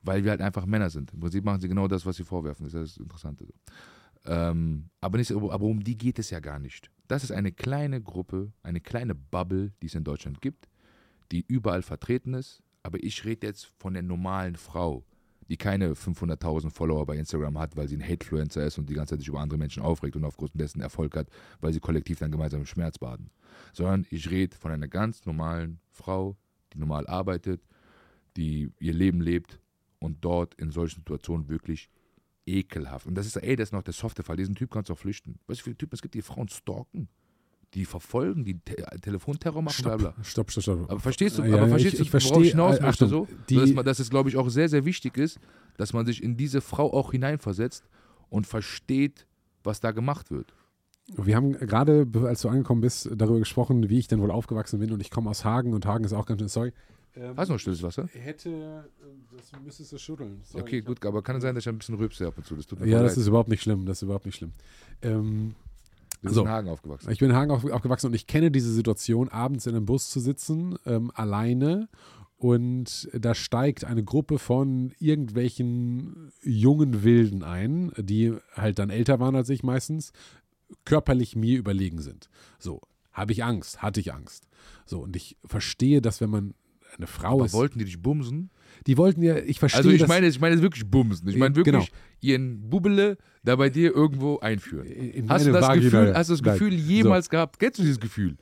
[0.04, 1.14] weil wir halt einfach Männer sind.
[1.14, 2.66] Im Prinzip machen sie genau das, was sie vorwerfen.
[2.66, 3.48] Das ist das Interessante.
[4.26, 6.92] Ähm, aber, nicht, aber um die geht es ja gar nicht.
[7.08, 10.70] Das ist eine kleine Gruppe, eine kleine Bubble, die es in Deutschland gibt,
[11.32, 12.62] die überall vertreten ist.
[12.84, 15.04] Aber ich rede jetzt von der normalen Frau,
[15.52, 19.16] die keine 500.000 Follower bei Instagram hat, weil sie ein Hatefluencer ist und die ganze
[19.16, 21.28] Zeit sich über andere Menschen aufregt und aufgrund dessen Erfolg hat,
[21.60, 23.30] weil sie kollektiv dann gemeinsam im Schmerz baden.
[23.74, 26.38] Sondern ich rede von einer ganz normalen Frau,
[26.72, 27.62] die normal arbeitet,
[28.38, 29.60] die ihr Leben lebt
[30.00, 31.90] und dort in solchen Situationen wirklich
[32.46, 33.06] ekelhaft.
[33.06, 34.38] Und das ist, ey, das ist noch der softe Fall.
[34.38, 35.38] Diesen Typ kannst du auch flüchten.
[35.48, 37.10] Weißt du, wie viele Typen es gibt, die Frauen stalken?
[37.74, 40.24] Die verfolgen, die Te Telefonterror machen, stopp, bla bla.
[40.24, 40.92] Stopp, stopp, stopp.
[40.92, 42.82] Aber verstehst du, Ja, aber ja, verstehst ich- du ich worauf verstehe, ich hinaus äh,
[42.82, 43.06] möchte?
[43.06, 43.36] Achtung, So?
[43.50, 45.40] die- dass, man, dass es, glaube ich, auch sehr, sehr wichtig ist,
[45.78, 47.86] dass man sich in diese Frau auch hineinversetzt
[48.30, 49.26] und versteht,
[49.64, 50.54] was da gemacht wird.
[51.16, 54.92] Wir haben gerade, als du angekommen bist, darüber gesprochen, wie ich denn wohl aufgewachsen bin
[54.92, 56.74] und ich komme aus Hagen und Hagen ist auch ganz schön, sorry.
[57.16, 58.08] Ähm, Hast du noch stilles Wasser?
[58.14, 58.90] hätte,
[59.36, 60.40] das müsstest du schütteln.
[60.44, 62.56] Sorry, Okay, gut, aber kann es sein, dass ich ein bisschen rülpse ab und zu.
[62.56, 63.18] Das tut mir Ja, das leid.
[63.18, 64.54] ist überhaupt nicht schlimm, das ist überhaupt nicht schlimm.
[65.02, 65.56] Ähm,
[66.22, 66.44] Du bist so.
[66.44, 67.12] in Hagen aufgewachsen.
[67.12, 70.10] ich bin in Hagen auf, aufgewachsen und ich kenne diese Situation, abends in einem Bus
[70.10, 71.90] zu sitzen, ähm, alleine
[72.42, 79.36] und da steigt eine Gruppe von irgendwelchen jungen Wilden ein, die halt dann älter waren
[79.36, 80.12] als ich meistens,
[80.84, 82.30] körperlich mir überlegen sind.
[82.58, 82.82] So,
[83.12, 84.48] habe ich Angst, hatte ich Angst.
[84.86, 86.54] So, und ich verstehe, dass wenn man
[86.98, 88.50] eine Frau Aber ist, wollten die dich bumsen?
[88.88, 91.28] Die wollten ja, ich verstehe Also ich meine, ich meine wirklich bumsen.
[91.30, 91.86] Ich meine wirklich Genau.
[92.20, 94.86] ihren Bubbele da bei dir irgendwo einführen.
[94.88, 96.54] in Hast du das Vagina, Gefühl, hast du das nein.
[96.54, 97.60] Gefühl jemals gehabt?
[97.60, 98.38] Kennst du dieses Gefühl?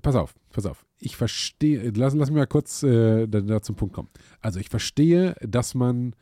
[0.00, 0.86] pass auf, pass auf.
[0.98, 4.08] Ich verstehe, lass, lass mich mal kurz äh, da, da zum Punkt kommen.
[4.40, 6.14] Also ich verstehe, dass man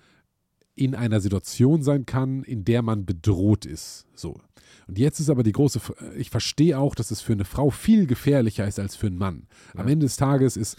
[0.74, 4.06] in einer Situation sein kann, in der man bedroht ist.
[4.14, 4.40] So.
[4.86, 5.80] Und jetzt ist aber die große,
[6.16, 9.46] ich verstehe auch, dass es für eine Frau viel gefährlicher ist als für einen Mann.
[9.74, 9.92] Am Ja.
[9.92, 10.76] Ende des Tages ist,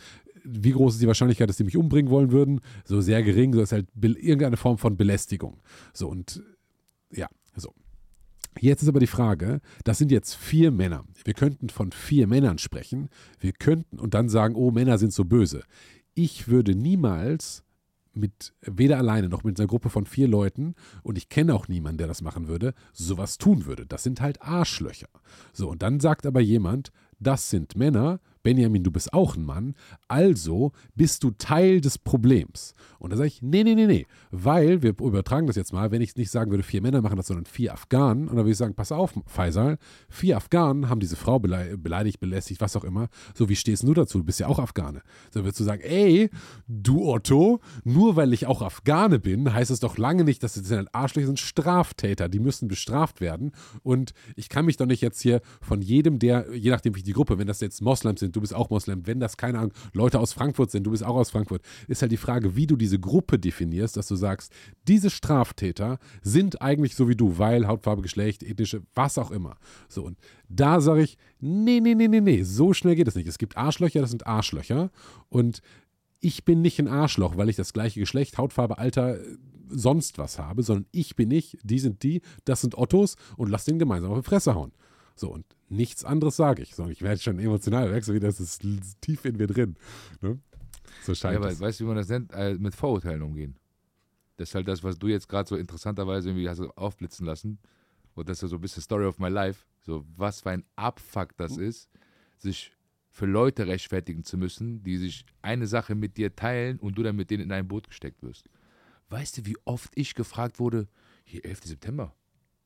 [0.49, 2.61] wie groß ist die Wahrscheinlichkeit, dass sie mich umbringen wollen würden?
[2.85, 5.61] So sehr gering, so ist halt irgendeine Form von Belästigung.
[5.93, 6.41] So und
[7.11, 7.73] ja, so.
[8.59, 11.05] Jetzt ist aber die Frage, das sind jetzt vier Männer.
[11.23, 13.09] Wir könnten von vier Männern sprechen.
[13.39, 15.63] Wir könnten und dann sagen, oh, Männer sind so böse.
[16.13, 17.63] Ich würde niemals
[18.13, 21.99] mit, weder alleine noch mit einer Gruppe von vier Leuten, und ich kenne auch niemanden,
[21.99, 23.85] der das machen würde, sowas tun würde.
[23.85, 25.09] Das sind halt Arschlöcher.
[25.53, 28.19] So, und dann sagt aber jemand, das sind Männer,
[28.49, 29.75] Benjamin, du bist auch ein Mann,
[30.07, 32.73] also bist du Teil des Problems.
[32.97, 36.01] Und da sage ich, nee, nee, nee, nee, weil wir übertragen das jetzt mal, wenn
[36.01, 38.57] ich nicht sagen würde, vier Männer machen das, sondern vier Afghanen, und dann würde ich
[38.57, 39.77] sagen, pass auf, Faisal,
[40.09, 43.07] vier Afghanen haben diese Frau belei- beleidigt, belästigt, was auch immer.
[43.35, 44.17] So, wie stehst du dazu?
[44.17, 45.03] Du bist ja auch Afghane.
[45.31, 46.31] So würdest du sagen, ey,
[46.67, 50.65] du Otto, nur weil ich auch Afghane bin, heißt es doch lange nicht, dass das
[50.65, 53.51] sind Arschlöcher sind Straftäter, die müssen bestraft werden.
[53.83, 57.13] Und ich kann mich doch nicht jetzt hier von jedem, der, je nachdem wie die
[57.13, 60.19] Gruppe, wenn das jetzt Moslems sind, du bist auch Moslem, wenn das, keine Ahnung, Leute
[60.19, 62.99] aus Frankfurt sind, du bist auch aus Frankfurt, ist halt die Frage, wie du diese
[62.99, 64.53] Gruppe definierst, dass du sagst,
[64.87, 69.57] diese Straftäter sind eigentlich so wie du, weil Hautfarbe, Geschlecht, ethnische, was auch immer.
[69.89, 70.17] So, und
[70.47, 73.27] da sage ich, nee, nee, nee, nee, nee, so schnell geht es nicht.
[73.27, 74.89] Es gibt Arschlöcher, das sind Arschlöcher.
[75.29, 75.61] Und
[76.21, 79.19] ich bin nicht ein Arschloch, weil ich das gleiche Geschlecht, Hautfarbe, Alter,
[79.69, 83.65] sonst was habe, sondern ich bin ich, die sind die, das sind Ottos und lass
[83.65, 84.71] den gemeinsam auf die Fresse hauen.
[85.15, 86.75] So, und nichts anderes sage ich.
[86.75, 88.61] So, und ich werde schon emotional, merkst du, wie das ist
[89.01, 89.75] tief in mir drin.
[90.21, 90.39] Ne?
[91.01, 91.59] So Ja, scheint aber es.
[91.59, 92.31] weißt du, wie man das nennt?
[92.33, 93.57] Äh, mit Vorurteilen umgehen.
[94.37, 97.59] Das ist halt das, was du jetzt gerade so interessanterweise irgendwie hast aufblitzen lassen.
[98.15, 99.65] Und das ist ja so ein bisschen Story of my life.
[99.81, 101.63] So, was für ein Abfuck das Mhm.
[101.63, 101.89] ist,
[102.37, 102.73] sich
[103.11, 107.15] für Leute rechtfertigen zu müssen, die sich eine Sache mit dir teilen und du dann
[107.15, 108.49] mit denen in ein Boot gesteckt wirst.
[109.09, 110.87] Weißt du, wie oft ich gefragt wurde,
[111.25, 111.61] hier 11.
[111.65, 112.15] September,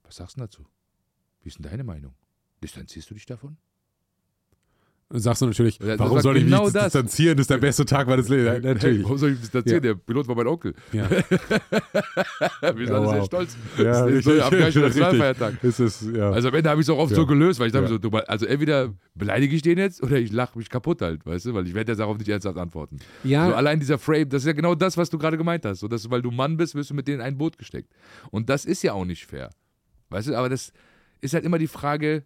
[0.04, 0.66] was sagst du dazu?
[1.42, 2.14] Wie ist denn deine Meinung?
[2.64, 3.58] Distanzierst du dich davon?
[5.10, 6.86] Dann sagst du natürlich, Ja, warum war soll ich genau mich das.
[6.86, 7.38] distanzieren?
[7.38, 8.64] Das ist der beste Tag meines Lebens.
[8.64, 9.04] Ja, natürlich.
[9.04, 9.84] warum soll ich mich distanzieren?
[9.84, 10.74] Der Pilot war mein Onkel.
[10.92, 11.08] Ja.
[11.10, 13.26] Wir sind Ja, alle sehr wow.
[13.26, 13.58] stolz.
[13.78, 15.02] Ja, das ist der afghanische Richtig.
[15.04, 16.16] Nationalfeiertag.
[16.16, 16.32] Ja.
[16.32, 17.18] Also am Ende habe ich es auch oft Ja.
[17.18, 17.90] so gelöst, weil ich dachte Ja.
[17.92, 21.46] so, du, also entweder beleidige ich den jetzt oder ich lache mich kaputt halt, weißt
[21.46, 22.98] du, weil ich werde jetzt darauf nicht ernsthaft antworten.
[23.24, 25.82] ja, So allein dieser Frame, das ist ja genau das, was du gerade gemeint hast.
[25.82, 27.92] So, dass, weil du Mann bist, wirst du mit denen in ein Boot gesteckt.
[28.32, 29.50] Und das ist ja auch nicht fair.
[30.10, 30.72] Weißt du, aber das
[31.22, 32.24] ist halt immer die Frage,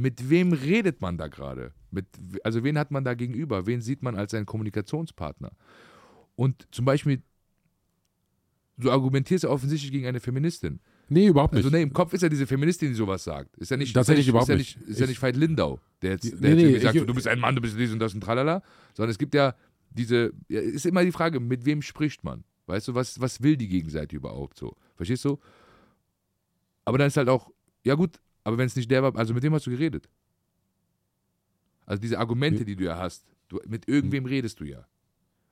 [0.00, 1.72] mit wem redet man da gerade?
[2.44, 3.66] Also wen hat man da gegenüber?
[3.66, 5.50] Wen sieht man als seinen Kommunikationspartner?
[6.36, 7.22] Und zum Beispiel,
[8.76, 10.80] du argumentierst ja offensichtlich gegen eine Feministin.
[11.08, 11.64] nee, überhaupt nicht.
[11.64, 13.56] Also ne, im Kopf ist ja diese Feministin, die sowas sagt.
[13.58, 14.88] Ist ja nicht, Tatsächlich ist ja überhaupt ist ja nicht.
[14.88, 17.14] Ist ja Ich- nicht Veit Lindau, der jetzt, der Nee, jetzt nee, sagt, ich- du
[17.14, 18.62] bist ein Mann, du bist dies und das und tralala.
[18.94, 19.54] Sondern es gibt ja
[19.90, 22.44] diese, ja, ist immer die Frage, mit wem spricht man?
[22.66, 24.76] Weißt du, was, was will die Gegenseite überhaupt so?
[24.94, 25.38] Verstehst du?
[26.84, 27.50] Aber dann ist halt auch,
[27.84, 30.08] ja gut, aber wenn es nicht der war, also mit wem hast du geredet?
[31.86, 34.86] Also diese Argumente, die du ja hast, du, mit irgendwem redest du ja.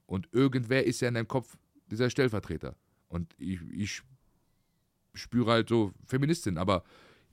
[0.06, 1.58] Und irgendwer ist ja in deinem Kopf
[1.90, 2.76] dieser Stellvertreter.
[3.08, 4.02] Und ich, ich
[5.14, 6.84] spüre halt so Feministin, aber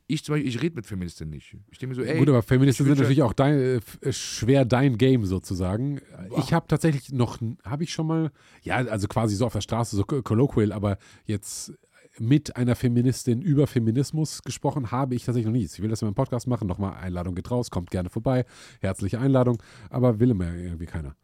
[0.08, 1.56] ich zum Beispiel, ich rede mit Feministinnen nicht.
[1.72, 2.20] Ich denke mir so, ey.
[2.20, 6.00] Gut, aber Feministinnen sind natürlich auch dein, äh, schwer dein Game sozusagen.
[6.38, 9.96] Ich habe tatsächlich noch, habe ich schon mal, ja, also quasi so auf der Straße,
[9.96, 11.74] so colloquial, aber jetzt
[12.20, 15.66] mit einer Feministin über Feminismus gesprochen habe ich tatsächlich noch nie.
[15.66, 16.68] Ich will das in meinem Podcast machen.
[16.68, 18.46] Nochmal, Einladung geht raus, kommt gerne vorbei.
[18.80, 21.16] Herzliche Einladung, aber will immer irgendwie keiner.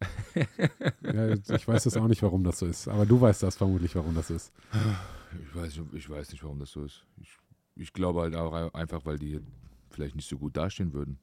[1.02, 3.96] ja, ich weiß das auch nicht, warum das so ist, aber du weißt das vermutlich,
[3.96, 4.52] warum das ist.
[5.42, 7.04] Ich weiß, ich weiß nicht, warum das so ist.
[7.20, 7.36] Ich,
[7.74, 9.40] ich glaube halt auch einfach, weil die
[9.90, 11.18] vielleicht nicht so gut dastehen würden.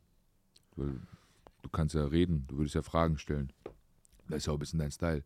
[0.75, 0.99] Weil
[1.61, 3.53] du kannst ja reden, du würdest ja Fragen stellen.
[4.27, 5.23] Das ist ja auch ein bisschen dein Style.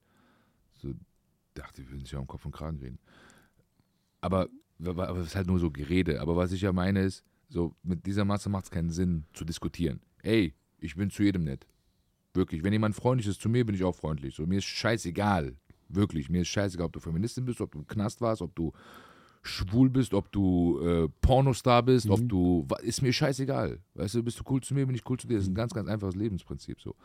[0.78, 0.94] So
[1.54, 3.00] dachte, wir würden sich ja um Kopf und Kragen reden.
[4.22, 4.50] Aber,
[4.84, 6.22] aber es ist halt nur so Gerede.
[6.22, 9.46] Aber was ich ja meine ist, so mit dieser Masse macht es keinen Sinn zu
[9.46, 10.02] diskutieren.
[10.22, 11.66] Ey, ich bin zu jedem nett.
[12.34, 12.64] Wirklich.
[12.64, 14.36] Wenn jemand freundlich ist zu mir, bin ich auch freundlich.
[14.36, 15.56] So, mir ist scheißegal.
[15.88, 16.30] Wirklich.
[16.30, 18.72] Mir ist scheißegal, ob du Feministin bist, ob du im Knast warst, ob du
[19.42, 22.68] schwul bist, ob du äh, Pornostar bist, ob du.
[22.82, 23.80] Ist mir scheißegal.
[23.96, 25.36] Weißt du, bist du cool zu mir, bin ich cool zu dir.
[25.36, 26.96] Das ist ein ganz, ganz einfaches Lebensprinzip so.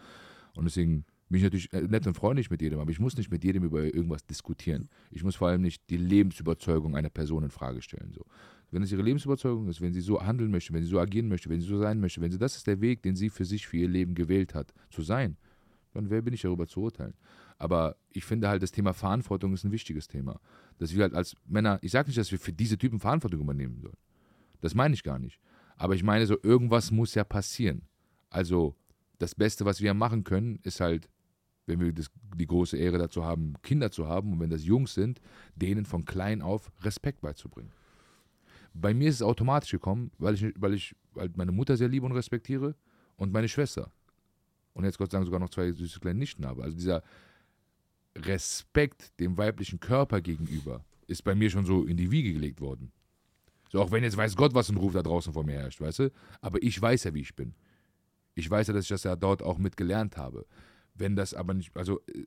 [0.55, 3.31] Und deswegen bin ich natürlich äh, nett und freundlich mit jedem, aber ich muss nicht
[3.31, 4.89] mit jedem über irgendwas diskutieren.
[5.11, 8.13] Ich muss vor allem nicht die Lebensüberzeugung einer Person in Frage stellen.
[8.13, 8.25] So.
[8.71, 11.49] Wenn es ihre Lebensüberzeugung ist, wenn sie so handeln möchte, wenn sie so agieren möchte,
[11.49, 13.67] wenn sie so sein möchte, wenn sie das ist der Weg, den sie für sich,
[13.67, 15.37] für ihr Leben gewählt hat, zu sein,
[15.93, 17.15] dann wer bin ich darüber zu urteilen?
[17.57, 20.41] Aber ich finde halt, das Thema Verantwortung ist ein wichtiges Thema.
[20.79, 23.81] Dass wir halt als Männer, ich sage nicht, dass wir für diese Typen Verantwortung übernehmen
[23.81, 23.97] sollen.
[24.61, 25.41] Das meine ich gar nicht.
[25.77, 27.83] Aber ich meine so, irgendwas muss ja passieren.
[28.29, 28.75] Also
[29.19, 31.09] das Beste, was wir machen können, ist halt,
[31.67, 34.95] wenn wir das, die große Ehre dazu haben, Kinder zu haben und wenn das Jungs
[34.95, 35.21] sind,
[35.55, 37.73] denen von klein auf Respekt beizubringen.
[38.75, 42.07] Bei mir ist es automatisch gekommen, weil ich, weil ich halt meine Mutter sehr liebe
[42.07, 42.75] und respektiere
[43.17, 43.93] und meine Schwester.
[44.73, 46.65] Und jetzt Gott sei Dank sogar noch zwei süße kleine Nichten habe.
[46.65, 47.03] Also dieser
[48.17, 52.91] Respekt dem weiblichen Körper gegenüber ist bei mir schon so in die Wiege gelegt worden.
[53.71, 55.99] So, auch wenn jetzt weiß Gott, was ein Ruf da draußen vor mir herrscht, weißt
[56.01, 56.13] du?
[56.41, 57.55] Aber ich weiß ja, wie ich bin.
[58.35, 60.47] Ich weiß ja, dass ich das ja dort auch mit gelernt habe.
[60.95, 62.25] Wenn das aber nicht, also, äh,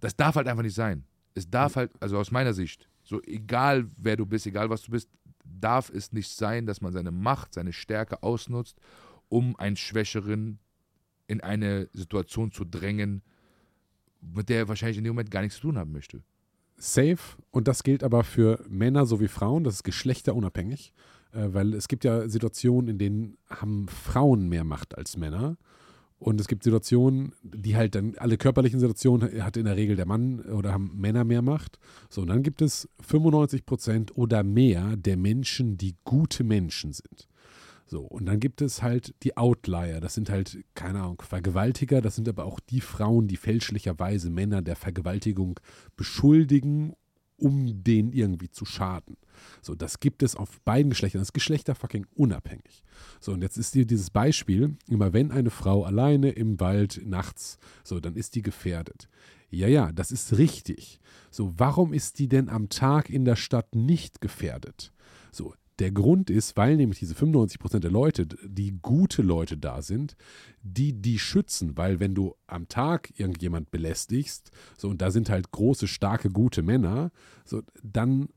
[0.00, 1.04] das darf halt einfach nicht sein.
[1.34, 4.92] Es darf halt, also aus meiner Sicht, so egal wer du bist, egal was du
[4.92, 5.08] bist,
[5.44, 8.78] darf es nicht sein, dass man seine Macht, seine Stärke ausnutzt,
[9.28, 10.58] um einen Schwächeren
[11.26, 13.22] in eine Situation zu drängen,
[14.20, 16.22] mit der er wahrscheinlich in dem Moment gar nichts zu tun haben möchte.
[16.76, 17.18] Safe.
[17.50, 19.64] Und das gilt aber für Männer sowie Frauen.
[19.64, 20.92] Das ist geschlechterunabhängig.
[21.32, 25.56] Äh, weil es gibt ja Situationen, in denen haben Frauen mehr Macht als Männer.
[26.18, 30.06] Und es gibt Situationen, die halt dann, alle körperlichen Situationen hat in der Regel der
[30.06, 31.78] Mann oder haben Männer mehr Macht.
[32.10, 37.28] So, und dann gibt es 95 Prozent oder mehr der Menschen, die gute Menschen sind.
[37.86, 40.00] So, und dann gibt es halt die Outlier.
[40.00, 42.02] Das sind halt, keine Ahnung, Vergewaltiger.
[42.02, 45.60] Das sind aber auch die Frauen, die fälschlicherweise Männer der Vergewaltigung
[45.96, 46.94] beschuldigen,
[47.38, 49.16] um denen irgendwie zu schaden.
[49.62, 51.20] So, das gibt es auf beiden Geschlechtern.
[51.20, 52.82] Das ist Geschlechter fucking unabhängig.
[53.20, 57.58] So, und jetzt ist hier dieses Beispiel, immer wenn eine Frau alleine im Wald nachts,
[57.84, 59.08] so, dann ist die gefährdet.
[59.50, 61.00] Ja, ja, das ist richtig.
[61.30, 64.92] So, warum ist die denn am Tag in der Stadt nicht gefährdet?
[65.32, 70.16] So, der Grund ist, weil nämlich diese 95% der Leute, die gute Leute da sind,
[70.62, 75.50] die die schützen, weil wenn du am Tag irgendjemand belästigst, so und da sind halt
[75.50, 77.10] große, starke, gute Männer,
[77.44, 78.28] so dann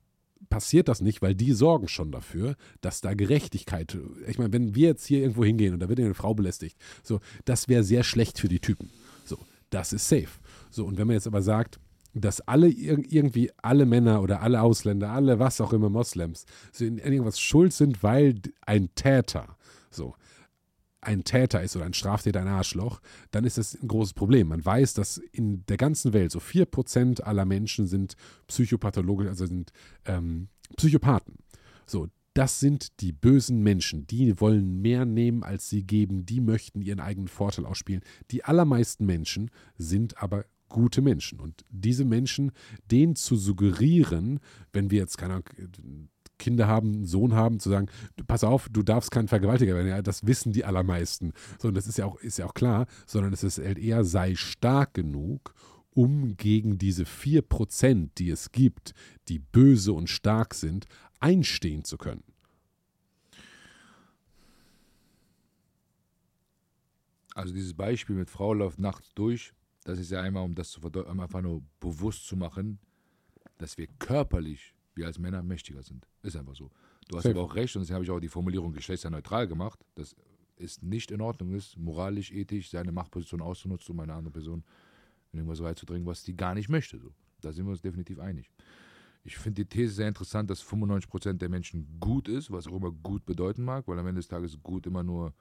[0.50, 3.98] passiert das nicht, weil die sorgen schon dafür, dass da Gerechtigkeit,
[4.28, 7.20] ich meine, wenn wir jetzt hier irgendwo hingehen und da wird eine Frau belästigt, so,
[7.46, 8.90] das wäre sehr schlecht für die Typen.
[9.24, 9.38] So,
[9.70, 10.40] das ist safe.
[10.70, 11.80] So, und wenn man jetzt aber sagt,
[12.14, 16.86] dass alle ir- irgendwie alle Männer oder alle Ausländer, alle was auch immer Moslems, so
[16.86, 18.36] in irgendwas schuld sind, weil
[18.66, 19.58] ein Täter,
[19.90, 20.16] so,
[21.02, 23.02] ein Täter ist oder ein Straftäter ein Arschloch,
[23.32, 24.50] dann ist das ein großes Problem.
[24.50, 28.16] Man weiß, dass in der ganzen Welt so 4% aller Menschen sind
[28.48, 29.72] psychopathologisch, also sind
[30.06, 31.36] ähm, Psychopathen.
[31.88, 34.08] So, das sind die bösen Menschen.
[34.08, 36.26] Die wollen mehr nehmen, als sie geben.
[36.26, 38.04] Die möchten ihren eigenen Vorteil ausspielen.
[38.30, 41.40] Die allermeisten Menschen sind aber gute Menschen.
[41.40, 42.52] Und diese Menschen,
[42.90, 44.40] denen zu suggerieren,
[44.74, 45.44] wenn wir jetzt, keine
[46.38, 47.88] Kinder haben, einen Sohn haben, zu sagen,
[48.28, 49.88] pass auf, du darfst kein Vergewaltiger werden.
[49.88, 51.34] Ja, das wissen die allermeisten.
[51.60, 54.36] So, das ist ja auch, ist ja auch klar, sondern es ist halt eher, sei
[54.36, 55.54] stark genug,
[55.92, 58.94] um gegen diese 4%, die es gibt,
[59.28, 60.88] die böse und stark sind,
[61.20, 62.24] einstehen zu können.
[67.36, 69.54] Also dieses Beispiel mit Frau läuft nachts durch,
[69.84, 72.80] das ist ja einmal, um das zu verdeutlichen, einfach nur bewusst zu machen,
[73.58, 76.08] dass wir körperlich, wir als Männer, mächtiger sind.
[76.24, 76.70] Ist einfach so.
[77.08, 77.36] Du hast Safe.
[77.36, 79.80] aber auch recht und deswegen habe ich auch die Formulierung geschlechtsneutral gemacht.
[79.96, 80.16] Das
[80.56, 84.64] ist nicht in Ordnung ist, moralisch, ethisch, seine Machtposition auszunutzen, um eine andere Person
[85.32, 87.00] in irgendwas reinzudringen, was die gar nicht möchte.
[87.00, 87.12] So.
[87.42, 88.52] Da sind wir uns definitiv einig.
[89.24, 92.92] Ich finde die These sehr interessant, dass 95% der Menschen gut ist, was auch immer
[92.92, 95.34] gut bedeuten mag, weil am Ende des Tages gut immer nur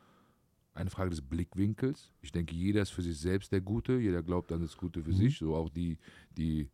[0.74, 2.12] eine Frage des Blickwinkels.
[2.22, 5.12] Ich denke, jeder ist für sich selbst der Gute, jeder glaubt an das Gute für
[5.12, 5.98] sich, so auch die,
[6.36, 6.70] die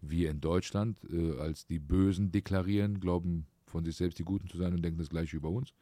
[0.00, 4.58] wir in Deutschland äh, als die Bösen deklarieren, glauben von sich selbst die Guten zu
[4.58, 5.72] sein und denken das gleiche über uns.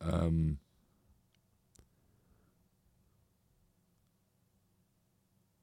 [0.00, 0.58] Ähm,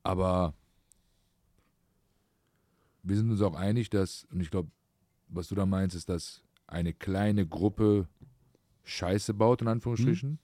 [0.04, 0.54] aber
[3.04, 4.72] wir sind uns auch einig, dass, und ich glaube,
[5.28, 8.08] was du da meinst, ist, dass eine kleine Gruppe
[8.84, 10.40] Scheiße baut, in Anführungsstrichen,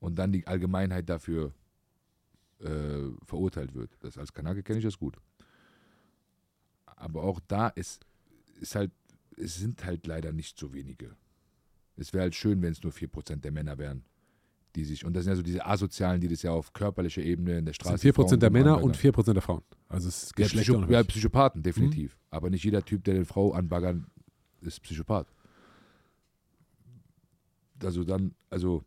[0.00, 1.52] und dann die Allgemeinheit dafür
[2.58, 3.90] äh, verurteilt wird.
[4.00, 5.16] Das als Kanake kenne ich das gut.
[6.84, 8.04] Aber auch da ist,
[8.60, 8.90] ist halt,
[9.36, 11.16] es sind halt leider nicht so wenige.
[11.96, 14.04] Es wäre halt schön, wenn es nur 4% der Männer wären,
[14.74, 17.58] die sich, und das sind ja so diese Asozialen, die das ja auf körperlicher Ebene
[17.58, 17.98] in der Straße.
[17.98, 19.62] sind 4% der Männer und 4% der Frauen.
[19.88, 22.16] Also es ist Ja, Geschlecht Psycho ja, Psychopathen, definitiv.
[22.30, 24.06] Aber nicht jeder Typ, der eine Frau anbaggern,
[24.60, 25.32] ist Psychopath.
[27.82, 28.84] Also dann, also.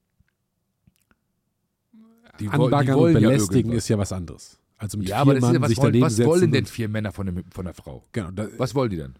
[2.40, 3.78] Die, Anbaggern und ja belästigen irgendwas.
[3.84, 4.60] ist ja was anderes.
[4.78, 6.64] Also mit Ja, vier aber das Mann ja, was, sich wollen, daneben was wollen denn
[6.64, 8.04] und- vier Männer von, dem, von der Frau?
[8.12, 9.14] Genau, da, Was wollen die denn?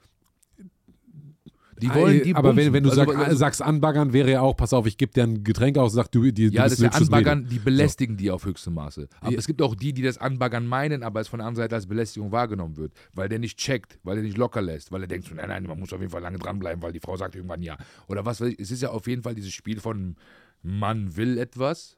[1.82, 4.56] Die wollen die aber wenn, wenn du Also, sag, also, sagst anbaggern, wäre ja auch,
[4.56, 6.80] pass auf, ich gebe dir ein Getränk aus, sag du, die, du Ja, das bist
[6.80, 7.30] ist ja hübsches Mädel.
[7.30, 9.10] Anbaggern, die belästigen die auf höchstem Maße.
[9.20, 9.38] Aber Ja.
[9.40, 11.88] es gibt auch die, die das Anbaggern meinen, aber es von der anderen Seite als
[11.88, 12.94] Belästigung wahrgenommen wird.
[13.14, 15.64] Weil der nicht checkt, weil er nicht locker lässt, weil er denkt, so, nein, nein,
[15.66, 17.76] man muss auf jeden Fall lange dranbleiben, weil die Frau sagt irgendwann ja.
[18.08, 18.60] Oder was weiß ich.
[18.60, 20.16] Es ist ja auf jeden Fall dieses Spiel von
[20.62, 21.98] Mann will etwas.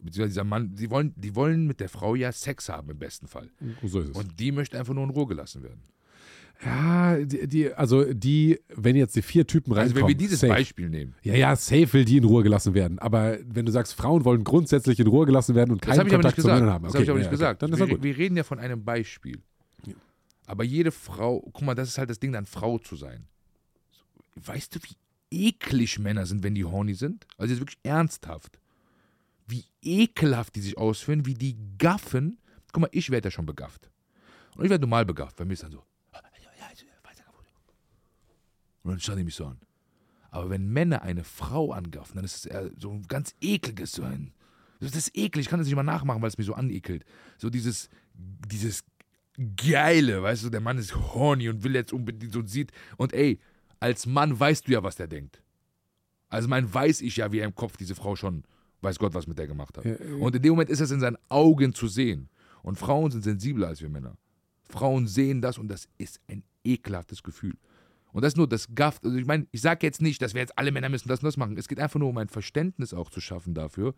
[0.00, 3.26] Beziehungsweise dieser Mann, die wollen, die wollen mit der Frau ja Sex haben im besten
[3.26, 3.50] Fall.
[3.84, 4.16] So ist es.
[4.16, 5.80] Und die möchte einfach nur in Ruhe gelassen werden.
[6.64, 10.40] ja, die, die, also die, wenn jetzt die vier Typen Also reinkommen, wenn wir dieses
[10.40, 10.52] safe.
[10.52, 12.98] Beispiel nehmen, Ja, ja, safe will die in Ruhe gelassen werden.
[13.00, 16.46] Aber wenn du sagst, Frauen wollen grundsätzlich in Ruhe gelassen werden und keinen Kontakt zu.
[16.46, 16.84] Männern haben.
[16.84, 17.34] Das Okay, habe ich aber ja, nicht okay.
[17.36, 17.62] gesagt.
[17.62, 18.02] Dann ist ja wir, gut.
[18.04, 19.38] wir reden ja von einem Beispiel.
[20.46, 23.26] Aber jede Frau, guck mal, das ist halt das Ding, dann Frau zu sein.
[24.36, 24.78] Weißt du,
[25.30, 27.26] wie eklig Männer sind, wenn die horny sind?
[27.36, 28.58] Also jetzt wirklich ernsthaft.
[29.48, 32.38] Wie ekelhaft die sich ausführen, wie die gaffen.
[32.72, 33.90] Guck mal, ich werde ja schon begafft.
[34.56, 35.36] Und ich werde normal begafft.
[35.36, 35.82] Bei mir ist dann so.
[38.88, 39.58] Und dann schauen die mich so an.
[40.30, 44.32] Aber wenn Männer eine Frau angaffen, dann ist es so ein ganz ekliges, so ein.
[44.80, 47.04] Das ist eklig, ich kann das nicht mal nachmachen, weil es mich so anekelt.
[47.36, 48.84] So dieses, dieses
[49.56, 52.72] Geile, weißt du, der Mann ist horny und will jetzt unbedingt so sieht.
[52.96, 53.40] Und ey,
[53.80, 55.42] als Mann weißt du ja, was der denkt.
[56.28, 58.44] Als Mann weiß ich ja, wie er im Kopf diese Frau schon,
[58.80, 59.84] weiß Gott, was mit der gemacht hat.
[59.84, 59.96] Ja.
[60.20, 62.28] Und in dem Moment ist es in seinen Augen zu sehen.
[62.62, 64.16] Und Frauen sind sensibler als wir Männer.
[64.68, 67.56] Frauen sehen das und das ist ein ekelhaftes Gefühl.
[68.12, 69.00] Und das ist nur das Gaff.
[69.02, 71.26] Also ich meine, ich sage jetzt nicht, dass wir jetzt alle Männer müssen das und
[71.26, 71.56] das machen.
[71.56, 73.94] Es geht einfach nur um ein Verständnis auch zu schaffen dafür,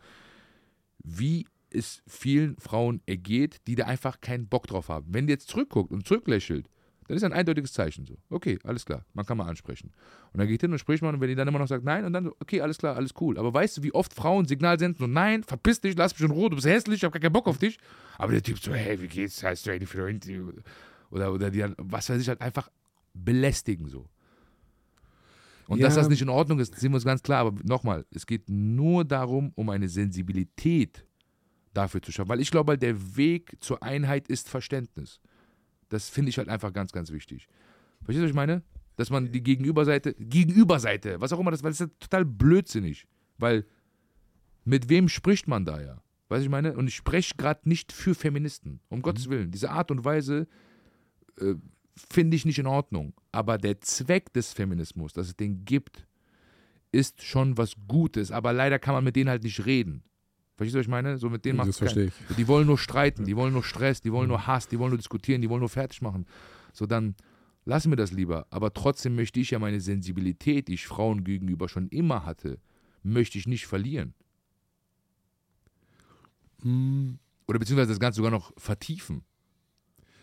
[1.02, 5.06] wie es vielen Frauen ergeht, die da einfach keinen Bock drauf haben.
[5.10, 6.68] Wenn die jetzt zurückguckt und zurücklächelt,
[7.10, 8.16] dann ist ein eindeutiges Zeichen so.
[8.30, 9.92] Okay, alles klar, man kann mal ansprechen.
[10.32, 12.04] Und dann geht hin und spricht man und wenn die dann immer noch sagt nein
[12.04, 13.36] und dann so, okay, alles klar, alles cool.
[13.36, 16.30] Aber weißt du, wie oft Frauen Signal senden, so nein, verpiss dich, lass mich in
[16.30, 17.78] Ruhe, du bist hässlich, ich hab gar keinen Bock auf dich.
[18.16, 20.62] Aber der Typ so, hey, wie geht's, hast du eine Freundin?
[21.10, 22.70] Oder, oder die dann, was weiß ich, halt einfach
[23.12, 24.08] belästigen so.
[25.66, 25.88] Und Ja.
[25.88, 27.40] dass das nicht in Ordnung ist, sehen wir uns ganz klar.
[27.40, 31.04] Aber nochmal, es geht nur darum, um eine Sensibilität
[31.74, 32.28] dafür zu schaffen.
[32.28, 35.20] Weil ich glaube, halt, der Weg zur Einheit ist Verständnis.
[35.90, 37.48] Das finde ich halt einfach ganz, ganz wichtig.
[38.04, 38.62] Verstehst du, was ich meine?
[38.96, 43.06] Dass man die Gegenüberseite, Gegenüberseite, was auch immer das, weil das ist ja total blödsinnig.
[43.38, 43.66] Weil
[44.64, 46.02] mit wem spricht man da ja?
[46.28, 46.76] Weißt du, ich meine?
[46.76, 48.80] Und ich spreche gerade nicht für Feministen.
[48.88, 49.50] Um Gottes Willen.
[49.50, 50.46] Diese Art und Weise
[51.40, 51.54] äh,
[51.96, 53.14] finde ich nicht in Ordnung.
[53.32, 56.06] Aber der Zweck des Feminismus, dass es den gibt,
[56.92, 58.30] ist schon was Gutes.
[58.30, 60.04] Aber leider kann man mit denen halt nicht reden.
[60.60, 61.16] Verstehst du, was ich meine?
[61.16, 62.12] So mit denen macht ich.
[62.36, 64.98] Die wollen nur streiten, die wollen nur Stress, die wollen nur Hass, die wollen nur
[64.98, 66.26] diskutieren, die wollen nur fertig machen.
[66.74, 67.14] So, dann
[67.64, 68.46] lassen wir das lieber.
[68.50, 72.58] Aber trotzdem möchte ich ja meine Sensibilität, die ich Frauen gegenüber schon immer hatte,
[73.02, 74.12] möchte ich nicht verlieren.
[76.60, 77.18] Hm,
[77.48, 79.22] Oder beziehungsweise das Ganze sogar noch vertiefen.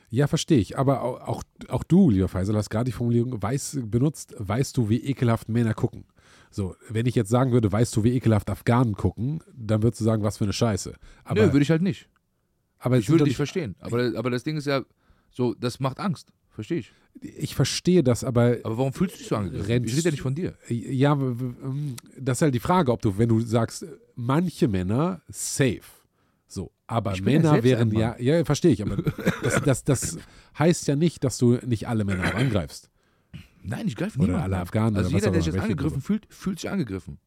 [0.09, 0.77] Ja, verstehe ich.
[0.77, 5.03] Aber auch, auch, du, lieber Faisal, hast gerade die Formulierung weiß, benutzt, weißt du, wie
[5.03, 6.05] ekelhaft Männer gucken.
[6.49, 10.05] So, wenn ich jetzt sagen würde, weißt du, wie ekelhaft Afghanen gucken, dann würdest du
[10.05, 10.93] sagen, was für eine Scheiße.
[11.25, 12.07] Aber, Nö, würde ich halt nicht.
[12.79, 13.75] aber Ich würde dich verstehen.
[13.79, 14.83] Aber, aber das Ding ist ja
[15.29, 16.31] so, das macht Angst.
[16.49, 16.91] Verstehe ich.
[17.21, 19.83] ich verstehe das, aber Aber warum fühlst du dich so angegriffen?
[19.83, 20.55] Ich rede ja nicht von dir.
[20.69, 23.85] ja, ähm, das ist halt die Frage, ob du, wenn du sagst,
[24.15, 25.83] manche Männer safe,
[26.87, 28.97] Aber ja Männer selbst wären ja, ja, verstehe ich, aber
[29.43, 30.17] das, das, das
[30.57, 32.89] heißt ja nicht, dass du nicht alle Männer angreifst.
[33.61, 34.61] Nein, ich greife Oder niemanden alle an.
[34.61, 37.19] Afghanen Also oder jeder, der sich jetzt angegriffen fühlt, fühlt sich angegriffen.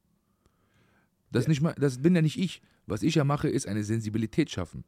[1.31, 2.63] Das, nicht mal, das bin ja nicht ich.
[2.87, 4.85] Was ich ja mache, ist eine Sensibilität schaffen.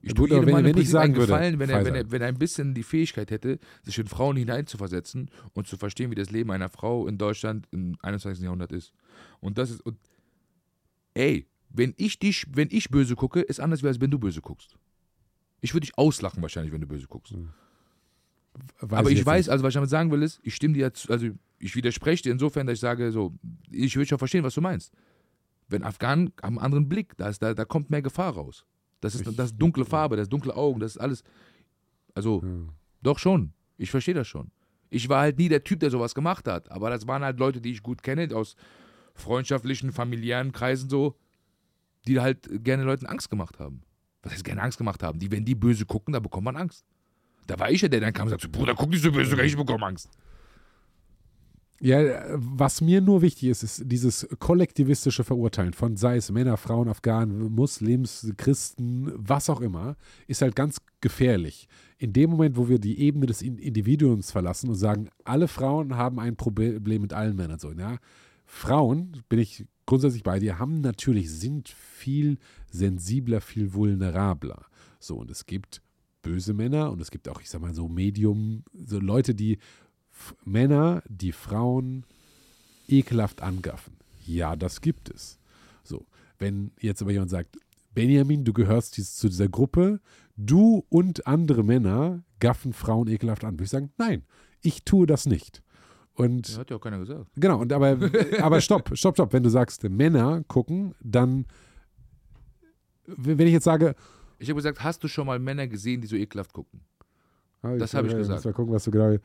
[0.00, 2.10] Ich Ja, tue aber jedem Mann wenn ich sagen würde, Gefallen, wenn er, wenn, er,
[2.10, 6.14] wenn er ein bisschen die Fähigkeit hätte, sich in Frauen hineinzuversetzen und zu verstehen, wie
[6.14, 8.42] das Leben einer Frau in Deutschland im 21.
[8.42, 8.94] Jahrhundert ist.
[9.40, 9.98] Und das ist, und,
[11.14, 14.76] ey, wenn ich dich, wenn ich böse gucke, ist anders, als wenn du böse guckst.
[15.60, 17.34] Ich würde dich auslachen wahrscheinlich, wenn du böse guckst.
[18.80, 19.52] Weiß Aber ich weiß, nicht.
[19.52, 21.28] also was ich damit sagen will, ist, ich stimme dir zu, also
[21.58, 23.32] ich widerspreche dir insofern, dass ich sage, so,
[23.70, 24.92] ich will schon verstehen, was du meinst.
[25.68, 28.64] Wenn Afghanen haben einen anderen Blick, da, ist, da, da kommt mehr Gefahr raus.
[29.00, 31.22] Das ist, Ich- das ist dunkle Farbe, das ist dunkle Augen, das ist alles.
[32.14, 32.48] Also, Ja.
[33.02, 33.52] doch schon.
[33.78, 34.50] Ich verstehe das schon.
[34.90, 36.70] Ich war halt nie der Typ, der sowas gemacht hat.
[36.72, 38.56] Aber das waren halt Leute, die ich gut kenne, aus
[39.14, 41.16] freundschaftlichen, familiären Kreisen so,
[42.06, 43.82] die halt gerne Leuten Angst gemacht haben.
[44.22, 45.18] Was heißt gerne Angst gemacht haben?
[45.18, 46.84] Die, wenn die böse gucken, da bekommt man Angst.
[47.46, 49.44] Da war ich ja der, dann kam und sagte, Bruder, guck nicht so böse, sogar
[49.44, 50.10] ich bekomme Angst.
[51.82, 51.98] Ja,
[52.34, 57.50] was mir nur wichtig ist, ist dieses kollektivistische Verurteilen von sei es Männer, Frauen, Afghanen,
[57.54, 59.96] Muslims, Christen, was auch immer,
[60.26, 61.68] ist halt ganz gefährlich.
[61.96, 65.96] In dem Moment, wo wir die Ebene des In- Individuums verlassen und sagen, alle Frauen
[65.96, 67.58] haben ein Problem mit allen Männern.
[67.58, 67.96] So, ja?
[68.44, 72.38] Frauen, bin ich grundsätzlich bei dir, haben natürlich, sind viel
[72.70, 74.66] sensibler, viel vulnerabler.
[75.00, 75.82] So, und es gibt
[76.22, 79.58] böse Männer und es gibt auch, ich sag mal, so Medium, so Leute, die
[80.44, 82.06] Männer, die Frauen
[82.86, 83.96] ekelhaft angaffen.
[84.24, 85.40] Ja, das gibt es.
[85.82, 86.06] So,
[86.38, 87.58] wenn jetzt aber jemand sagt,
[87.92, 90.00] Benjamin, du gehörst dies, zu dieser Gruppe,
[90.36, 94.22] du und andere Männer gaffen Frauen ekelhaft an, würde ich sagen, nein,
[94.62, 95.64] ich tue das nicht.
[96.20, 97.26] Und hat ja auch keiner gesagt.
[97.36, 97.96] Genau, und aber,
[98.40, 99.32] aber stopp, stopp, stopp.
[99.32, 101.46] Wenn du sagst, Männer gucken, dann,
[103.06, 103.94] wenn ich jetzt sage,
[104.38, 106.80] Ich habe gesagt, hast du schon mal Männer gesehen, die so ekelhaft gucken?
[107.62, 108.44] Ah, Das habe ich äh, gesagt.
[108.44, 109.10] Mal gucken, was du genau.
[109.10, 109.18] Äh,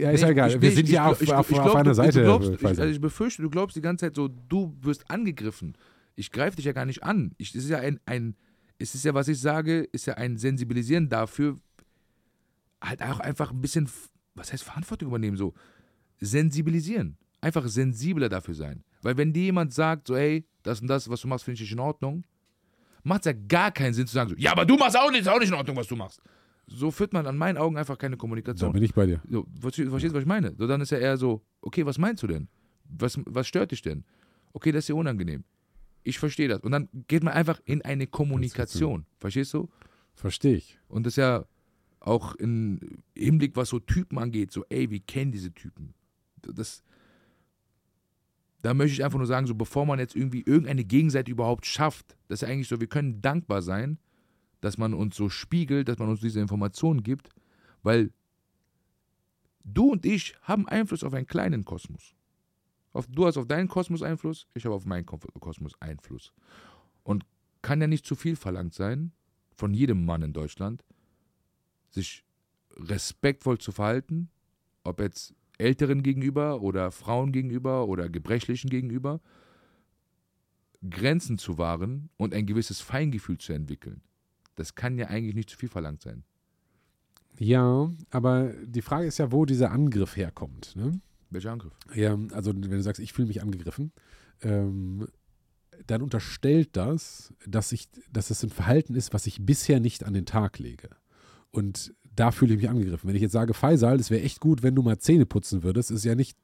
[0.00, 0.50] ja, ist Nee, ja egal.
[0.50, 2.18] ich- Wir ich- sind ich- ja auf, ich- auf, ich auf glaub, einer du- Seite.
[2.20, 2.82] Du glaubst, ich, Faisal.
[2.82, 5.76] also ich befürchte, du glaubst die ganze Zeit so, du wirst angegriffen.
[6.14, 7.32] Ich greife dich ja gar nicht an.
[7.38, 8.36] Ich, es ist ja ein, ein,
[8.78, 11.56] es ist ja, was ich sage, ist ja ein Sensibilisieren dafür,
[12.82, 13.88] halt auch einfach ein bisschen,
[14.34, 15.54] was heißt Verantwortung übernehmen, so
[16.20, 17.16] sensibilisieren.
[17.40, 18.84] Einfach sensibler dafür sein.
[19.02, 21.60] Weil wenn dir jemand sagt, so, hey, das und das, was du machst, finde ich
[21.62, 22.24] nicht in Ordnung,
[23.02, 25.22] macht es ja gar keinen Sinn zu sagen, so, ja, aber du machst auch nicht,
[25.22, 26.20] ist auch nicht in Ordnung, was du machst.
[26.66, 28.72] So führt man an meinen Augen einfach keine da Kommunikation.
[28.72, 29.20] bin ich bei dir.
[29.28, 30.54] So, verstehst du, verstehst du, was ich meine?
[30.56, 32.48] So, dann ist ja eher so, okay, was meinst du denn?
[32.84, 34.04] Was, was stört dich denn?
[34.52, 35.44] Okay, das ist dir unangenehm.
[36.02, 36.60] Ich verstehe das.
[36.60, 39.06] Und dann geht man einfach in eine Kommunikation.
[39.18, 39.68] Verstehst du?
[40.14, 40.78] Verstehe ich.
[40.88, 41.44] Und das ist ja
[42.00, 42.80] auch im
[43.16, 45.94] Hinblick, was so Typen angeht, so, ey, wir kennen diese Typen.
[46.42, 46.82] Das,
[48.62, 52.16] da möchte ich einfach nur sagen, so bevor man jetzt irgendwie irgendeine Gegenseite überhaupt schafft,
[52.28, 53.98] das ist ja eigentlich so, wir können dankbar sein,
[54.60, 57.30] dass man uns so spiegelt, dass man uns diese Informationen gibt,
[57.82, 58.12] weil
[59.64, 62.14] du und ich haben Einfluss auf einen kleinen Kosmos.
[62.92, 66.32] Auf, du hast auf deinen Kosmos Einfluss, ich habe auf meinen Ko- Kosmos Einfluss.
[67.04, 67.24] Und
[67.62, 69.12] kann ja nicht zu viel verlangt sein
[69.54, 70.84] von jedem Mann in Deutschland,
[71.90, 72.24] sich
[72.76, 74.30] respektvoll zu verhalten,
[74.84, 79.20] ob jetzt Älteren gegenüber oder Frauen gegenüber oder Gebrechlichen gegenüber,
[80.88, 84.02] Grenzen zu wahren und ein gewisses Feingefühl zu entwickeln.
[84.56, 86.24] Das kann ja eigentlich nicht zu viel verlangt sein.
[87.38, 90.74] Ja, aber die Frage ist ja, wo dieser Angriff herkommt.
[90.76, 91.00] Ne?
[91.30, 91.72] Welcher Angriff?
[91.94, 93.92] Ja, also wenn du sagst, ich fühle mich angegriffen,
[94.42, 95.06] ähm,
[95.86, 100.12] dann unterstellt das, dass ich, dass es ein Verhalten ist, was ich bisher nicht an
[100.12, 100.90] den Tag lege.
[101.50, 103.08] Und da fühle ich mich angegriffen.
[103.08, 105.90] Wenn ich jetzt sage, Faisal, es wäre echt gut, wenn du mal Zähne putzen würdest,
[105.90, 106.36] ist ja nicht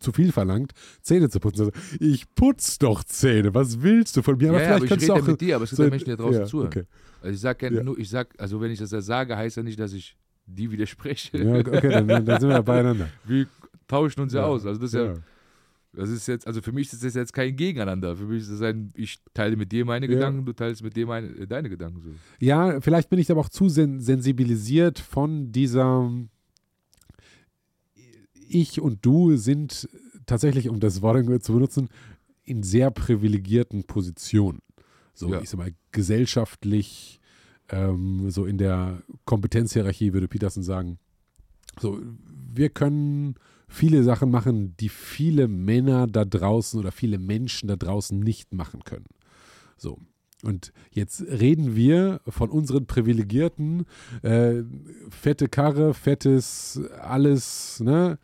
[0.00, 0.72] zu viel verlangt,
[1.02, 1.70] Zähne zu putzen.
[2.00, 4.52] Ich putz doch Zähne, was willst du von mir?
[4.52, 6.10] ja, ja, aber ich rede auch mit dir, aber es gibt so- ja Menschen, die
[6.10, 6.68] da draußen ja, zuhören.
[6.68, 6.84] Okay.
[7.20, 9.62] Also ich sag ja, nur, ich sag, also wenn ich das ja sage, heißt ja
[9.62, 11.38] nicht, dass ich die widerspreche.
[11.38, 13.08] Ja, okay, dann, dann sind wir ja beieinander.
[13.24, 13.46] Wir
[13.88, 14.64] tauschen uns ja, Ja, aus.
[14.66, 15.14] Also das ist ja,
[15.96, 18.16] das ist jetzt, also für mich ist das jetzt kein Gegeneinander.
[18.16, 20.12] Für mich ist das ein, ich teile mit dir meine Ja.
[20.14, 22.00] Gedanken, du teilst mit dir meine, äh, deine Gedanken.
[22.02, 22.10] So.
[22.40, 26.10] Ja, vielleicht bin ich aber auch zu sen sensibilisiert von dieser
[28.48, 29.88] Ich und du sind
[30.26, 31.88] tatsächlich, um das Wort zu benutzen,
[32.44, 34.60] in sehr privilegierten Positionen.
[35.14, 35.40] So, Ja.
[35.40, 37.20] ich sag mal, gesellschaftlich,
[37.70, 40.98] ähm, so in der Kompetenzhierarchie würde Peterson sagen.
[41.80, 42.00] So,
[42.54, 43.36] wir können
[43.74, 48.84] viele Sachen machen, die viele Männer da draußen oder viele Menschen da draußen nicht machen
[48.84, 49.06] können.
[49.76, 49.98] So.
[50.42, 53.86] Und jetzt reden wir von unseren Privilegierten,
[54.22, 54.62] äh,
[55.08, 58.18] fette Karre, fettes alles, ne?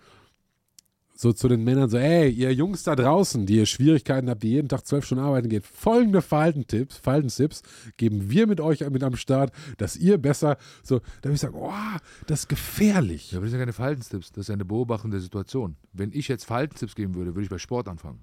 [1.21, 4.53] So zu den Männern so, ey, ihr Jungs da draußen, die ihr Schwierigkeiten habt, die
[4.53, 7.63] jeden Tag zwölf Stunden arbeiten geht, folgende Verhaltenstipps, Verhaltenstipps
[7.99, 11.57] geben wir mit euch mit am Start, dass ihr besser, so, da würde ich sagen,
[11.59, 13.33] oh, das ist gefährlich.
[13.33, 15.77] Ja, aber das sind ja keine Verhaltenstipps, das ist ja eine Beobachtung der Situation.
[15.93, 18.23] Wenn ich jetzt Verhaltenstipps geben würde, würde ich bei Sport anfangen.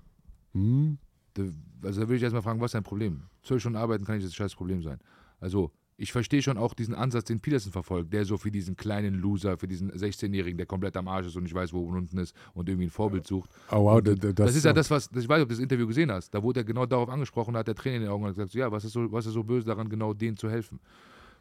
[0.54, 0.98] Hm?
[1.36, 1.44] Da,
[1.84, 3.22] also da würde ich erstmal fragen, was ist dein Problem?
[3.44, 4.98] Zwölf Stunden arbeiten kann nicht das scheiß Problem sein.
[5.40, 9.16] Also, ich verstehe schon auch diesen Ansatz, den Peterson verfolgt, der so für diesen kleinen
[9.16, 12.36] Loser, für diesen 16-Jährigen, der komplett am Arsch ist und nicht weiß, wo unten ist
[12.54, 13.50] und irgendwie ein Vorbild sucht.
[13.72, 15.88] Oh wow, das, das, ist ja das, was, ich weiß nicht, ob du das Interview
[15.88, 16.30] gesehen hast.
[16.30, 18.36] Da wurde er genau darauf angesprochen, da hat der Trainer in den Augen und hat
[18.36, 20.80] gesagt, so, ja, was ist, so, was ist so böse daran, genau denen zu helfen?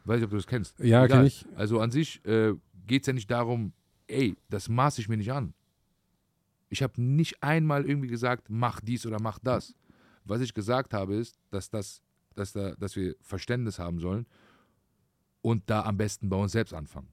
[0.06, 0.78] Weiß nicht, ob du das kennst.
[0.78, 1.18] Ja, Egal.
[1.18, 1.44] kenn ich.
[1.54, 2.54] Also an sich äh,
[2.86, 3.74] geht es ja nicht darum,
[4.06, 5.52] ey, das maße ich mir nicht an.
[6.70, 9.74] Ich habe nicht einmal irgendwie gesagt, mach dies oder mach das.
[10.24, 12.00] Was ich gesagt habe, ist, dass, das,
[12.34, 14.26] dass, da, dass wir Verständnis haben sollen
[15.47, 17.06] und da am besten bei uns selbst anfangen.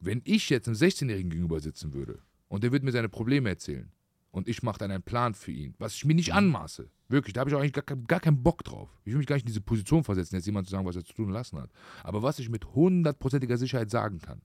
[0.00, 2.18] Wenn ich jetzt einem 16-Jährigen gegenüber sitzen würde
[2.48, 3.92] und der würde mir seine Probleme erzählen
[4.32, 7.40] und ich mache dann einen Plan für ihn, was ich mir nicht anmaße, wirklich, da
[7.40, 8.88] habe ich auch eigentlich gar, gar keinen Bock drauf.
[9.04, 11.04] Ich will mich gar nicht in diese Position versetzen, jetzt jemand zu sagen, was er
[11.04, 11.70] zu tun lassen hat.
[12.02, 14.42] Aber was ich mit hundertprozentiger Sicherheit sagen kann,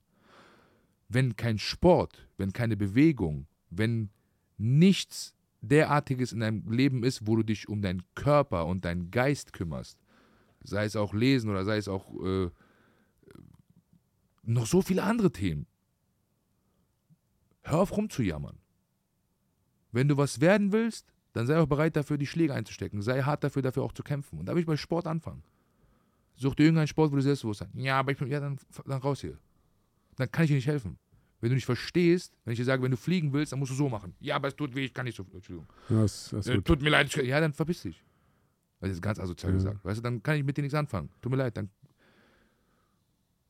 [1.10, 4.12] wenn kein Sport, wenn keine Bewegung, wenn
[4.60, 9.54] nichts derartiges in deinem Leben ist, wo du dich um deinen Körper und deinen Geist
[9.54, 9.98] kümmerst,
[10.64, 12.52] sei es auch Lesen oder sei es auch äh,
[14.48, 15.68] noch so viele andere Themen.
[17.64, 18.58] Hör auf rumzujammern.
[19.92, 23.02] Wenn du was werden willst, dann sei auch bereit dafür, die Schläge einzustecken.
[23.02, 24.40] Sei hart dafür, dafür auch zu kämpfen.
[24.40, 25.44] Und da will ich bei Sport anfangen.
[26.36, 27.72] Such dir irgendeinen Sport, wo du selbstbewusst bist.
[27.86, 29.38] Ja, aber ich bin, ja, dann, dann raus hier.
[30.16, 30.98] Dann kann ich dir nicht helfen.
[31.42, 33.76] Wenn du nicht verstehst, wenn ich dir sage, wenn du fliegen willst, dann musst du
[33.76, 34.16] so machen.
[34.20, 35.24] Ja, aber es tut weh, ich kann nicht so.
[35.34, 35.68] Entschuldigung.
[35.90, 37.08] Ja, das, das Äh, tut mir leid.
[37.16, 38.04] ich- Ja, dann verpiss dich.
[38.80, 39.58] Das ist ganz asozial Ja.
[39.58, 39.84] gesagt.
[39.86, 41.10] Weißt du, dann kann ich mit dir nichts anfangen.
[41.22, 41.70] Tut mir leid, dann.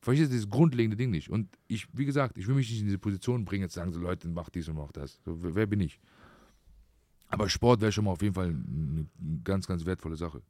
[0.00, 1.30] Verstehst du dieses grundlegende Ding nicht?
[1.30, 3.98] Und ich, wie gesagt, ich will mich nicht in diese Position bringen, jetzt sagen so
[3.98, 5.20] Leute, mach dies und mach das.
[5.24, 6.00] So, wer wer bin ich?
[7.28, 9.06] Aber Sport wäre schon mal auf jeden Fall eine
[9.44, 10.42] ganz, ganz wertvolle Sache.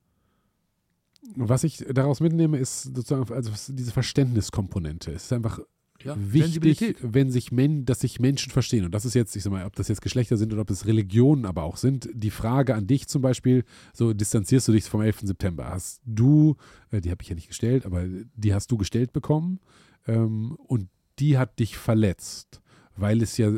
[1.35, 5.11] Was ich daraus mitnehme, ist sozusagen also diese Verständniskomponente.
[5.13, 5.59] Es ist einfach
[6.05, 8.85] Ja, wichtig, wenn sich Men dass sich Menschen verstehen.
[8.85, 10.87] Und das ist jetzt, ich sag mal, ob das jetzt Geschlechter sind oder ob es
[10.87, 12.09] Religionen aber auch sind.
[12.15, 15.21] Die Frage an dich zum Beispiel, so distanzierst du dich vom 11.
[15.23, 15.69] September.
[15.69, 16.57] Hast du,
[16.91, 19.59] äh, die habe ich ja nicht gestellt, aber die hast du gestellt bekommen
[20.07, 20.89] ähm, und
[21.19, 22.61] die hat dich verletzt,
[22.97, 23.51] weil es ja,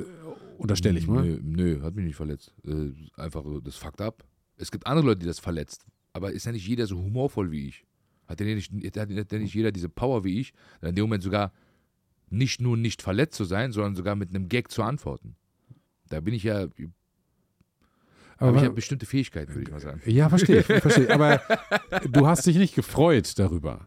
[0.56, 1.22] unterstelle ich mal.
[1.22, 2.54] Nö, nö, hat mich nicht verletzt.
[2.66, 4.24] Äh, einfach das fuckt ab.
[4.56, 5.84] Es gibt andere Leute, die das verletzt.
[6.14, 7.84] Aber ist ja nicht jeder so humorvoll wie ich.
[8.26, 11.52] Hat ja nicht, hat ja nicht jeder diese Power wie ich, in dem Moment sogar
[12.30, 15.36] nicht nur nicht verletzt zu sein, sondern sogar mit einem Gag zu antworten.
[16.08, 16.68] Da bin ich ja,
[18.38, 20.00] habe ich ja bestimmte Fähigkeiten, würde ich mal sagen.
[20.06, 21.12] ja, verstehe verstehe.
[21.12, 21.40] Aber
[22.10, 23.86] du hast dich nicht gefreut darüber.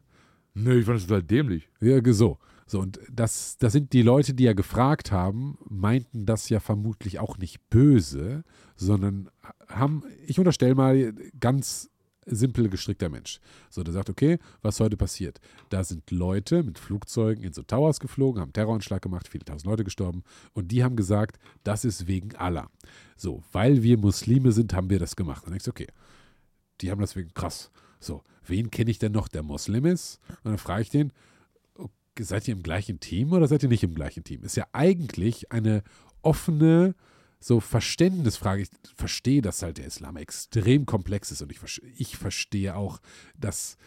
[0.54, 1.70] Nö, ich fand das total dämlich.
[1.82, 2.38] Ja, so.
[2.66, 7.20] So, und das, das sind die Leute, die ja gefragt haben, meinten das ja vermutlich
[7.20, 8.44] auch nicht böse,
[8.76, 9.30] sondern
[9.68, 11.90] haben, ich unterstelle mal, ganz
[12.26, 13.40] simpel gestrickter Mensch.
[13.70, 15.40] So, der sagt, okay, was heute passiert?
[15.70, 19.84] Da sind Leute mit Flugzeugen in so Towers geflogen, haben Terroranschlag gemacht, viele tausend Leute
[19.84, 20.24] gestorben
[20.54, 22.70] und die haben gesagt, das ist wegen Allah.
[23.16, 25.44] So, weil wir Muslime sind, haben wir das gemacht.
[25.44, 25.88] Dann denkst du, okay,
[26.82, 27.72] die haben das wegen krass.
[28.00, 30.20] So, wen kenne ich denn noch, der Moslem ist?
[30.44, 31.14] Und dann frage ich den,
[32.20, 34.44] seid ihr im gleichen Team oder seid ihr nicht im gleichen Team?
[34.44, 35.84] Ist ja eigentlich eine
[36.22, 36.96] offene
[37.44, 38.64] so Verständnisfrage.
[38.64, 41.60] Ich verstehe, dass halt der Islam extrem komplex ist und ich,
[41.98, 43.00] ich verstehe auch,
[43.38, 43.78] dass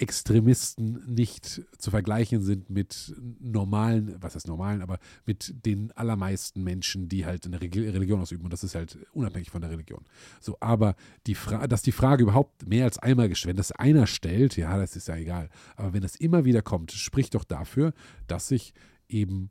[0.00, 7.08] Extremisten nicht zu vergleichen sind mit normalen, was heißt normalen, aber mit den allermeisten Menschen,
[7.10, 8.44] die halt eine Religion ausüben.
[8.44, 10.04] Und das ist halt unabhängig von der Religion.
[10.40, 10.96] So, aber
[11.26, 11.36] die
[11.68, 15.08] dass die Frage überhaupt mehr als einmal gestellt, wenn das einer stellt, ja, das ist
[15.08, 15.50] ja egal.
[15.76, 17.92] Aber wenn das immer wieder kommt, spricht doch dafür,
[18.26, 18.72] dass sich
[19.08, 19.50] eben,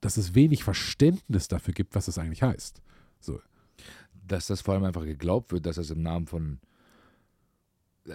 [0.00, 2.80] dass es wenig Verständnis dafür gibt, was das eigentlich heißt.
[3.20, 3.40] So,
[4.26, 6.58] dass das vor allem einfach geglaubt wird, dass das im Namen von.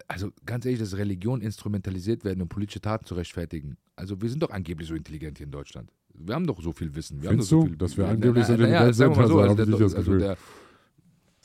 [0.07, 3.77] Also ganz ehrlich, dass Religion instrumentalisiert werden, um politische Taten zu rechtfertigen.
[3.95, 5.91] Also wir sind doch angeblich so intelligent hier in Deutschland.
[6.15, 7.21] Wir haben doch so viel Wissen.
[7.21, 8.95] Wir Findest haben doch du, so viel, dass wir angeblich so na, na, ja, intelligent
[8.95, 9.77] sagen wir mal sind?
[9.77, 10.37] so, Also, also, der, also der,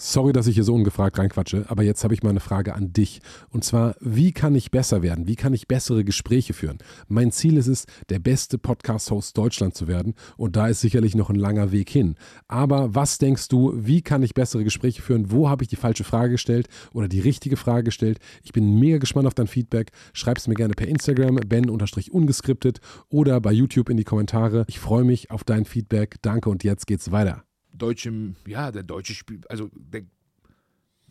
[0.00, 2.92] Sorry, dass ich hier so ungefragt reinquatsche, aber jetzt habe ich mal eine Frage an
[2.92, 3.20] dich.
[3.50, 5.26] Und zwar, wie kann ich besser werden?
[5.26, 6.78] Wie kann ich bessere Gespräche führen?
[7.08, 10.14] Mein Ziel ist es, der beste Podcast-Host Deutschland zu werden.
[10.36, 12.14] Und da ist sicherlich noch ein langer Weg hin.
[12.46, 15.32] Aber was denkst du, wie kann ich bessere Gespräche führen?
[15.32, 18.20] Wo habe ich die falsche Frage gestellt oder die richtige Frage gestellt?
[18.44, 19.90] Ich bin mega gespannt auf dein Feedback.
[20.12, 24.64] Schreib es mir gerne per Instagram, ben-ungeskriptet oder bei YouTube in die Kommentare.
[24.68, 26.22] Ich freue mich auf dein Feedback.
[26.22, 27.47] Danke und jetzt geht's weiter.
[27.78, 30.02] Deutsche, ja, der deutsche Spiel, also der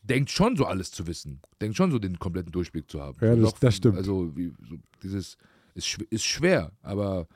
[0.04, 1.42] denkt schon so alles zu wissen.
[1.62, 3.18] Denkt schon so den kompletten Durchblick zu haben.
[3.22, 3.98] Ja, das- doch, das stimmt.
[3.98, 5.38] Also wie, so dieses
[5.74, 7.28] ist, ist schwer, aber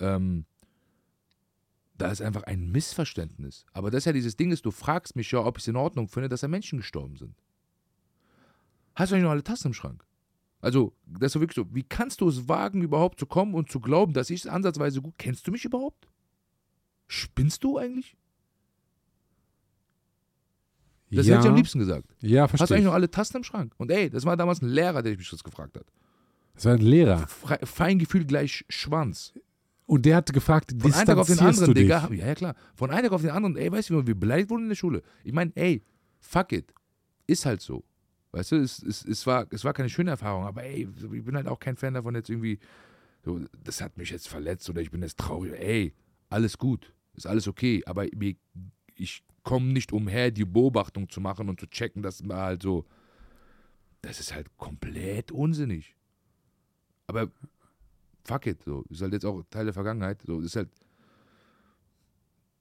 [0.00, 0.44] ähm,
[1.96, 3.66] Da ist einfach ein Missverständnis.
[3.72, 5.74] Aber das ist ja dieses Ding, ist, du fragst mich ja, ob ich es in
[5.76, 7.34] Ordnung finde, dass da Menschen gestorben sind.
[8.94, 10.04] Hast du eigentlich noch alle Tassen im Schrank?
[10.60, 13.80] Also, das ist wirklich so, wie kannst du es wagen, überhaupt zu kommen und zu
[13.80, 15.14] glauben, dass ich es ansatzweise gut.
[15.18, 16.06] Kennst du mich überhaupt?
[17.08, 18.16] Spinnst du eigentlich?
[21.10, 22.04] Das ja, hätte ich am liebsten gesagt.
[22.20, 22.76] Ja, Hast du verstehe.
[22.76, 22.86] eigentlich ich.
[22.86, 23.72] noch alle Tasten im Schrank?
[23.78, 25.86] Und ey, das war damals ein Lehrer, der mich das gefragt hat.
[26.54, 27.26] Das war ein Lehrer.
[27.28, 29.32] Fre Feingefühl gleich Schwanz.
[29.86, 31.72] Und der hat gefragt, Von einem Tag auf den anderen?
[31.72, 32.08] Digga.
[32.10, 32.54] Ja, ja, klar.
[32.74, 34.76] Von einem Tag auf den anderen, ey, weißt du, wie wir beleidigt wurden in der
[34.76, 35.02] Schule?
[35.24, 35.82] Ich meine, ey,
[36.20, 36.74] fuck it.
[37.26, 37.84] Ist halt so.
[38.32, 41.34] Weißt du, es, es, es, war, es war keine schöne Erfahrung, aber ey, ich bin
[41.34, 42.58] halt auch kein Fan davon, jetzt irgendwie,
[43.24, 45.52] so, das hat mich jetzt verletzt oder ich bin jetzt traurig.
[45.58, 45.94] Ey,
[46.28, 46.92] alles gut.
[47.14, 47.82] Ist alles okay.
[47.86, 48.34] Aber mir,
[48.94, 52.84] ich komme nicht umher, die Beobachtung zu machen und zu checken, dass man halt so.
[54.02, 55.96] Das ist halt komplett unsinnig.
[57.06, 57.30] Aber
[58.24, 58.84] fuck it, so.
[58.90, 60.20] Ist halt jetzt auch Teil der Vergangenheit.
[60.20, 60.68] So, ist halt.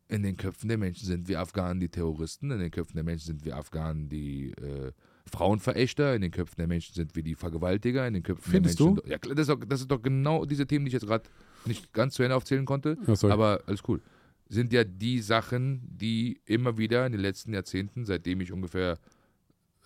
[0.07, 3.25] In den Köpfen der Menschen sind wir Afghanen die Terroristen, in den Köpfen der Menschen
[3.25, 4.93] sind wir Afghanen die äh,
[5.29, 8.85] Frauenverächter, in den Köpfen der Menschen sind wir die Vergewaltiger, in den Köpfen Findest der
[8.85, 8.93] du?
[8.93, 9.11] Menschen.
[9.11, 11.29] Ja, klar, das ist, doch, das ist doch genau diese Themen, die ich jetzt gerade
[11.65, 12.97] nicht ganz zu Ende aufzählen konnte.
[13.05, 13.29] Ja.
[13.29, 14.01] Aber alles cool.
[14.49, 18.97] Sind ja die Sachen, die immer wieder in den letzten Jahrzehnten, seitdem ich ungefähr,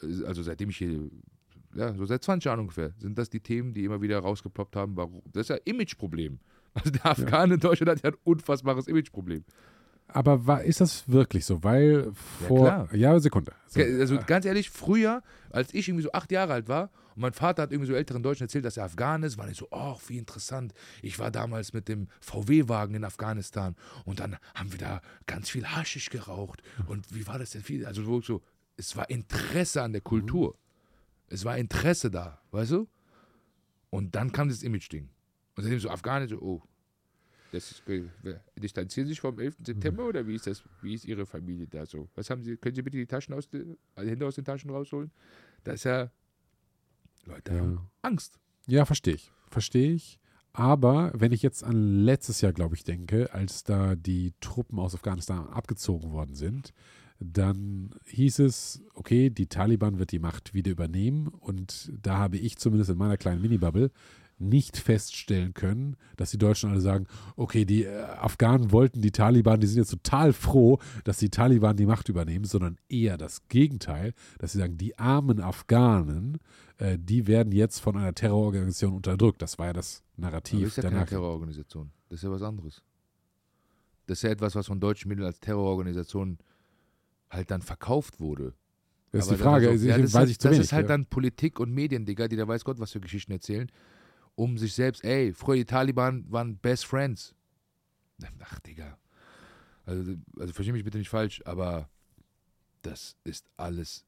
[0.04, 1.10] äh, also seitdem ich hier,
[1.74, 4.96] ja, so seit 20 Jahren ungefähr, sind das die Themen, die immer wieder rausgeploppt haben.
[4.98, 5.22] Warum?
[5.32, 6.40] Das ist ja Imageproblem.
[6.74, 9.44] Also der Afghanen in Deutschland hat ja ein unfassbares Imageproblem.
[10.08, 11.62] Aber war, ist das wirklich so?
[11.66, 12.66] Weil vor.
[12.66, 12.96] klar.
[12.96, 13.52] Ja, Sekunde.
[13.68, 13.82] So.
[13.82, 17.64] Also ganz ehrlich, früher, als ich irgendwie so acht Jahre alt war und mein Vater
[17.64, 20.18] hat irgendwie so älteren Deutschen erzählt, dass er Afghan ist, war ich so, ach, wie
[20.18, 20.74] interessant.
[21.02, 23.76] Ich war damals mit dem VW-Wagen in Afghanistan
[24.06, 26.62] und dann haben wir da ganz viel Haschisch geraucht.
[26.88, 27.86] Und wie war das denn viel?
[27.86, 28.42] Also so,
[28.78, 30.58] es war Interesse an der Kultur.
[31.28, 32.88] Es war Interesse da, weißt du?
[33.90, 35.10] Und dann kam das Image-Ding.
[35.56, 36.62] Und seitdem so Afghanen, so, oh.
[37.52, 37.84] Das ist,
[38.56, 39.58] distanzieren Sie sich vom 11.
[39.66, 40.64] September oder wie ist das?
[40.82, 42.08] Wie ist Ihre Familie da so?
[42.16, 42.56] Was haben Sie?
[42.56, 45.12] Können Sie bitte die Taschen aus den, also Hände aus den Taschen rausholen?
[45.66, 46.10] Das ist ja.
[47.26, 47.60] Leute Ja.
[47.62, 48.40] haben Angst.
[48.68, 49.32] Ja, verstehe ich.
[49.50, 50.20] Verstehe ich.
[50.54, 54.94] Aber wenn ich jetzt an letztes Jahr, glaube ich, denke, als da die Truppen aus
[54.94, 56.74] Afghanistan abgezogen worden sind,
[57.20, 61.28] dann hieß es, okay, die Taliban wird die Macht wieder übernehmen.
[61.28, 63.92] Und da habe ich zumindest in meiner kleinen Mini-Bubble
[64.42, 69.60] nicht feststellen können, dass die Deutschen alle sagen, okay, die äh, Afghanen wollten die Taliban,
[69.60, 74.14] die sind jetzt total froh, dass die Taliban die Macht übernehmen, sondern eher das Gegenteil,
[74.40, 76.40] dass sie sagen, die armen Afghanen,
[76.78, 79.42] äh, die werden jetzt von einer Terrororganisation unterdrückt.
[79.42, 81.10] Das war ja das Aber Narrativ das ist ja keine danach.
[81.10, 81.92] Terrororganisation.
[82.10, 82.82] Das ist ja was anderes.
[84.08, 86.38] Das ist ja etwas, was von deutschen Medien als Terrororganisation
[87.30, 88.54] halt dann verkauft wurde.
[89.12, 90.88] Das ist Aber die Frage, ja, das ist halt, Das ist halt ja.
[90.88, 93.70] dann Politik und Medien, Digga, die da weiß Gott was für Geschichten erzählen,
[94.36, 97.36] um sich selbst, ey, früher die Taliban waren Best Friends.
[98.40, 98.98] Ach, Digga.
[99.86, 101.90] Also, also verstehe mich bitte nicht falsch, aber
[102.82, 104.06] das ist alles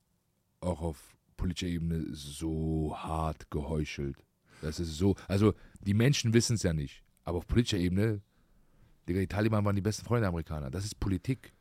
[0.62, 4.24] auch auf politischer Ebene so hart geheuchelt.
[4.62, 8.22] Das ist so, also die Menschen wissen es ja nicht, aber auf politischer Ebene,
[9.08, 10.72] Digga, die Taliban waren die besten Freunde der Amerikaner.
[10.72, 11.52] Das ist Politik.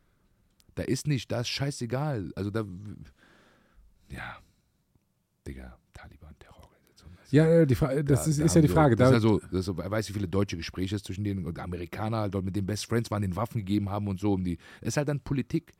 [0.75, 2.31] Da ist nicht, da ist scheißegal.
[2.35, 2.65] Also da,
[4.09, 4.37] ja,
[5.45, 5.77] Digga.
[7.33, 8.95] Ja, die Fra das Da- ist, da ist ja die Frage.
[8.95, 11.57] Das Da, ist also, das ist weiß, wie viele deutsche Gespräche es zwischen denen und
[11.57, 14.33] Amerikaner halt dort mit den Best Friends waren, den Waffen gegeben haben und so.
[14.33, 15.73] Um die, das ist halt dann Politik.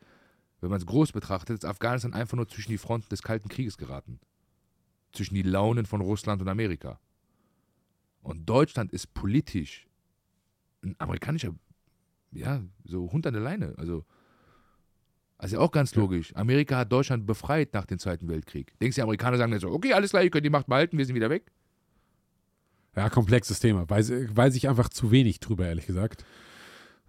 [0.60, 3.76] Wenn man es groß betrachtet, ist Afghanistan einfach nur zwischen die Fronten des Kalten Krieges
[3.78, 4.18] geraten.
[5.12, 6.98] Zwischen die Launen von Russland und Amerika.
[8.22, 9.86] Und Deutschland ist politisch
[10.82, 11.54] ein amerikanischer,
[12.32, 13.74] ja, so Hund an der Leine.
[13.76, 14.04] Also,
[15.44, 16.00] also auch ganz Ja.
[16.00, 16.34] logisch.
[16.34, 18.72] Amerika hat Deutschland befreit nach dem Zweiten Weltkrieg.
[18.80, 20.98] Denkst du, die Amerikaner sagen dann so, okay, alles klar, ihr könnt die Macht behalten,
[20.98, 21.44] wir sind wieder weg?
[22.96, 23.88] ja, komplexes Thema.
[23.90, 26.24] Weiß, weiß ich einfach zu wenig drüber, ehrlich gesagt.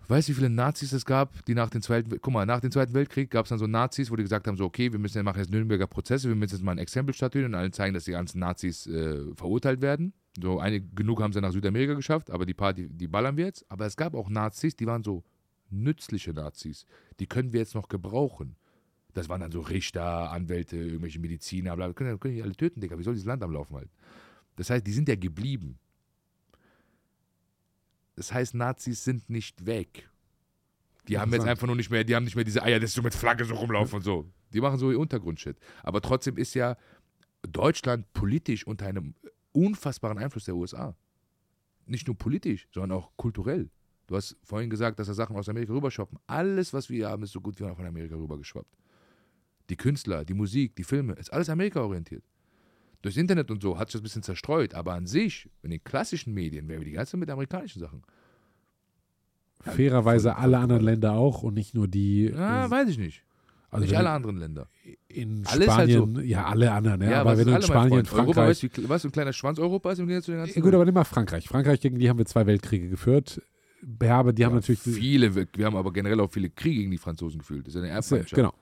[0.07, 2.59] Weißt du, wie viele Nazis es gab, die nach dem Zweiten Wel- Guck mal, nach
[2.59, 4.99] dem Zweiten Weltkrieg gab es dann so Nazis, wo die gesagt haben: so, okay, wir
[4.99, 7.71] müssen ja machen jetzt Nürnberger Prozesse, wir müssen jetzt mal ein Exempel statuieren und allen
[7.71, 10.13] zeigen, dass die ganzen Nazis äh, verurteilt werden.
[10.39, 13.45] So, einige, genug haben sie nach Südamerika geschafft, aber die paar, die, die ballern wir
[13.45, 13.65] jetzt.
[13.69, 15.23] Aber es gab auch Nazis, die waren so
[15.83, 16.85] nützliche Nazis.
[17.19, 18.55] Die können wir jetzt noch gebrauchen.
[19.13, 21.93] Das waren dann so Richter, Anwälte, irgendwelche Mediziner, bla.
[21.93, 22.99] Können, können die alle töten, Digga.
[22.99, 23.91] Wie soll dieses Land am Laufen halten?
[24.57, 25.79] Das heißt, die sind ja geblieben.
[28.15, 30.09] Das heißt, Nazis sind nicht weg.
[31.07, 33.01] Die haben jetzt einfach nur nicht mehr, die haben nicht mehr diese Eier, dass so
[33.01, 34.29] mit Flagge so rumlaufen und so.
[34.53, 35.57] Die machen so ihr Untergrundshit.
[35.83, 36.77] Aber trotzdem ist ja
[37.43, 39.13] Deutschland politisch unter einem
[39.51, 40.95] unfassbaren Einfluss der USA.
[41.85, 43.69] Nicht nur politisch, sondern auch kulturell.
[44.07, 46.19] Du hast vorhin gesagt, dass da Sachen aus Amerika rüberschoppen.
[46.27, 48.77] Alles, was wir hier haben, ist so gut wie von Amerika rübergeschwappt.
[49.69, 52.23] Die Künstler, die Musik, die Filme, ist alles Amerika-orientiert.
[53.01, 55.83] Durchs Internet und so hat sich das ein bisschen zerstreut, aber an sich, in den
[55.83, 58.03] klassischen Medien, wären wir die ganze Zeit mit amerikanischen Sachen.
[59.61, 60.83] fairerweise alle anderen.
[60.83, 62.25] Länder auch und nicht nur die.
[62.29, 63.23] Ja, äh, weiß ich nicht.
[63.71, 64.67] also nicht wenn alle anderen Länder.
[65.07, 68.27] in Alles halt Spanien, ja, alle anderen, ja, Ja, aber wenn du in Spanien, Freund?
[68.27, 68.63] Europa, Frankreich.
[68.63, 70.73] weißt du, was ein kleiner Schwanz Europa ist im Gegensatz zu den ganzen Ja, gut,
[70.73, 71.47] aber nimm mal Frankreich.
[71.47, 73.41] Frankreich, gegen die haben wir zwei Weltkriege geführt.
[74.01, 74.81] Ja, aber die haben Ja, natürlich.
[74.81, 77.67] viele, wir, haben aber generell auch viele Kriege gegen die Franzosen gefühlt.
[77.67, 78.33] Das ist eine Erbfeindschaft.
[78.33, 78.53] Genau.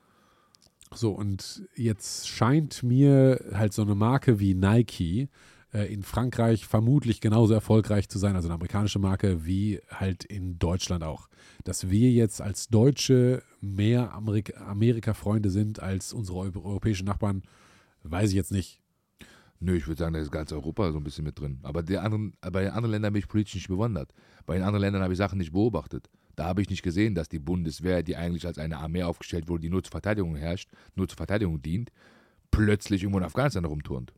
[0.92, 5.28] So, und jetzt scheint mir halt so eine Marke wie Nike
[5.72, 10.58] äh, in Frankreich vermutlich genauso erfolgreich zu sein, also eine amerikanische Marke, wie halt in
[10.58, 11.28] Deutschland auch.
[11.64, 17.42] Dass wir jetzt als Deutsche mehr Amerika- Amerika-Freunde sind als unsere eu europäischen Nachbarn,
[18.04, 18.80] weiß ich jetzt nicht.
[19.64, 21.58] Nö, ich würde sagen, da ist ganz Europa so ein bisschen mit drin.
[21.62, 24.12] Aber der anderen, bei den anderen Ländern bin ich politisch nicht bewandert.
[24.44, 26.10] Bei den anderen Ländern habe ich Sachen nicht beobachtet.
[26.36, 29.62] Da habe ich nicht gesehen, dass die Bundeswehr, die eigentlich als eine Armee aufgestellt wurde,
[29.62, 31.90] die nur zur Verteidigung herrscht, nur zur Verteidigung dient,
[32.50, 34.12] plötzlich irgendwo in Afghanistan rumturnt.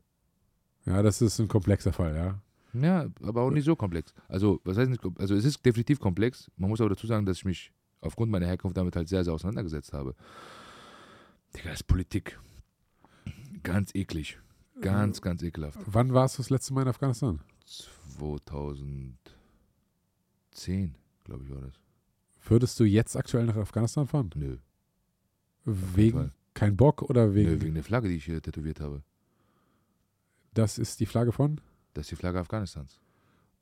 [0.85, 2.41] Ja, das ist ein komplexer Fall, ja.
[2.73, 4.13] Ja, aber auch nicht so komplex.
[4.27, 6.51] Also, was heißt nicht, also es ist definitiv komplex.
[6.57, 7.71] Man muss aber dazu sagen, dass ich mich
[8.01, 10.13] aufgrund meiner Herkunft damit halt sehr, sehr auseinandergesetzt habe.
[11.55, 12.37] Digga, das ist Politik.
[13.63, 14.37] Ganz eklig.
[14.81, 15.79] Ganz, ganz ekelhaft.
[15.85, 17.39] Wann warst du das letzte Mal in Afghanistan?
[18.17, 19.17] 2010,
[21.23, 21.73] glaube ich, war das.
[22.45, 24.29] Würdest du jetzt aktuell nach Afghanistan fahren?
[24.35, 24.57] Nö.
[25.65, 29.03] Wegen kein Bock oder wegen, Nö, wegen der Flagge, die ich hier tätowiert habe.
[30.53, 31.59] das ist die Flagge von?
[31.93, 32.99] Das ist die Flagge Afghanistans.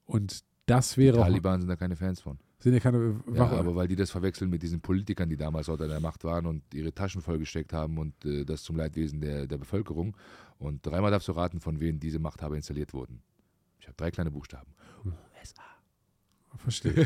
[0.05, 2.37] Und das Die wäre auch, Taliban sind da keine Fans von.
[2.59, 5.67] Sind ja keine, Ja, warum, aber weil die das verwechseln mit diesen Politikern, die damals
[5.67, 9.21] dort an der Macht waren und ihre Taschen vollgesteckt haben und äh, das zum Leidwesen
[9.21, 10.15] der, der Bevölkerung.
[10.57, 13.21] Und dreimal darfst du raten, von wem diese Machthaber installiert wurden.
[13.79, 14.71] Ich habe drei kleine Buchstaben.
[15.05, 15.61] USA.
[16.57, 17.05] verstehe.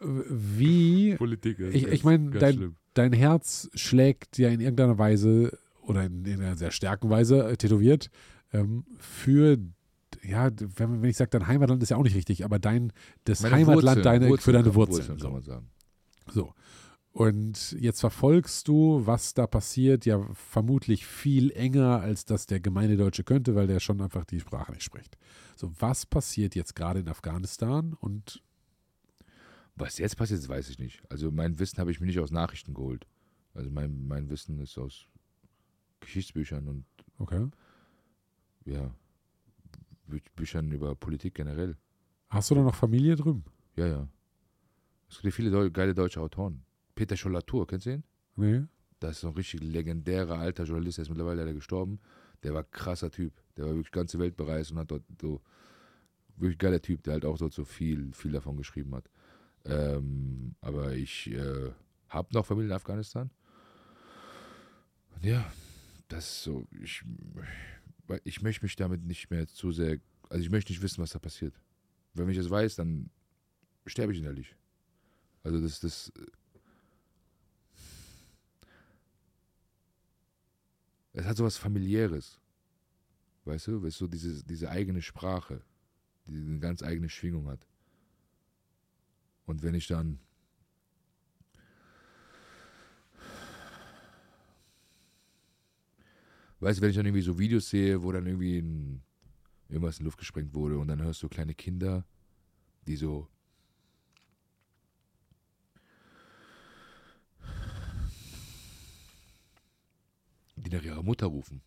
[0.00, 1.58] Wie, Politik.
[1.60, 6.56] Ich- ich mein, dein- dein Herz schlägt ja in irgendeiner Weise oder in, in einer
[6.56, 8.10] sehr starken Weise äh, tätowiert
[8.52, 9.58] ähm, für,
[10.22, 12.92] ja, wenn, wenn ich sage, dein Heimatland ist ja auch nicht richtig, aber dein,
[13.24, 15.06] das Heimatland deine, für deine Wurzeln.
[15.06, 15.30] kann so.
[15.30, 15.70] man sagen.
[16.32, 16.54] So.
[17.12, 22.96] Und jetzt verfolgst du, was da passiert, ja vermutlich viel enger, als das der gemeine
[22.96, 25.18] Deutsche könnte, weil der schon einfach die Sprache nicht spricht.
[25.56, 28.42] So, was passiert jetzt gerade in Afghanistan und
[29.74, 31.02] Was jetzt passiert, das weiß ich nicht.
[31.08, 33.06] Also mein Wissen habe ich mir nicht aus Nachrichten geholt.
[33.54, 35.06] Also mein, mein Wissen ist aus
[36.00, 36.84] Geschichtsbüchern und
[37.18, 37.48] okay.
[38.66, 38.94] ja,
[40.36, 41.76] Büchern über Politik generell.
[42.28, 43.44] Hast du da noch Familie drüben?
[43.76, 44.08] Ja, ja.
[45.08, 46.62] Es gibt viele geile deutsche Autoren.
[46.94, 48.04] Peter Schollatur, kennst du ihn?
[48.36, 48.62] Nee.
[49.00, 51.98] Das ist so ein richtig legendärer alter Journalist, der ist mittlerweile leider gestorben.
[52.42, 53.32] Der war krasser Typ.
[53.56, 55.40] Der war wirklich ganze Welt bereist und hat dort so
[56.36, 59.10] wirklich geiler Typ, der halt auch dort so viel, viel davon geschrieben hat.
[59.64, 61.70] Ähm, aber ich äh,
[62.08, 63.30] habe noch Familie in Afghanistan.
[65.14, 65.50] Und ja,
[66.08, 67.04] das ist so, ich,
[68.10, 71.10] weil ich möchte mich damit nicht mehr zu sehr, also ich möchte nicht wissen, was
[71.10, 71.54] da passiert.
[72.12, 73.08] Wenn ich es weiß, dann
[73.86, 74.56] sterbe ich innerlich.
[75.44, 76.12] Also das, das,
[81.12, 82.40] es hat so was familiäres.
[83.44, 85.62] Weißt du, weißt du, diese, diese eigene Sprache,
[86.26, 87.64] die eine ganz eigene Schwingung hat.
[89.46, 90.18] Und wenn ich dann
[96.60, 99.02] weißt du, wenn ich dann irgendwie so Videos sehe, wo dann irgendwie ein,
[99.68, 102.04] irgendwas in Luft gesprengt wurde und dann hörst du kleine Kinder,
[102.86, 103.28] die so
[110.56, 111.62] die nach ihrer Mutter rufen,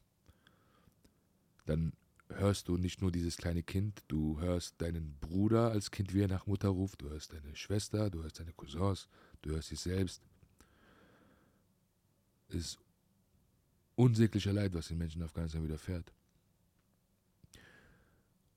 [1.65, 1.93] dann
[2.29, 6.27] hörst du nicht nur dieses kleine Kind, du hörst deinen Bruder als Kind, wie er
[6.27, 9.07] nach Mutter ruft, du hörst deine Schwester, du hörst deine Cousins,
[9.41, 10.21] du hörst dich selbst.
[12.49, 12.79] Es ist
[13.95, 16.13] unsäglicher Leid, was den Menschen in Afghanistan widerfährt.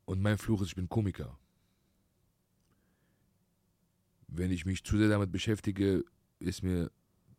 [0.05, 1.39] Und mein Fluch ist, ich bin Komiker.
[4.29, 6.05] Wenn ich mich zu sehr damit beschäftige,
[6.39, 6.91] ist mir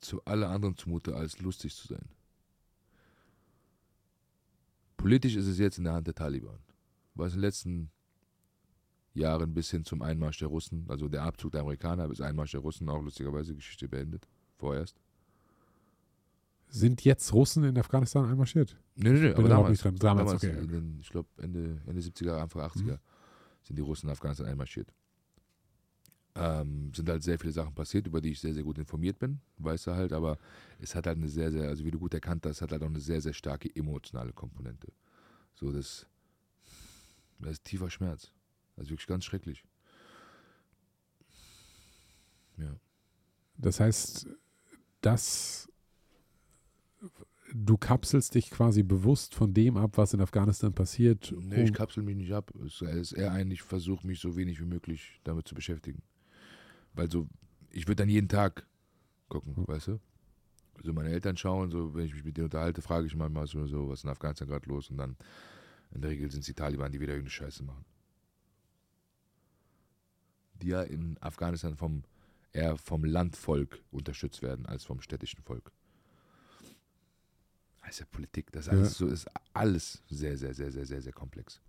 [0.01, 2.09] zu alle anderen zumute, als lustig zu sein.
[4.97, 6.59] Politisch ist es jetzt in der Hand der Taliban.
[7.13, 7.91] Was in den letzten
[9.13, 12.61] Jahren bis hin zum Einmarsch der Russen, also der Abzug der Amerikaner bis Einmarsch der
[12.61, 14.27] Russen, auch lustigerweise Geschichte beendet.
[14.57, 14.99] Vorerst.
[16.69, 18.77] Sind jetzt Russen in Afghanistan einmarschiert?
[18.95, 19.95] Nee, nee, nee, Bin aber damals, nicht dran.
[19.95, 22.99] Damals, damals okay, in den, ich glaube Ende, Ende 70er, Anfang 80er
[23.63, 24.93] sind die Russen in Afghanistan einmarschiert.
[26.35, 29.39] Ähm, sind halt sehr viele Sachen passiert, über die ich sehr, sehr gut informiert bin,
[29.57, 30.37] weißt du halt, aber
[30.79, 32.87] es hat halt eine sehr, sehr, also wie du gut erkannt hast, hat halt auch
[32.87, 34.91] eine sehr, sehr starke emotionale Komponente.
[35.55, 36.05] So, das,
[37.39, 38.31] das ist tiefer Schmerz.
[38.75, 39.63] Also wirklich ganz schrecklich.
[42.57, 42.75] Ja.
[43.57, 44.27] Das heißt,
[45.01, 45.67] dass
[47.53, 51.33] du kapselst dich quasi bewusst von dem ab, was in Afghanistan passiert.
[51.39, 52.51] Nee, ich kapsel mich nicht ab.
[52.65, 56.01] Es ist eher ein, ich versuche mich so wenig wie möglich damit zu beschäftigen.
[56.93, 57.27] weil so,
[57.71, 58.65] ich würde dann jeden Tag
[59.29, 59.99] gucken, weißt du?
[60.83, 63.65] So meine Eltern schauen, so, wenn ich mich mit denen unterhalte, frage ich manchmal so,
[63.67, 64.89] so was ist in Afghanistan gerade los?
[64.89, 65.15] Und dann
[65.93, 67.85] in der Regel sind es die Taliban, die wieder irgendeine Scheiße machen.
[70.61, 72.03] Die ja in Afghanistan vom
[72.51, 75.71] eher vom Landvolk unterstützt werden als vom städtischen Volk.
[77.87, 79.07] Das ist ja Politik, das ist alles, ja.
[79.07, 81.61] so, ist alles sehr, sehr, sehr, sehr, sehr, sehr komplex.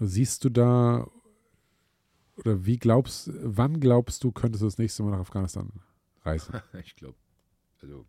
[0.00, 1.08] Siehst du da
[2.38, 5.70] oder wie glaubst, wann glaubst du, könntest du das nächste Mal nach Afghanistan
[6.22, 6.60] reisen?
[6.84, 7.16] ich glaube,
[7.80, 8.04] also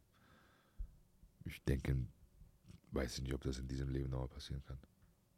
[1.46, 1.96] ich denke,
[2.94, 4.80] weiß ich nicht, ob das in diesem Leben nochmal passieren kann.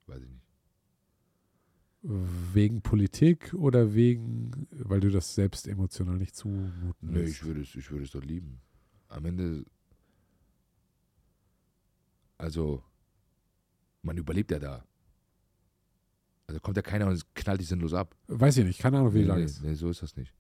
[0.08, 0.48] Weiß ich nicht.
[2.04, 7.12] Wegen Politik oder wegen, weil du das selbst emotional nicht zumuten willst?
[7.12, 8.62] Nee, ich würde es, ich würde es dort lieben.
[9.10, 9.66] Am Ende,
[12.38, 12.84] also,
[14.02, 14.86] man überlebt ja da.
[16.48, 18.16] Also kommt ja keiner und knallt die sinnlos ab.
[18.28, 20.34] Weiß ich nicht, keine Ahnung, wie nee, lange nee, nee, so ist das nicht.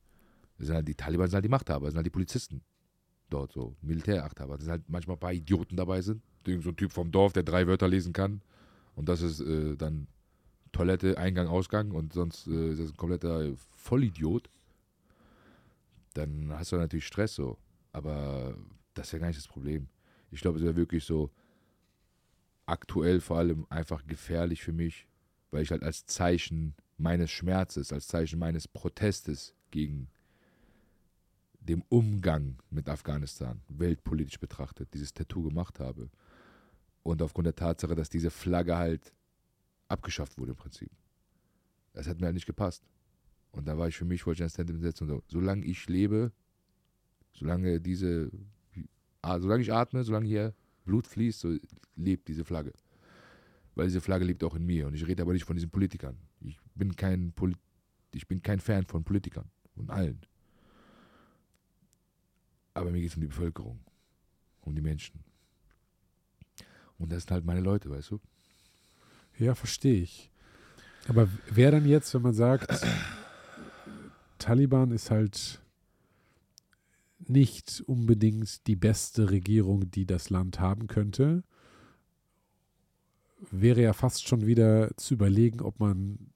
[0.57, 2.61] Das sind halt die Taliban sind halt die Machthaber, sind halt die Polizisten
[3.30, 4.55] dort, so Militärachthaber.
[4.55, 6.22] Das sind halt manchmal ein paar Idioten dabei sind.
[6.45, 8.41] Irgend so ein Typ vom Dorf, der drei Wörter lesen kann.
[8.95, 10.07] Und das ist äh, dann
[10.72, 14.49] Toilette, Eingang, Ausgang und sonst äh, ist das ein kompletter Vollidiot,
[16.13, 17.57] dann hast du natürlich Stress so.
[17.93, 18.57] Aber
[18.93, 19.88] das ist ja gar nicht das Problem.
[20.31, 21.31] Ich glaube, es wäre wirklich so
[22.65, 25.07] aktuell vor allem einfach gefährlich für mich,
[25.51, 30.09] weil ich halt als Zeichen meines Schmerzes, als Zeichen meines Protestes gegen
[31.59, 36.09] dem Umgang mit Afghanistan, weltpolitisch betrachtet, dieses Tattoo gemacht habe.
[37.03, 39.13] Und aufgrund der Tatsache, dass diese Flagge halt
[39.87, 40.91] abgeschafft wurde im Prinzip.
[41.93, 42.83] Das hat mir halt nicht gepasst.
[43.51, 45.87] Und da war ich für mich, wollte ich ein Statement setzen und so, solange ich
[45.87, 46.31] lebe,
[47.33, 48.31] solange diese,
[49.23, 50.53] solange ich atme, solange hier
[50.86, 51.57] Blut fließt, so
[51.95, 52.74] lebt diese Flagge.
[53.76, 54.88] Weil diese Flagge lebt auch in mir.
[54.88, 56.18] Und ich rede aber nicht von diesen Politikern.
[56.41, 57.56] Ich bin kein, Poli
[58.14, 59.49] ich bin kein Fan von Politikern.
[59.76, 60.22] Von allen.
[62.74, 63.80] Aber mir geht es um die Bevölkerung.
[64.62, 65.20] Um die Menschen.
[66.98, 68.22] Und das sind halt meine Leute, weißt du?
[69.38, 70.32] Ja, verstehe ich.
[71.07, 72.72] Aber wer dann jetzt, wenn man sagt,
[74.40, 75.60] Taliban ist halt
[77.19, 81.43] nicht unbedingt die beste Regierung, die das Land haben könnte,
[83.51, 86.31] wäre ja fast schon wieder zu überlegen, ob man,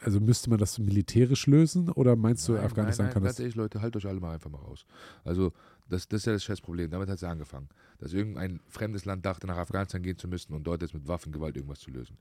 [0.00, 3.38] also müsste man das militärisch lösen oder meinst nein, du, Afghanistan nein, nein, kann das?
[3.38, 4.86] Ehrlich, Leute, haltet euch alle mal einfach mal raus.
[5.24, 5.52] Also,
[5.88, 6.90] das, das ist ja das scheiß Problem.
[6.90, 7.68] Damit hat es ja angefangen.
[7.98, 11.56] Dass irgendein fremdes Land dachte, nach Afghanistan gehen zu müssen und dort jetzt mit Waffengewalt
[11.56, 12.16] irgendwas zu lösen.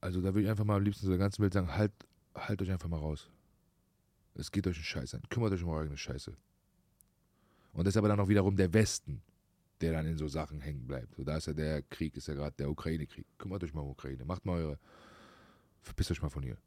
[0.00, 1.92] Also da würde ich einfach mal am liebsten so der ganzen Welt sagen, halt,
[2.34, 3.28] halt euch einfach mal raus.
[4.34, 5.22] Es geht euch einen Scheiß an.
[5.28, 6.36] Kümmert euch um eure eigene Scheiße.
[7.72, 9.22] Und das ist aber dann auch wiederum der Westen,
[9.80, 11.14] der dann in so Sachen hängen bleibt.
[11.14, 13.26] So, da ist ja der Krieg, ist ja gerade der Ukraine-Krieg.
[13.38, 14.24] Kümmert euch mal um Ukraine.
[14.24, 14.78] Macht mal eure.
[15.82, 16.58] Verpisst euch mal von hier.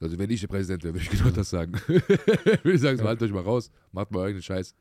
[0.00, 1.74] Also, wenn ich der Präsident wäre, würde ich genau das sagen.
[1.86, 4.74] würde ich sagen, so, halt euch mal raus, macht mal eigenen Scheiß.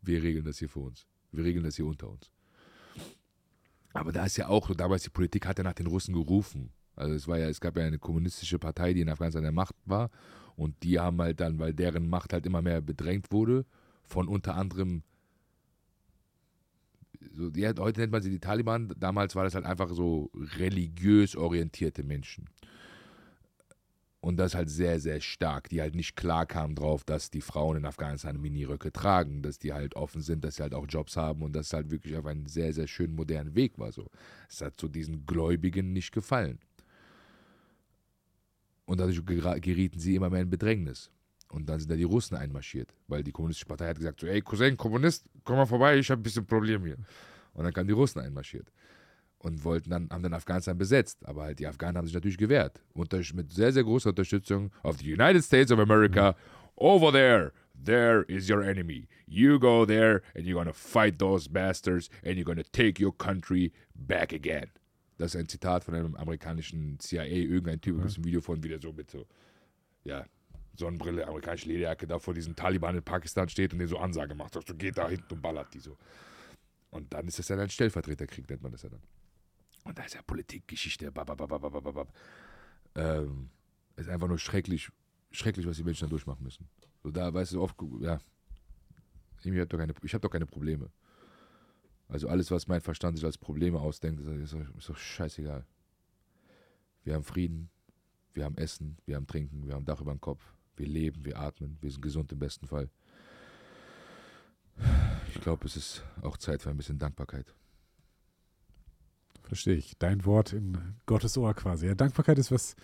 [0.00, 1.06] Wir regeln das hier für uns.
[1.32, 2.30] Wir regeln das hier unter uns.
[3.92, 6.72] Aber da ist ja auch, damals die Politik hat ja nach den Russen gerufen.
[6.98, 9.52] Also es war ja, es gab ja eine kommunistische Partei, die in Afghanistan an der
[9.52, 10.10] Macht war.
[10.56, 13.64] Und die haben halt dann, weil deren Macht halt immer mehr bedrängt wurde,
[14.02, 15.02] von unter anderem,
[17.32, 21.36] so, ja, heute nennt man sie die Taliban, damals war das halt einfach so religiös
[21.36, 22.46] orientierte Menschen.
[24.20, 27.76] Und das halt sehr, sehr stark, die halt nicht klar kamen drauf, dass die Frauen
[27.76, 31.42] in Afghanistan Miniröcke tragen, dass die halt offen sind, dass sie halt auch Jobs haben
[31.42, 33.92] und dass es halt wirklich auf einen sehr, sehr schönen modernen Weg war.
[33.92, 34.10] So.
[34.48, 36.58] Es hat so diesen Gläubigen nicht gefallen.
[38.88, 41.10] Und dadurch gerieten sie immer mehr in Bedrängnis.
[41.50, 44.40] Und dann sind da die Russen einmarschiert, weil die Kommunistische Partei hat gesagt: so, Ey,
[44.40, 46.96] Cousin, Kommunist, komm mal vorbei, ich habe ein bisschen Problem hier.
[47.52, 48.72] Und dann kamen die Russen einmarschiert
[49.40, 51.18] und wollten dann, haben dann Afghanistan besetzt.
[51.26, 52.80] Aber halt die Afghanen haben sich natürlich gewehrt.
[52.94, 56.34] Unter, mit sehr, sehr großer Unterstützung of the United States of America.
[56.74, 59.06] Over there, there is your enemy.
[59.26, 63.74] You go there and you're gonna fight those bastards and you're gonna take your country
[63.94, 64.70] back again.
[65.18, 68.62] Das ist ein Zitat von einem amerikanischen CIA, irgendein Typ, das ist ein Video von
[68.62, 69.26] wieder so mit so,
[70.04, 70.24] ja,
[70.76, 74.54] Sonnenbrille, amerikanische Lederjacke da vor diesem Taliban in Pakistan steht und den so Ansage macht.
[74.54, 75.96] So, geht da hinten und ballert die so.
[76.90, 79.02] Und dann ist das ja ein Stellvertreterkrieg, nennt man das ja dann.
[79.84, 82.12] Und da ist ja Politik, Geschichte, bababababababab.
[82.94, 83.50] Ähm,
[83.96, 84.88] ist einfach nur schrecklich,
[85.32, 86.68] schrecklich, was die Menschen da durchmachen müssen.
[87.02, 88.20] So da, weißt du, oft, ja,
[89.42, 90.90] ich habe doch, keine, hab doch keine Probleme.
[92.08, 95.66] Also alles, was mein Verstand sich als Probleme ausdenkt, ist, ist, ist doch scheißegal.
[97.04, 97.70] Wir haben Frieden,
[98.32, 100.42] wir haben Essen, wir haben Trinken, wir haben Dach über dem Kopf,
[100.76, 102.88] wir leben, wir atmen, wir sind gesund im besten Fall.
[105.34, 107.54] Ich glaube, es ist auch Zeit für ein bisschen Dankbarkeit.
[109.42, 109.96] Verstehe ich.
[109.98, 110.76] Dein Wort in
[111.06, 111.86] Gottes Ohr quasi.
[111.86, 112.76] Ja, Dankbarkeit ist was,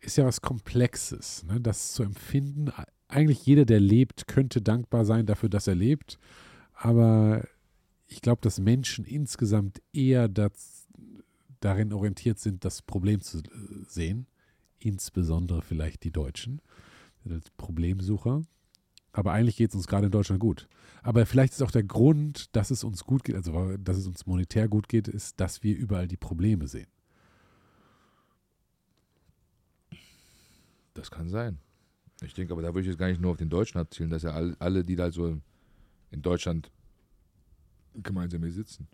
[0.00, 1.44] ist ja was Komplexes.
[1.44, 1.60] Ne?
[1.60, 2.72] Das zu empfinden,
[3.08, 6.18] eigentlich jeder, der lebt, könnte dankbar sein dafür, dass er lebt.
[6.74, 7.46] Aber
[8.12, 10.86] ich glaube, dass Menschen insgesamt eher das,
[11.60, 13.42] darin orientiert sind, das Problem zu äh,
[13.86, 14.26] sehen.
[14.78, 16.60] Insbesondere vielleicht die Deutschen
[17.28, 18.42] als Problemsucher.
[19.12, 20.68] Aber eigentlich geht es uns gerade in Deutschland gut.
[21.02, 24.26] Aber vielleicht ist auch der Grund, dass es uns gut geht, also dass es uns
[24.26, 26.88] monetär gut geht, ist, dass wir überall die Probleme sehen.
[30.94, 31.58] Das kann sein.
[32.22, 34.22] Ich denke, aber da würde ich jetzt gar nicht nur auf den Deutschen abzielen, dass
[34.22, 35.40] ja alle, alle die da so
[36.10, 36.70] in Deutschland
[37.94, 38.88] gemeinsam hier sitzen.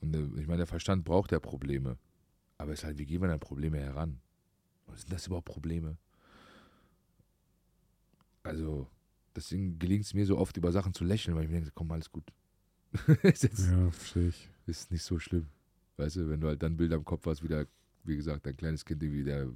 [0.00, 1.96] Und der, ich meine, der Verstand braucht ja Probleme.
[2.58, 4.20] Aber es ist halt, wie gehen wir an Probleme heran?
[4.86, 5.96] Und sind das überhaupt Probleme?
[8.42, 8.88] Also,
[9.34, 11.90] deswegen gelingt es mir so oft, über Sachen zu lächeln, weil ich mir denke, komm,
[11.92, 12.32] alles gut.
[13.22, 14.50] ist jetzt, ja, verstehe ich.
[14.66, 15.46] Ist nicht so schlimm.
[15.96, 17.66] Weißt du, wenn du halt dann Bilder im Kopf hast, wie der,
[18.04, 19.48] wie gesagt, dein kleines Kind, wie der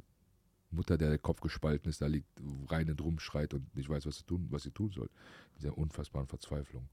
[0.76, 2.28] Mutter, der der Kopf gespalten ist, da liegt,
[2.68, 5.08] rein und rumschreit und nicht weiß, was sie tun, was sie tun soll.
[5.54, 6.88] In dieser unfassbaren Verzweiflung.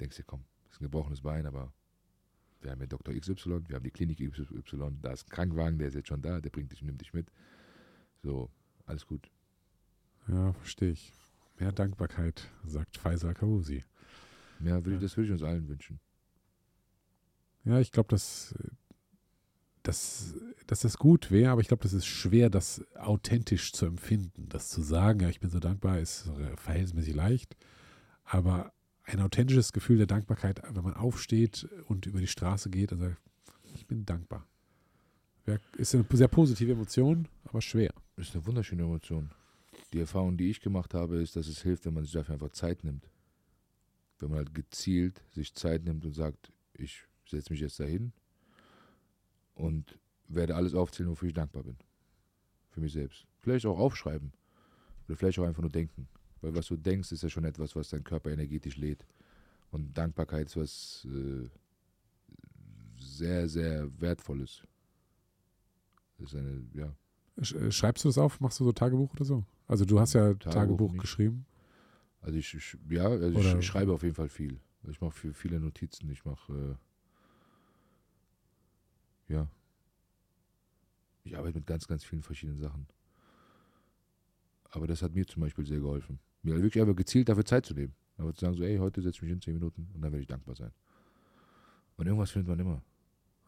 [0.00, 1.72] Denkst dir, komm, das ist ein gebrochenes Bein, aber
[2.60, 3.14] wir haben ja Dr.
[3.14, 6.40] XY, wir haben die Klinik XY, da ist ein Krankenwagen, der ist jetzt schon da,
[6.40, 7.30] der bringt dich, nimmt dich mit.
[8.22, 8.50] So,
[8.86, 9.30] alles gut.
[10.28, 11.12] Ja, verstehe ich.
[11.58, 13.84] Mehr Dankbarkeit, sagt Faisal Karusi.
[14.60, 16.00] Ja, will, das würde ich uns allen wünschen.
[17.64, 18.54] Ja, ich glaube, dass,
[19.84, 20.34] dass,
[20.66, 24.48] dass das gut wäre, aber ich glaube, das ist schwer, das authentisch zu empfinden.
[24.48, 27.54] Das zu sagen, ja, ich bin so dankbar, ist verhältnismäßig leicht.
[28.24, 28.72] Aber
[29.04, 33.20] ein authentisches Gefühl der Dankbarkeit, wenn man aufsteht und über die Straße geht und sagt,
[33.74, 34.46] ich bin dankbar.
[35.76, 37.92] Ist eine sehr positive Emotion, aber schwer.
[38.16, 39.30] Ist eine wunderschöne Emotion.
[39.92, 42.52] Die Erfahrung, die ich gemacht habe, ist, dass es hilft, wenn man sich dafür einfach
[42.52, 43.10] Zeit nimmt.
[44.18, 48.14] Wenn man halt gezielt sich Zeit nimmt und sagt, ich setze mich jetzt dahin
[49.54, 49.98] und
[50.28, 51.76] werde alles aufzählen, wofür ich dankbar bin.
[52.70, 53.26] Für mich selbst.
[53.38, 54.32] Vielleicht auch aufschreiben.
[55.06, 56.08] Oder vielleicht auch einfach nur denken.
[56.40, 59.06] Weil was du denkst, ist ja schon etwas, was dein Körper energetisch lädt.
[59.70, 61.48] Und Dankbarkeit ist was äh,
[62.98, 64.62] sehr, sehr Wertvolles.
[66.18, 66.94] Das ist eine, ja.
[67.36, 68.40] Äh, schreibst du das auf?
[68.40, 69.44] Machst du so Tagebuch oder so?
[69.66, 71.46] Also du hast ja Tagebuch, Tagebuch geschrieben.
[72.20, 74.60] Also ich, ich ja, also ich, ich, schreibe auf jeden Fall viel.
[74.88, 76.10] Ich mache viele Notizen.
[76.10, 76.74] Ich mache äh,
[79.28, 79.48] ja.
[81.24, 82.86] Ich arbeite mit ganz, ganz vielen verschiedenen Sachen.
[84.70, 87.74] Aber das hat mir zum Beispiel sehr geholfen mir wirklich einfach gezielt dafür Zeit zu
[87.74, 87.94] nehmen.
[88.16, 90.20] Aber zu sagen, so, ey, heute setze ich mich in zehn Minuten und dann werde
[90.20, 90.70] ich dankbar sein.
[91.96, 92.82] Und irgendwas findet man immer.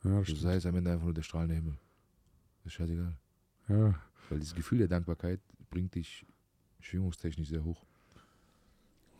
[0.03, 1.77] Ja, so sei es am Ende einfach nur der strahlende Himmel.
[2.63, 3.17] Das ist scheißegal.
[3.69, 4.01] Ja.
[4.29, 5.41] Weil dieses Gefühl der Dankbarkeit
[5.71, 6.27] bringt dich
[6.81, 7.85] schwingungstechnisch sehr hoch.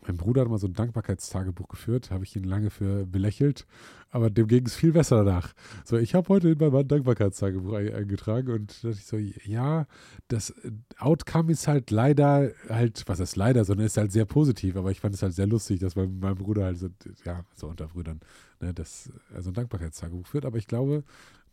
[0.07, 3.67] Mein Bruder hat mal so ein Dankbarkeitstagebuch geführt, habe ich ihn lange für belächelt,
[4.09, 5.53] aber dem ging es viel besser danach.
[5.83, 9.85] So, ich habe heute in meinem Dankbarkeitstagebuch eingetragen und dachte ich so, ja,
[10.29, 14.77] das äh, Outcome ist halt leider halt, was ist leider, sondern ist halt sehr positiv,
[14.77, 16.87] aber ich fand es halt sehr lustig, dass mein, mein Bruder halt so,
[17.25, 18.21] ja, so unter Brüdern,
[18.61, 21.03] ne, das, also ein Dankbarkeitstagebuch führt, aber ich glaube,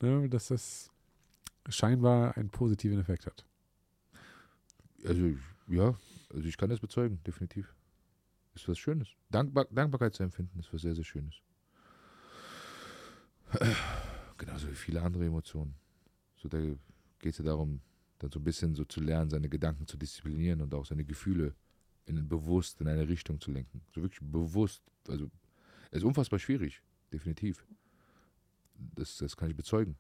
[0.01, 0.90] ne, dass das
[1.68, 3.44] scheinbar einen positiven Effekt hat.
[5.05, 5.32] Also,
[5.66, 5.94] ja,
[6.32, 7.74] also ich kann das bezeugen, definitiv
[8.55, 9.09] ist was Schönes.
[9.31, 11.35] Dankbar, Dankbarkeit zu empfinden ist was sehr, sehr Schönes.
[14.39, 15.74] Genauso wie viele andere Emotionen.
[16.36, 17.81] So, da geht es ja darum,
[18.18, 21.55] dann so ein bisschen so zu lernen, seine Gedanken zu disziplinieren und auch seine Gefühle
[22.06, 23.82] in, bewusst in eine Richtung zu lenken.
[23.94, 24.82] So wirklich bewusst.
[25.09, 25.31] Also,
[25.90, 26.82] es ist unfassbar schwierig,
[27.12, 27.64] definitiv.
[28.74, 29.97] Das, das kann ich bezeugen.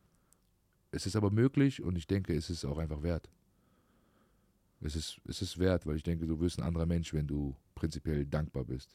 [0.90, 3.28] Es ist aber möglich und ich denke, es ist auch einfach wert.
[4.84, 7.56] Es ist, es ist wert, weil ich denke, du wirst ein anderer Mensch, wenn du
[7.74, 8.92] prinzipiell dankbar bist.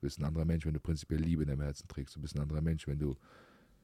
[0.00, 2.16] Du bist ein anderer Mensch, wenn du prinzipiell Liebe in deinem Herzen trägst.
[2.16, 3.14] Du bist ein anderer Mensch, wenn du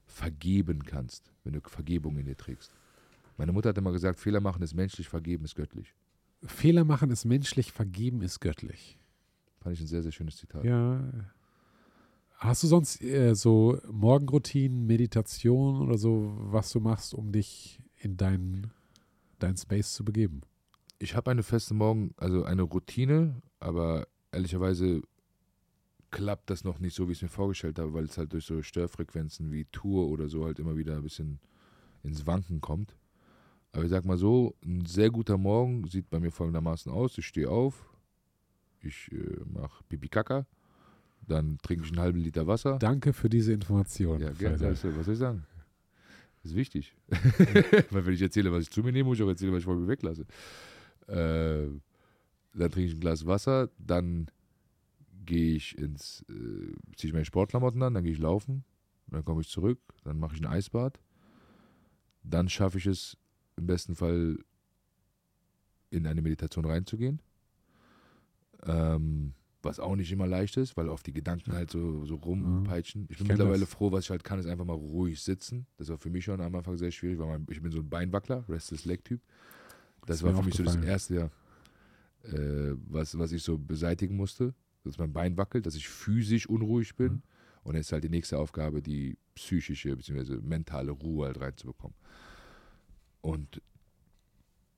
[0.05, 2.73] vergeben kannst, wenn du Vergebung in dir trägst.
[3.36, 5.94] Meine Mutter hat immer gesagt, Fehler machen ist menschlich, vergeben ist göttlich.
[6.43, 8.98] Fehler machen ist menschlich, vergeben ist göttlich.
[9.60, 10.65] Fand ich ein sehr, sehr schönes Zitat.
[10.65, 11.09] Ja.
[12.39, 18.16] Hast du sonst äh, so Morgenroutinen, Meditation oder so, was du machst, um dich in
[18.16, 18.73] deinen
[19.39, 20.43] dein Space zu begeben?
[20.98, 25.02] Ich habe eine feste Morgen, also eine Routine, aber ehrlicherweise
[26.10, 28.46] klappt das noch nicht so, wie ich es mir vorgestellt habe, weil es halt durch
[28.46, 31.38] so Störfrequenzen wie Tour oder so halt immer wieder ein bisschen
[32.02, 32.96] ins Wanken kommt.
[33.72, 37.18] Aber ich sag mal so, ein sehr guter Morgen sieht bei mir folgendermaßen aus.
[37.18, 37.86] Ich stehe auf,
[38.80, 40.46] ich äh, mache Pipi Kaka,
[41.26, 42.78] dann trinke ich einen halben Liter Wasser.
[42.78, 44.20] Danke für diese Information.
[44.20, 44.60] Ja, gerne.
[44.60, 45.46] Was soll ich sagen?
[46.42, 46.96] Das ist wichtig.
[47.90, 49.64] weil wenn ich erzähle, was ich zu mir nehme, muss ich auch erzählen, was ich
[49.64, 50.24] von mir weglasse.
[51.09, 51.68] Äh,
[52.55, 54.30] dann trinke ich ein Glas Wasser, dann
[55.24, 58.64] gehe ich ins, äh, ziehe ich meine Sportklamotten an, dann gehe ich laufen,
[59.09, 60.98] dann komme ich zurück, dann mache ich ein Eisbad,
[62.22, 63.16] dann schaffe ich es
[63.56, 64.39] im besten Fall
[65.90, 67.20] in eine Meditation reinzugehen.
[68.64, 73.02] Ähm, was auch nicht immer leicht ist, weil oft die Gedanken halt so, so rumpeitschen.
[73.10, 73.70] Ich bin kenn mittlerweile das.
[73.70, 75.66] froh, was ich halt kann, ist einfach mal ruhig sitzen.
[75.76, 77.89] Das war für mich schon am Anfang sehr schwierig, weil mein, ich bin so ein
[77.89, 79.20] Beinwackler, Restless Leg-Typ.
[80.09, 81.30] Das Ist war für mich so das erste, ja,
[82.32, 86.97] äh, was, was ich so beseitigen musste, dass mein Bein wackelt, dass ich physisch unruhig
[86.97, 87.12] bin.
[87.12, 87.22] Mhm.
[87.62, 90.40] Und jetzt halt die nächste Aufgabe, die psychische bzw.
[90.40, 91.94] mentale Ruhe halt reinzubekommen.
[93.20, 93.60] Und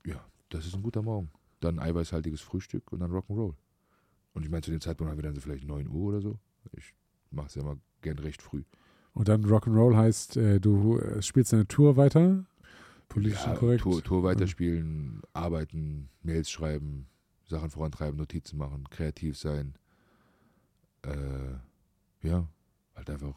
[0.05, 1.31] ja, das ist ein guter Morgen.
[1.61, 3.55] Dann eiweißhaltiges Frühstück und dann Rock'n'Roll.
[4.33, 6.41] Und ich meine, zu dem Zeitpunkt haben wir dann so vielleicht 9 Uhr oder so.
[6.77, 6.93] Ich
[7.31, 8.65] mache es ja mal gern recht früh.
[9.13, 12.45] Und dann Rock'n'Roll heißt, äh, du äh, spielst deine Tour weiter,
[13.11, 13.83] politisch ja, korrekt.
[13.83, 17.07] Tour, Tour weiterspielen, arbeiten, Mails schreiben,
[17.47, 19.75] Sachen vorantreiben, Notizen machen, kreativ sein.
[21.03, 22.49] Äh, ja,
[22.95, 23.35] halt einfach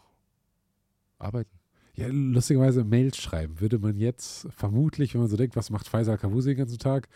[1.20, 1.60] arbeiten.
[1.96, 6.18] Ja, lustigerweise Mails schreiben würde man jetzt vermutlich, wenn man so denkt, was macht Faisal
[6.18, 7.08] Kavusi den ganzen Tag?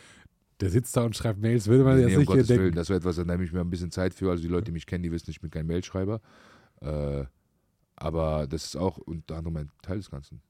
[0.59, 2.63] Der sitzt da und schreibt Mails, würde man Nee, jetzt um nicht Gottes denken.
[2.63, 4.29] Willen, das wäre etwas, da nehme ich mir ein bisschen Zeit für.
[4.29, 6.21] Also die Leute, die mich kennen, die wissen, ich bin kein Mailschreiber.
[6.81, 7.25] Äh,
[7.95, 10.41] aber das ist auch unter anderem ein Teil des Ganzen.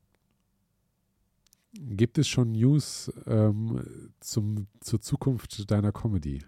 [1.73, 6.43] Gibt es schon News ähm, zum, zur Zukunft deiner Comedy?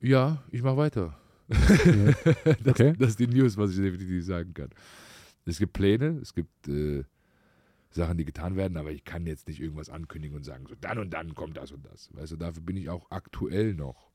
[0.00, 1.18] Ja, ich mache weiter.
[1.48, 2.12] Ja.
[2.64, 2.94] das, Okay.
[2.98, 4.70] das ist die News, was ich definitiv sagen kann.
[5.46, 7.04] Es gibt Pläne, es gibt äh,
[7.90, 10.98] Sachen, die getan werden, aber ich kann jetzt nicht irgendwas ankündigen und sagen, so dann
[10.98, 12.10] und dann kommt das und das.
[12.14, 14.10] Weißt du, dafür bin ich auch aktuell noch,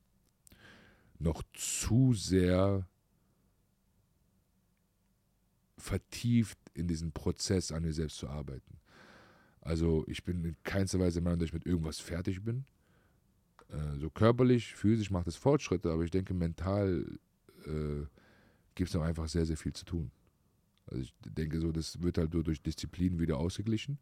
[1.20, 2.88] noch zu sehr
[5.78, 8.80] vertieft in diesen Prozess an mir selbst zu arbeiten.
[9.66, 12.66] Also ich bin in keinster Weise der Meinung, dass ich mit irgendwas fertig bin.
[13.70, 17.04] Äh, so körperlich, physisch macht es Fortschritte, aber ich denke, mental
[17.66, 18.06] äh,
[18.76, 20.12] gibt es noch einfach sehr, sehr viel zu tun.
[20.86, 23.98] Also ich denke so, das wird halt nur durch Disziplin wieder ausgeglichen.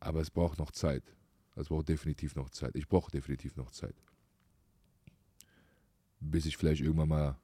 [0.00, 1.04] Aber es braucht noch Zeit.
[1.54, 2.76] Es braucht definitiv noch Zeit.
[2.76, 3.94] Ich brauche definitiv noch Zeit.
[6.20, 7.38] Bis ich vielleicht irgendwann mal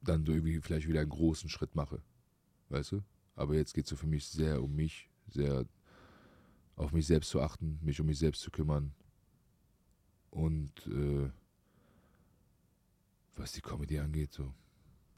[0.00, 2.00] dann so irgendwie vielleicht wieder einen großen Schritt mache.
[2.70, 3.02] Weißt du?
[3.36, 5.66] Aber jetzt geht es für mich sehr um mich, sehr
[6.74, 8.92] auf mich selbst zu achten, mich um mich selbst zu kümmern.
[10.30, 11.30] Und äh,
[13.36, 14.52] was die Comedy angeht, so,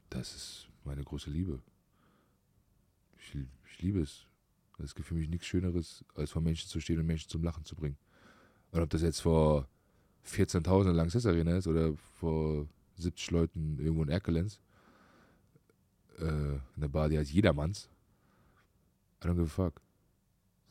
[0.09, 1.61] das ist meine große Liebe.
[3.17, 4.25] Ich, ich liebe es.
[4.81, 7.65] Es gibt für mich nichts Schöneres, als vor Menschen zu stehen und Menschen zum Lachen
[7.65, 7.97] zu bringen.
[8.71, 9.67] Und ob das jetzt vor
[10.25, 14.61] 14.000 in Lanxess Arena ist oder vor 70 Leuten irgendwo in Erkelenz,
[16.19, 17.89] äh, in der Bar, die heißt Jedermanns,
[19.23, 19.81] I don't give a fuck.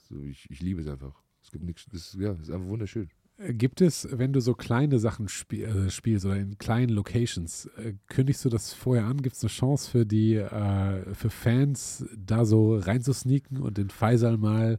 [0.09, 1.15] So, ich, ich liebe es einfach.
[1.43, 3.09] Es gibt nichts, das, ist- ja, das ist einfach wunderschön.
[3.37, 7.67] Äh, Gibt es, wenn du so kleine Sachen spiel, äh, spielst oder in kleinen Locations,
[7.77, 9.23] äh, kündigst du das vorher an?
[9.23, 14.39] Gibt es eine Chance für die, äh, für Fans, da so reinzusneaken und den Faisal
[14.39, 14.79] mal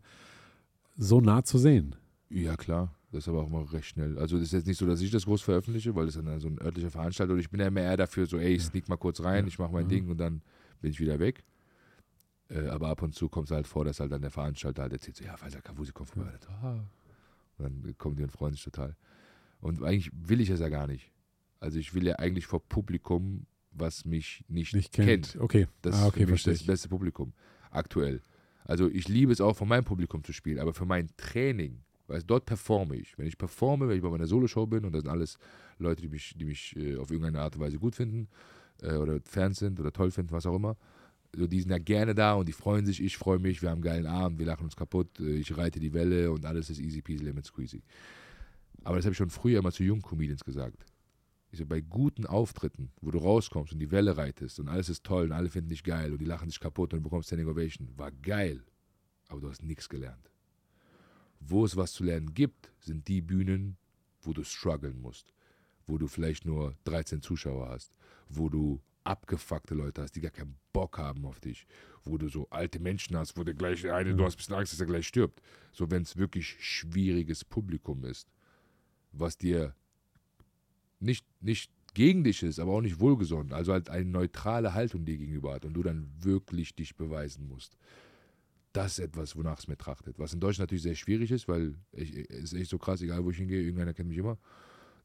[0.97, 1.95] so nah zu sehen?
[2.29, 2.93] Ja, klar.
[3.11, 4.19] Das ist aber auch immer recht schnell.
[4.19, 6.39] Also das ist jetzt nicht so, dass ich das groß veröffentliche, weil das ist dann
[6.39, 8.87] so ein örtlicher Veranstalter und ich bin ja immer eher dafür so, ey, ich sneak
[8.87, 9.47] mal kurz rein, Ja.
[9.47, 9.89] ich mache mein Mhm.
[9.89, 10.41] Ding und dann
[10.81, 11.43] bin ich wieder weg.
[12.49, 14.93] Äh, aber ab und zu kommt es halt vor, dass halt dann der Veranstalter halt
[14.93, 16.31] erzählt so, ja, Faisal Kavusi kommt vorbei.
[16.33, 16.85] Und, ah.
[17.57, 18.95] und dann kommen die und freuen sich total.
[19.61, 21.11] Und eigentlich will ich es ja gar nicht.
[21.59, 25.37] Also ich will ja eigentlich vor Publikum, was mich nicht, Nicht kennt.
[25.39, 25.67] Okay.
[25.81, 27.33] Das ah, ist okay, für mich das beste Publikum
[27.69, 28.21] aktuell.
[28.63, 32.23] Also ich liebe es auch von meinem Publikum zu spielen, aber für mein Training, weil
[32.23, 33.17] dort performe ich.
[33.17, 35.37] Wenn ich performe, wenn ich bei meiner Soloshow bin und das sind alles
[35.77, 38.27] Leute, die mich, die mich äh, auf irgendeine Art und Weise gut finden
[38.81, 40.77] äh, oder Fans sind oder toll finden, was auch immer,
[41.35, 43.77] so, die sind ja gerne da und die freuen sich, ich freue mich, wir haben
[43.77, 47.01] einen geilen Abend, wir lachen uns kaputt, ich reite die Welle und alles ist easy
[47.01, 47.83] peasy lemon squeezy.
[48.83, 50.85] Aber das habe ich schon früher immer zu jungen Comedians gesagt.
[51.51, 55.03] Ich so, bei guten Auftritten, wo du rauskommst und die Welle reitest und alles ist
[55.03, 57.47] toll und alle finden dich geil und die lachen dich kaputt und du bekommst Standing
[57.47, 58.63] Ovation, war geil,
[59.27, 60.31] aber du hast nichts gelernt.
[61.39, 63.77] Wo es was zu lernen gibt, sind die Bühnen,
[64.21, 65.33] wo du strugglen musst,
[65.85, 67.93] wo du vielleicht nur 13 Zuschauer hast,
[68.27, 71.65] wo du abgefuckte Leute hast, die gar keinen Bock haben auf dich,
[72.03, 74.71] wo du so alte Menschen hast, wo der gleich eine, du hast ein bisschen Angst,
[74.71, 75.41] dass er gleich stirbt.
[75.71, 78.29] So, wenn es wirklich schwieriges Publikum ist,
[79.11, 79.73] was dir
[80.99, 85.17] nicht, nicht gegen dich ist, aber auch nicht wohlgesonnen, also halt eine neutrale Haltung dir
[85.17, 87.77] gegenüber hat und du dann wirklich dich beweisen musst.
[88.73, 90.19] Das ist etwas, wonach es mir trachtet.
[90.19, 93.31] Was in Deutschland natürlich sehr schwierig ist, weil es ist echt so krass, egal wo
[93.31, 94.37] ich hingehe, irgendeiner kennt mich immer.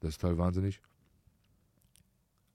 [0.01, 0.83] Das ist total wahnsinnig.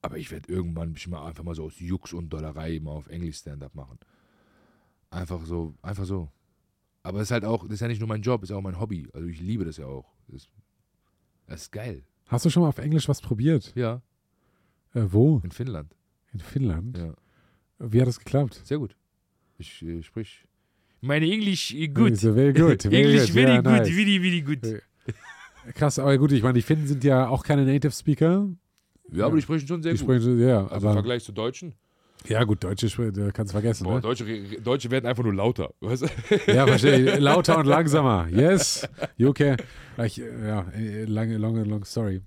[0.02, 3.36] Aber ich werde irgendwann mal einfach mal so aus Jux und Dollerei mal auf Englisch
[3.38, 3.98] Stand-up machen.
[5.10, 6.30] Einfach so, einfach so.
[7.02, 8.60] Aber es ist halt auch, das ist ja nicht nur mein Job, es ist auch
[8.62, 9.08] mein Hobby.
[9.12, 10.06] Also ich liebe das ja auch.
[10.28, 10.48] Das,
[11.46, 12.04] das ist geil.
[12.26, 13.72] Hast du schon mal auf Englisch was probiert?
[13.74, 14.02] Ja,
[14.94, 15.40] Äh, wo?
[15.44, 15.94] in Finnland.
[16.32, 16.96] In Finnland?
[16.96, 17.14] Ja.
[17.78, 18.60] Wie hat das geklappt?
[18.64, 18.96] Sehr gut.
[19.58, 20.46] Ich äh, sprich,
[21.00, 22.16] Meine English good.
[22.16, 22.82] So, very good.
[22.82, 23.32] Very English good.
[23.34, 23.88] very good, nice.
[23.88, 24.82] very, very good.
[25.74, 28.48] Krass, aber gut, ich meine, die Finnen sind ja auch keine Native Speaker.
[29.12, 30.06] Ja, aber die sprechen schon sehr Die gut.
[30.06, 31.74] sprechen, ja, also im Vergleich zu Deutschen.
[32.26, 33.84] ja gut, Deutsche da kannst du vergessen.
[33.84, 34.00] Boah, Ne?
[34.00, 34.24] Deutsche,
[34.62, 35.72] Deutsche werden einfach nur lauter.
[35.80, 36.06] Weißt du?
[36.52, 37.18] Ja, verstehe.
[37.18, 38.28] Lauter und langsamer.
[38.28, 38.86] Yes.
[39.34, 39.56] Can.
[40.04, 42.22] Ich, ja, äh, lange, lange, long story.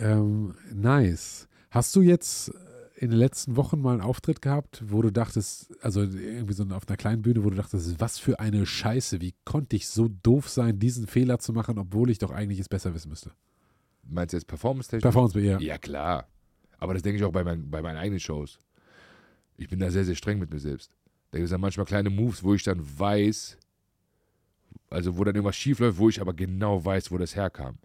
[0.00, 1.48] Ähm, nice.
[1.70, 2.52] Hast du jetzt
[2.98, 6.88] in den letzten Wochen mal einen Auftritt gehabt, wo du dachtest, also irgendwie so auf
[6.88, 10.48] einer kleinen Bühne, wo du dachtest, was für eine Scheiße, wie konnte ich so doof
[10.48, 13.32] sein, diesen Fehler zu machen, obwohl ich doch eigentlich es besser wissen müsste?
[14.08, 15.02] Meinst du jetzt Performance-technisch?
[15.02, 15.58] Performance, ja.
[15.58, 16.28] Ja, klar.
[16.78, 18.58] Aber das denke ich auch bei, mein, bei meinen eigenen Shows.
[19.56, 20.92] Ich bin da sehr, sehr streng mit mir selbst.
[21.30, 23.58] Da gibt es dann manchmal kleine Moves, wo ich dann weiß,
[24.90, 27.78] also wo dann irgendwas schief läuft, wo ich aber genau weiß, wo das herkam.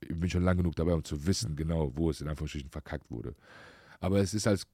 [0.00, 3.10] Ich bin schon lang genug dabei, um zu wissen, genau, wo es in Anführungsstrichen verkackt
[3.10, 3.34] wurde.
[4.00, 4.66] Aber es ist als,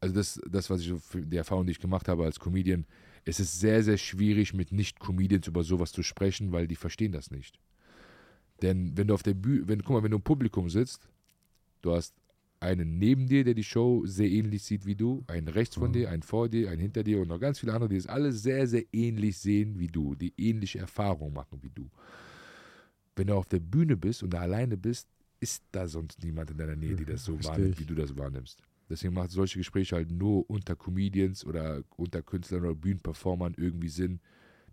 [0.00, 2.84] also das, das was ich die Erfahrung, die ich gemacht habe als Comedian,
[3.24, 7.30] es ist sehr, sehr schwierig, mit Nicht-Comedians über sowas zu sprechen, weil die verstehen das
[7.30, 7.58] nicht.
[8.62, 11.08] Denn wenn du auf der Bühne, wenn, guck mal, wenn du im Publikum sitzt,
[11.82, 12.14] du hast
[12.58, 15.94] einen neben dir, der die Show sehr ähnlich sieht wie du, einen rechts von Mhm.
[15.94, 18.32] dir, einen vor dir, einen hinter dir und noch ganz viele andere, die es alle
[18.32, 21.90] sehr, sehr ähnlich sehen wie du, die ähnliche Erfahrungen machen wie du.
[23.14, 25.08] Wenn du auf der Bühne bist und da alleine bist,
[25.40, 28.16] ist da sonst niemand in deiner Nähe, die das so Versteh wahrnimmt, wie du das
[28.16, 28.62] wahrnimmst.
[28.88, 34.20] Deswegen macht solche Gespräche halt nur unter Comedians oder unter Künstlern oder Bühnenperformern irgendwie Sinn,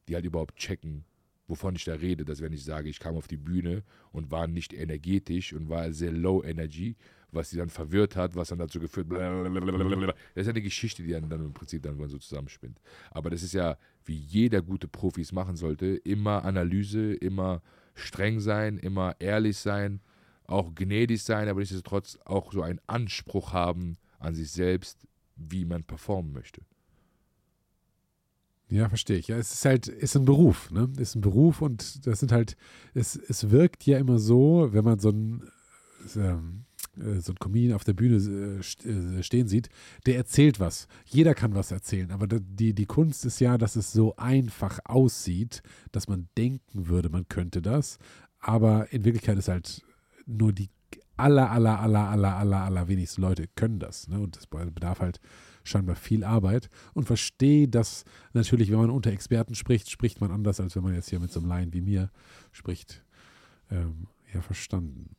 [0.07, 1.03] die halt überhaupt checken,
[1.47, 2.25] wovon ich da rede.
[2.25, 5.91] Dass wenn ich sage, ich kam auf die Bühne und war nicht energetisch und war
[5.91, 6.95] sehr low energy,
[7.31, 10.13] was sie dann verwirrt hat, was dann dazu geführt, blablabla.
[10.35, 12.79] das ist eine Geschichte, die dann, dann im Prinzip dann so zusammenspinnt.
[13.11, 17.61] Aber das ist ja, wie jeder gute Profis machen sollte, immer Analyse, immer
[17.95, 20.01] streng sein, immer ehrlich sein,
[20.45, 25.83] auch gnädig sein, aber nichtsdestotrotz auch so einen Anspruch haben an sich selbst, wie man
[25.83, 26.61] performen möchte.
[28.69, 29.27] Ja, verstehe ich.
[29.27, 30.89] Ja, es ist halt, ist ein Beruf, ne?
[30.97, 32.55] Ist ein Beruf und das sind halt,
[32.93, 35.43] es, es wirkt ja immer so, wenn man so ein,
[36.15, 36.65] ähm,
[36.97, 39.69] äh, so ein Comedian auf der Bühne äh, äh, stehen sieht,
[40.05, 40.87] der erzählt was.
[41.05, 45.61] Jeder kann was erzählen, aber die, die Kunst ist ja, dass es so einfach aussieht,
[45.91, 47.99] dass man denken würde, man könnte das,
[48.39, 49.83] aber in Wirklichkeit ist halt
[50.25, 50.69] nur die
[51.17, 54.07] aller, aller, aller, aller, aller, aller wenigsten Leute können das.
[54.07, 54.19] Ne?
[54.19, 55.19] Und das bedarf halt
[55.63, 58.03] scheinbar viel Arbeit und verstehe, dass
[58.33, 61.31] natürlich, wenn man unter Experten spricht, spricht man anders, als wenn man jetzt hier mit
[61.31, 62.11] so einem Laien wie mir
[62.51, 63.03] spricht.
[63.71, 65.15] Ähm, ja, verstanden.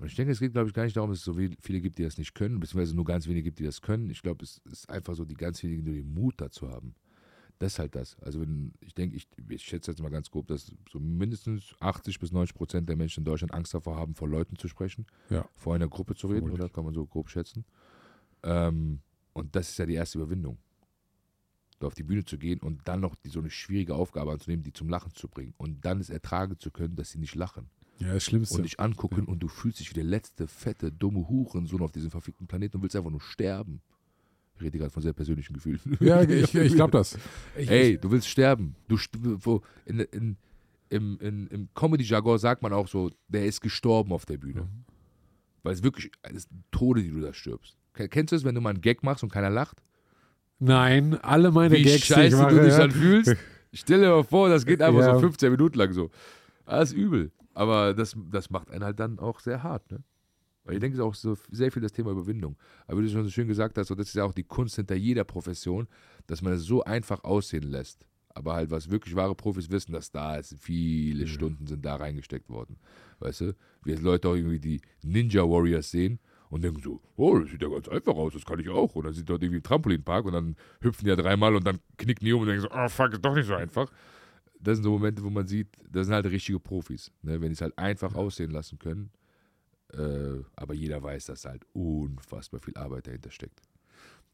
[0.00, 1.98] Und ich denke, es geht, glaube ich, gar nicht darum, dass es so viele gibt,
[1.98, 4.10] die das nicht können, beziehungsweise nur ganz wenige gibt, die das können.
[4.10, 6.94] Ich glaube, es ist einfach so, die ganz wenigen, die den Mut dazu haben.
[7.58, 8.16] Das ist halt das.
[8.20, 12.20] Also wenn, ich denke, ich, ich schätze jetzt mal ganz grob, dass so mindestens 80
[12.20, 15.44] bis 90 Prozent der Menschen in Deutschland Angst davor haben, vor Leuten zu sprechen, Ja.
[15.56, 16.64] vor einer Gruppe zu reden, Vermutlich.
[16.66, 17.64] oder kann man so grob schätzen.
[18.44, 19.00] Ähm,
[19.38, 20.58] und das ist ja die erste Überwindung.
[21.78, 24.64] Da auf die Bühne zu gehen und dann noch die, so eine schwierige Aufgabe anzunehmen,
[24.64, 25.54] die zum Lachen zu bringen.
[25.58, 27.70] Und dann es ertragen zu können, dass sie nicht lachen
[28.00, 28.56] Ja, das Schlimmste.
[28.56, 32.10] und dich angucken und du fühlst dich wie der letzte, fette, dumme Hurensohn auf diesem
[32.10, 33.80] verfickten Planeten und willst einfach nur sterben.
[34.56, 35.80] Ich rede gerade von sehr persönlichen Gefühlen.
[36.00, 37.16] ja, ich, ich glaube das.
[37.56, 38.74] Ich, Ey, du willst sterben.
[38.88, 38.98] Du,
[39.44, 40.36] wo, in, in,
[40.90, 44.62] Im, in, im Comedy-Jargon sagt man auch so, der ist gestorben auf der Bühne.
[44.62, 44.84] Mhm.
[45.62, 47.77] Weil es wirklich, es ist Tode, die du da stirbst.
[47.98, 49.82] Ken- Kennst du es, wenn du mal einen Gag machst und keiner lacht?
[50.60, 52.78] Nein, alle meine Wie Gags, die ich scheiße mache, du dich ja.
[52.78, 53.36] dann fühlst.
[53.72, 55.14] Stell dir mal vor, das geht einfach Ja.
[55.14, 56.10] so 15 Minuten lang so.
[56.66, 57.30] Das ist übel.
[57.54, 60.02] Aber das, das macht einen halt dann auch sehr hart, ne?
[60.64, 62.56] Weil ich denke, es ist auch so sehr viel das Thema Überwindung.
[62.86, 64.76] Aber wie du schon so schön gesagt hast, so, das ist ja auch die Kunst
[64.76, 65.88] hinter jeder Profession,
[66.26, 68.04] dass man es so einfach aussehen lässt.
[68.34, 72.48] Aber halt, was wirklich wahre Profis wissen, dass da ist, viele Stunden sind da reingesteckt
[72.50, 72.76] worden.
[73.18, 73.54] Weißt du?
[73.82, 76.18] Wie jetzt Leute auch irgendwie die Ninja Warriors sehen
[76.50, 78.94] und denken so, oh, das sieht ja ganz einfach aus, das kann ich auch.
[78.94, 81.78] Und dann sind dort irgendwie im Trampolinpark und dann hüpfen die ja dreimal und dann
[81.96, 83.90] knicken die um und denken so, oh fuck, ist doch nicht so einfach.
[84.60, 87.12] Das sind so Momente, wo man sieht, das sind halt richtige Profis.
[87.22, 87.40] Ne?
[87.40, 89.10] Wenn die es halt einfach aussehen lassen können.
[89.92, 93.60] Äh, aber jeder weiß, dass halt unfassbar viel Arbeit dahinter steckt.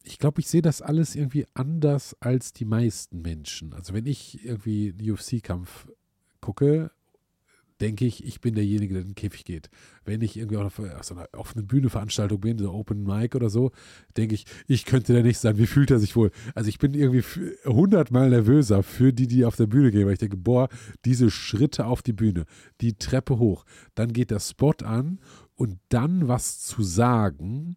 [0.03, 3.73] Ich glaube, ich sehe das alles irgendwie anders als die meisten Menschen.
[3.73, 5.89] Also wenn ich irgendwie einen UFC-Kampf
[6.41, 6.91] gucke,
[7.81, 9.69] denke ich, ich bin derjenige, der in den Käfig geht.
[10.05, 13.73] Wenn ich irgendwie auf, auf so einer offenen Bühnenveranstaltung bin, so Open Mic oder so,
[14.17, 15.59] denke ich, ich könnte der nicht sein.
[15.59, 16.31] Wie fühlt er sich wohl?
[16.55, 17.25] Also ich bin irgendwie
[17.65, 20.69] hundertmal nervöser für die, die auf der Bühne gehen, weil ich denke, boah,
[21.05, 22.45] diese Schritte auf die Bühne,
[22.81, 23.65] die Treppe hoch,
[23.95, 25.19] dann geht der Spot an
[25.55, 27.77] und dann was zu sagen,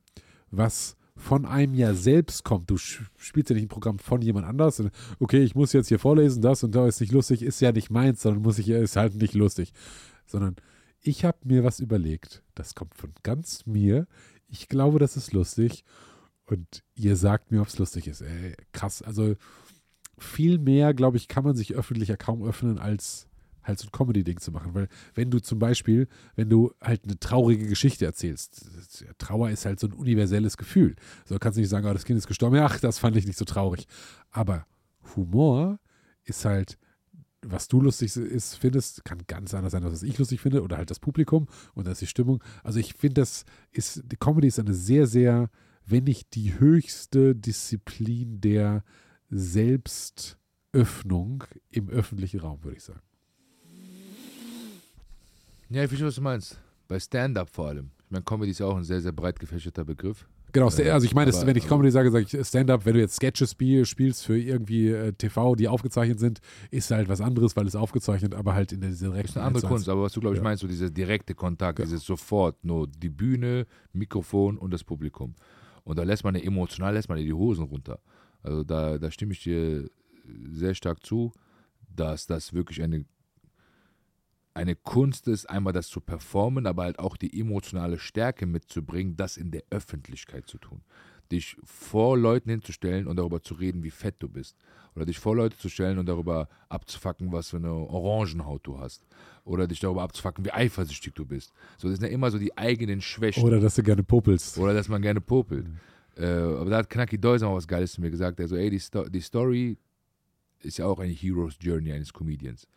[0.51, 2.69] was von einem ja selbst kommt.
[2.69, 4.79] Du spielst ja nicht ein Programm von jemand anders.
[4.79, 7.71] Und, okay, ich muss jetzt hier vorlesen, das und da ist nicht lustig, ist ja
[7.71, 9.73] nicht meins, sondern muss ich, ist halt nicht lustig.
[10.25, 10.55] Sondern
[11.01, 12.43] ich habe mir was überlegt.
[12.55, 14.07] Das kommt von ganz mir.
[14.47, 15.83] Ich glaube, das ist lustig.
[16.45, 18.21] Und ihr sagt mir, ob es lustig ist.
[18.21, 19.01] Ey, krass.
[19.01, 19.35] Also
[20.17, 23.26] viel mehr, glaube ich, kann man sich öffentlich ja kaum öffnen, als
[23.67, 24.73] halt so ein Comedy-Ding zu machen.
[24.73, 28.69] Weil wenn du zum Beispiel, wenn du halt eine traurige Geschichte erzählst,
[29.17, 30.95] Trauer ist halt so ein universelles Gefühl.
[31.25, 33.37] So kannst du nicht sagen, oh, das Kind ist gestorben, ach, das fand ich nicht
[33.37, 33.87] so traurig.
[34.31, 34.65] Aber
[35.15, 35.79] Humor
[36.23, 36.77] ist halt,
[37.41, 40.77] was du lustig ist, findest, kann ganz anders sein, als was ich lustig finde, oder
[40.77, 42.43] halt das Publikum und das ist die Stimmung.
[42.63, 45.49] Also ich finde, das ist, die Comedy ist eine sehr, sehr,
[45.85, 48.83] wenn nicht die höchste Disziplin der
[49.29, 53.01] Selbstöffnung im öffentlichen Raum, würde ich sagen.
[55.69, 56.59] Ja, ich verstehe, was du meinst.
[56.87, 57.91] Bei Stand-up vor allem.
[58.05, 60.27] Ich meine, Comedy ist ja auch ein sehr, sehr breit gefächerter Begriff.
[60.53, 63.51] Genau, also ich meine, wenn ich Comedy sage, sage ich Stand-up, wenn du jetzt Sketches
[63.51, 66.39] spiel, spielst für irgendwie äh, TV, die aufgezeichnet sind,
[66.71, 69.27] ist halt was anderes, weil es aufgezeichnet, aber halt in der direkten.
[69.27, 70.43] Ist eine andere Kunst, aber was du, glaube ich, ja.
[70.43, 71.85] meinst, so dieser direkte Kontakt, ja.
[71.85, 75.35] dieses sofort nur die Bühne, Mikrofon und das Publikum.
[75.83, 77.99] Und da lässt man emotional, lässt man die Hosen runter.
[78.41, 79.89] Also da, da stimme ich dir
[80.49, 81.33] sehr stark zu,
[81.93, 83.05] dass das wirklich eine
[84.57, 89.37] eine Kunst ist, einmal das zu performen, aber halt auch die emotionale Stärke mitzubringen, das
[89.37, 90.81] in der Öffentlichkeit zu tun.
[91.31, 94.57] Dich vor Leuten hinzustellen und darüber zu reden, wie fett du bist.
[94.95, 99.05] Oder dich vor Leute zu stellen und darüber abzufacken, was für eine Orangenhaut du hast.
[99.43, 101.53] Oder dich darüber abzufacken, wie eifersüchtig du bist.
[101.77, 103.43] So, das sind ja immer so die eigenen Schwächen.
[103.43, 104.57] Oder dass du gerne popelst.
[104.57, 105.67] Oder dass man gerne popelt.
[105.67, 105.77] Mhm.
[106.17, 108.39] Äh, aber da hat Knacki Deuser mal was Geiles zu mir gesagt.
[108.39, 109.77] Er so, ey, die, Sto die Story
[110.61, 112.67] ist ja auch eine Hero's Journey eines Comedians.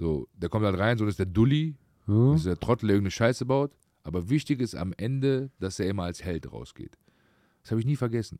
[0.00, 2.32] So, der kommt halt rein, so das ist der Dulli, hm?
[2.32, 3.70] das ist der Trottel, der irgendeine Scheiße baut.
[4.02, 6.96] Aber wichtig ist am Ende, dass er immer als Held rausgeht.
[7.60, 8.38] Das habe ich nie vergessen.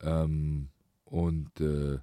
[0.00, 0.70] Ähm,
[1.04, 1.98] und äh,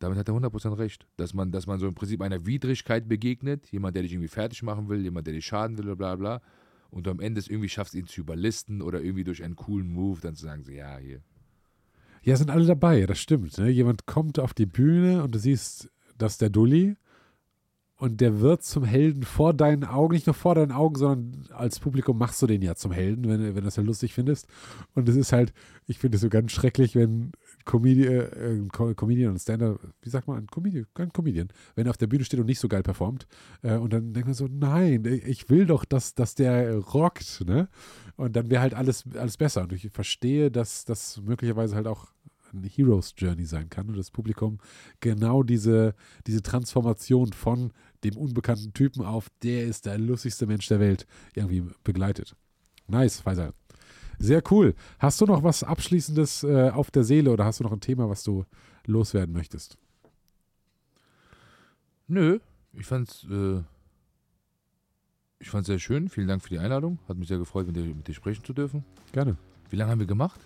[0.00, 1.06] damit hat er 100% recht.
[1.16, 4.62] Dass man, dass man so im Prinzip einer Widrigkeit begegnet, jemand, der dich irgendwie fertig
[4.62, 6.42] machen will, jemand, der dich schaden will, bla bla.
[6.90, 9.90] Und du am Ende es irgendwie schaffst, ihn zu überlisten oder irgendwie durch einen coolen
[9.90, 11.22] Move dann zu sagen, so, ja, hier.
[12.22, 13.56] Ja, sind alle dabei, das stimmt.
[13.56, 13.70] Ne?
[13.70, 16.94] Jemand kommt auf die Bühne und du siehst, das ist der Dulli
[17.98, 21.80] und der wird zum Helden vor deinen Augen, nicht nur vor deinen Augen, sondern als
[21.80, 24.46] Publikum machst du den ja zum Helden, wenn, wenn du das ja lustig findest.
[24.94, 25.52] Und es ist halt,
[25.86, 27.32] ich finde es so ganz schrecklich, wenn
[27.64, 31.96] Comedian, äh, Comedian und Stand-up, wie sagt man, ein Comedian, kein Comedian, wenn er auf
[31.96, 33.26] der Bühne steht und nicht so geil performt.
[33.62, 37.68] Äh, und dann denkt man so, nein, ich will doch, dass, dass der rockt, ne?
[38.14, 39.62] Und dann wäre halt alles, alles besser.
[39.62, 42.06] Und ich verstehe, dass das möglicherweise halt auch
[42.52, 44.58] eine Hero's Journey sein kann und das Publikum
[45.00, 45.94] genau diese,
[46.26, 47.72] diese Transformation von
[48.04, 52.34] dem unbekannten Typen auf, der ist der lustigste Mensch der Welt, irgendwie begleitet.
[52.86, 53.52] Nice, Faisal.
[54.18, 54.74] Sehr cool.
[54.98, 58.08] Hast du noch was Abschließendes äh, auf der Seele oder hast du noch ein Thema,
[58.08, 58.44] was du
[58.84, 59.78] loswerden möchtest?
[62.08, 62.40] Nö,
[62.72, 63.62] ich fand's, äh,
[65.38, 66.08] ich fand's sehr schön.
[66.08, 66.98] Vielen Dank für die Einladung.
[67.06, 68.84] Hat mich sehr gefreut, mit dir, mit dir sprechen zu dürfen.
[69.12, 69.36] Gerne.
[69.70, 70.40] Wie lange haben wir gemacht?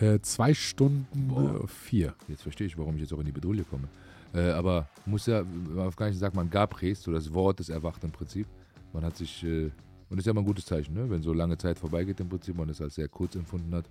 [0.00, 2.14] Äh, zwei Stunden äh, vier.
[2.28, 3.88] Jetzt verstehe ich, warum ich jetzt auch in die Bedrohung komme.
[4.34, 5.42] Äh, aber muss ja,
[5.76, 8.46] auf gar nicht sagt man Gabres, so das Wort des Erwacht im Prinzip.
[8.92, 9.72] Man hat sich, äh, und
[10.10, 11.08] das ist ja mal ein gutes Zeichen, ne?
[11.08, 13.86] wenn so lange Zeit vorbeigeht im Prinzip, man es als sehr kurz empfunden hat,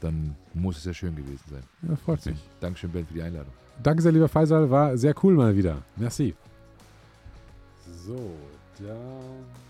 [0.00, 1.62] dann muss es ja schön gewesen sein.
[1.88, 2.38] Ja, freut mich.
[2.60, 3.52] Dankeschön, Ben, für die Einladung.
[3.82, 5.82] Danke sehr, lieber Faisal, war sehr cool mal wieder.
[5.96, 6.34] Merci.
[8.04, 8.32] So,
[8.78, 9.65] dann.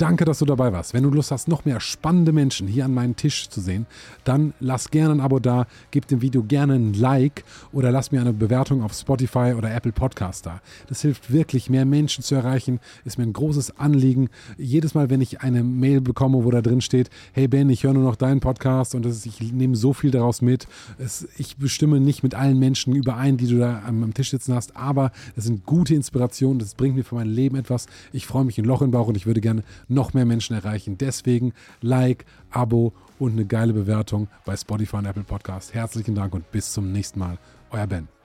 [0.00, 0.94] Danke, dass du dabei warst.
[0.94, 3.84] Wenn du Lust hast, noch mehr spannende Menschen hier an meinem Tisch zu sehen,
[4.24, 8.22] dann lass gerne ein Abo da, gib dem Video gerne ein Like oder lass mir
[8.22, 10.62] eine Bewertung auf Spotify oder Apple Podcast da.
[10.88, 12.80] Das hilft wirklich, mehr Menschen zu erreichen.
[13.04, 14.30] Ist mir ein großes Anliegen.
[14.56, 17.92] Jedes Mal, wenn ich eine Mail bekomme, wo da drin steht, hey Ben, ich höre
[17.92, 20.66] nur noch deinen Podcast und ich nehme so viel daraus mit.
[21.36, 24.74] Ich bestimme nicht mit allen Menschen überein, die du da am, am Tisch sitzen hast,
[24.78, 26.58] aber das sind gute Inspirationen.
[26.58, 27.84] Das bringt mir für mein Leben etwas.
[28.14, 30.96] Ich freue mich ein Loch im Bauch und ich würde gerne noch mehr Menschen erreichen.
[30.98, 35.74] Deswegen Like, Abo und eine geile Bewertung bei Spotify und Apple Podcast.
[35.74, 37.38] Herzlichen Dank und bis zum nächsten Mal.
[37.70, 38.19] Euer Ben.